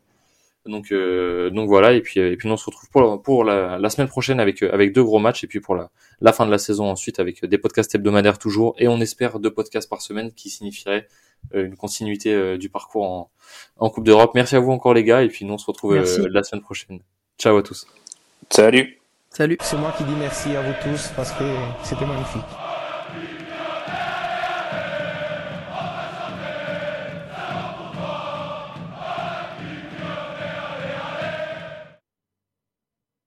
donc 0.65 0.91
euh, 0.91 1.51
donc 1.51 1.67
voilà 1.67 1.93
et 1.93 2.01
puis 2.01 2.19
et 2.19 2.35
puis 2.37 2.47
nous 2.47 2.55
on 2.55 2.57
se 2.57 2.65
retrouve 2.65 2.89
pour 2.89 3.21
pour 3.21 3.43
la, 3.43 3.77
la, 3.77 3.89
semaine 3.91 4.07
prochaine 4.07 4.39
avec 4.39 4.63
avec 4.63 4.93
deux 4.93 5.03
gros 5.03 5.19
matchs 5.19 5.43
et 5.43 5.47
puis 5.47 5.59
pour 5.59 5.75
la 5.75 5.91
la 6.21 6.33
fin 6.33 6.47
de 6.47 6.51
la 6.51 6.57
saison 6.57 6.89
ensuite 6.89 7.19
avec 7.19 7.45
des 7.45 7.57
podcasts 7.59 7.93
hebdomadaires 7.93 8.39
toujours 8.39 8.73
et 8.79 8.87
on 8.87 8.99
espère 8.99 9.39
deux 9.39 9.53
podcasts 9.53 9.87
par 9.87 10.01
semaine 10.01 10.31
qui 10.33 10.49
signifierait 10.49 11.07
une 11.53 11.75
continuité 11.75 12.57
du 12.57 12.69
parcours 12.69 13.03
en, 13.03 13.31
en 13.77 13.89
Coupe 13.91 14.05
d'Europe. 14.05 14.31
Merci 14.33 14.55
à 14.55 14.59
vous 14.59 14.71
encore 14.71 14.95
les 14.95 15.03
gars 15.03 15.21
et 15.21 15.27
puis 15.27 15.45
nous 15.45 15.53
on 15.53 15.57
se 15.59 15.67
retrouve 15.67 15.95
la 15.95 16.43
semaine 16.43 16.63
prochaine. 16.63 17.01
Ciao 17.37 17.57
à 17.57 17.63
tous. 17.63 17.85
Salut. 18.49 18.97
Salut. 19.29 19.57
C'est 19.61 19.77
moi 19.77 19.93
qui 19.97 20.03
dis 20.03 20.15
merci 20.17 20.55
à 20.55 20.61
vous 20.61 20.73
tous 20.83 21.09
parce 21.15 21.31
que 21.33 21.43
c'était 21.83 22.05
magnifique. 22.05 22.64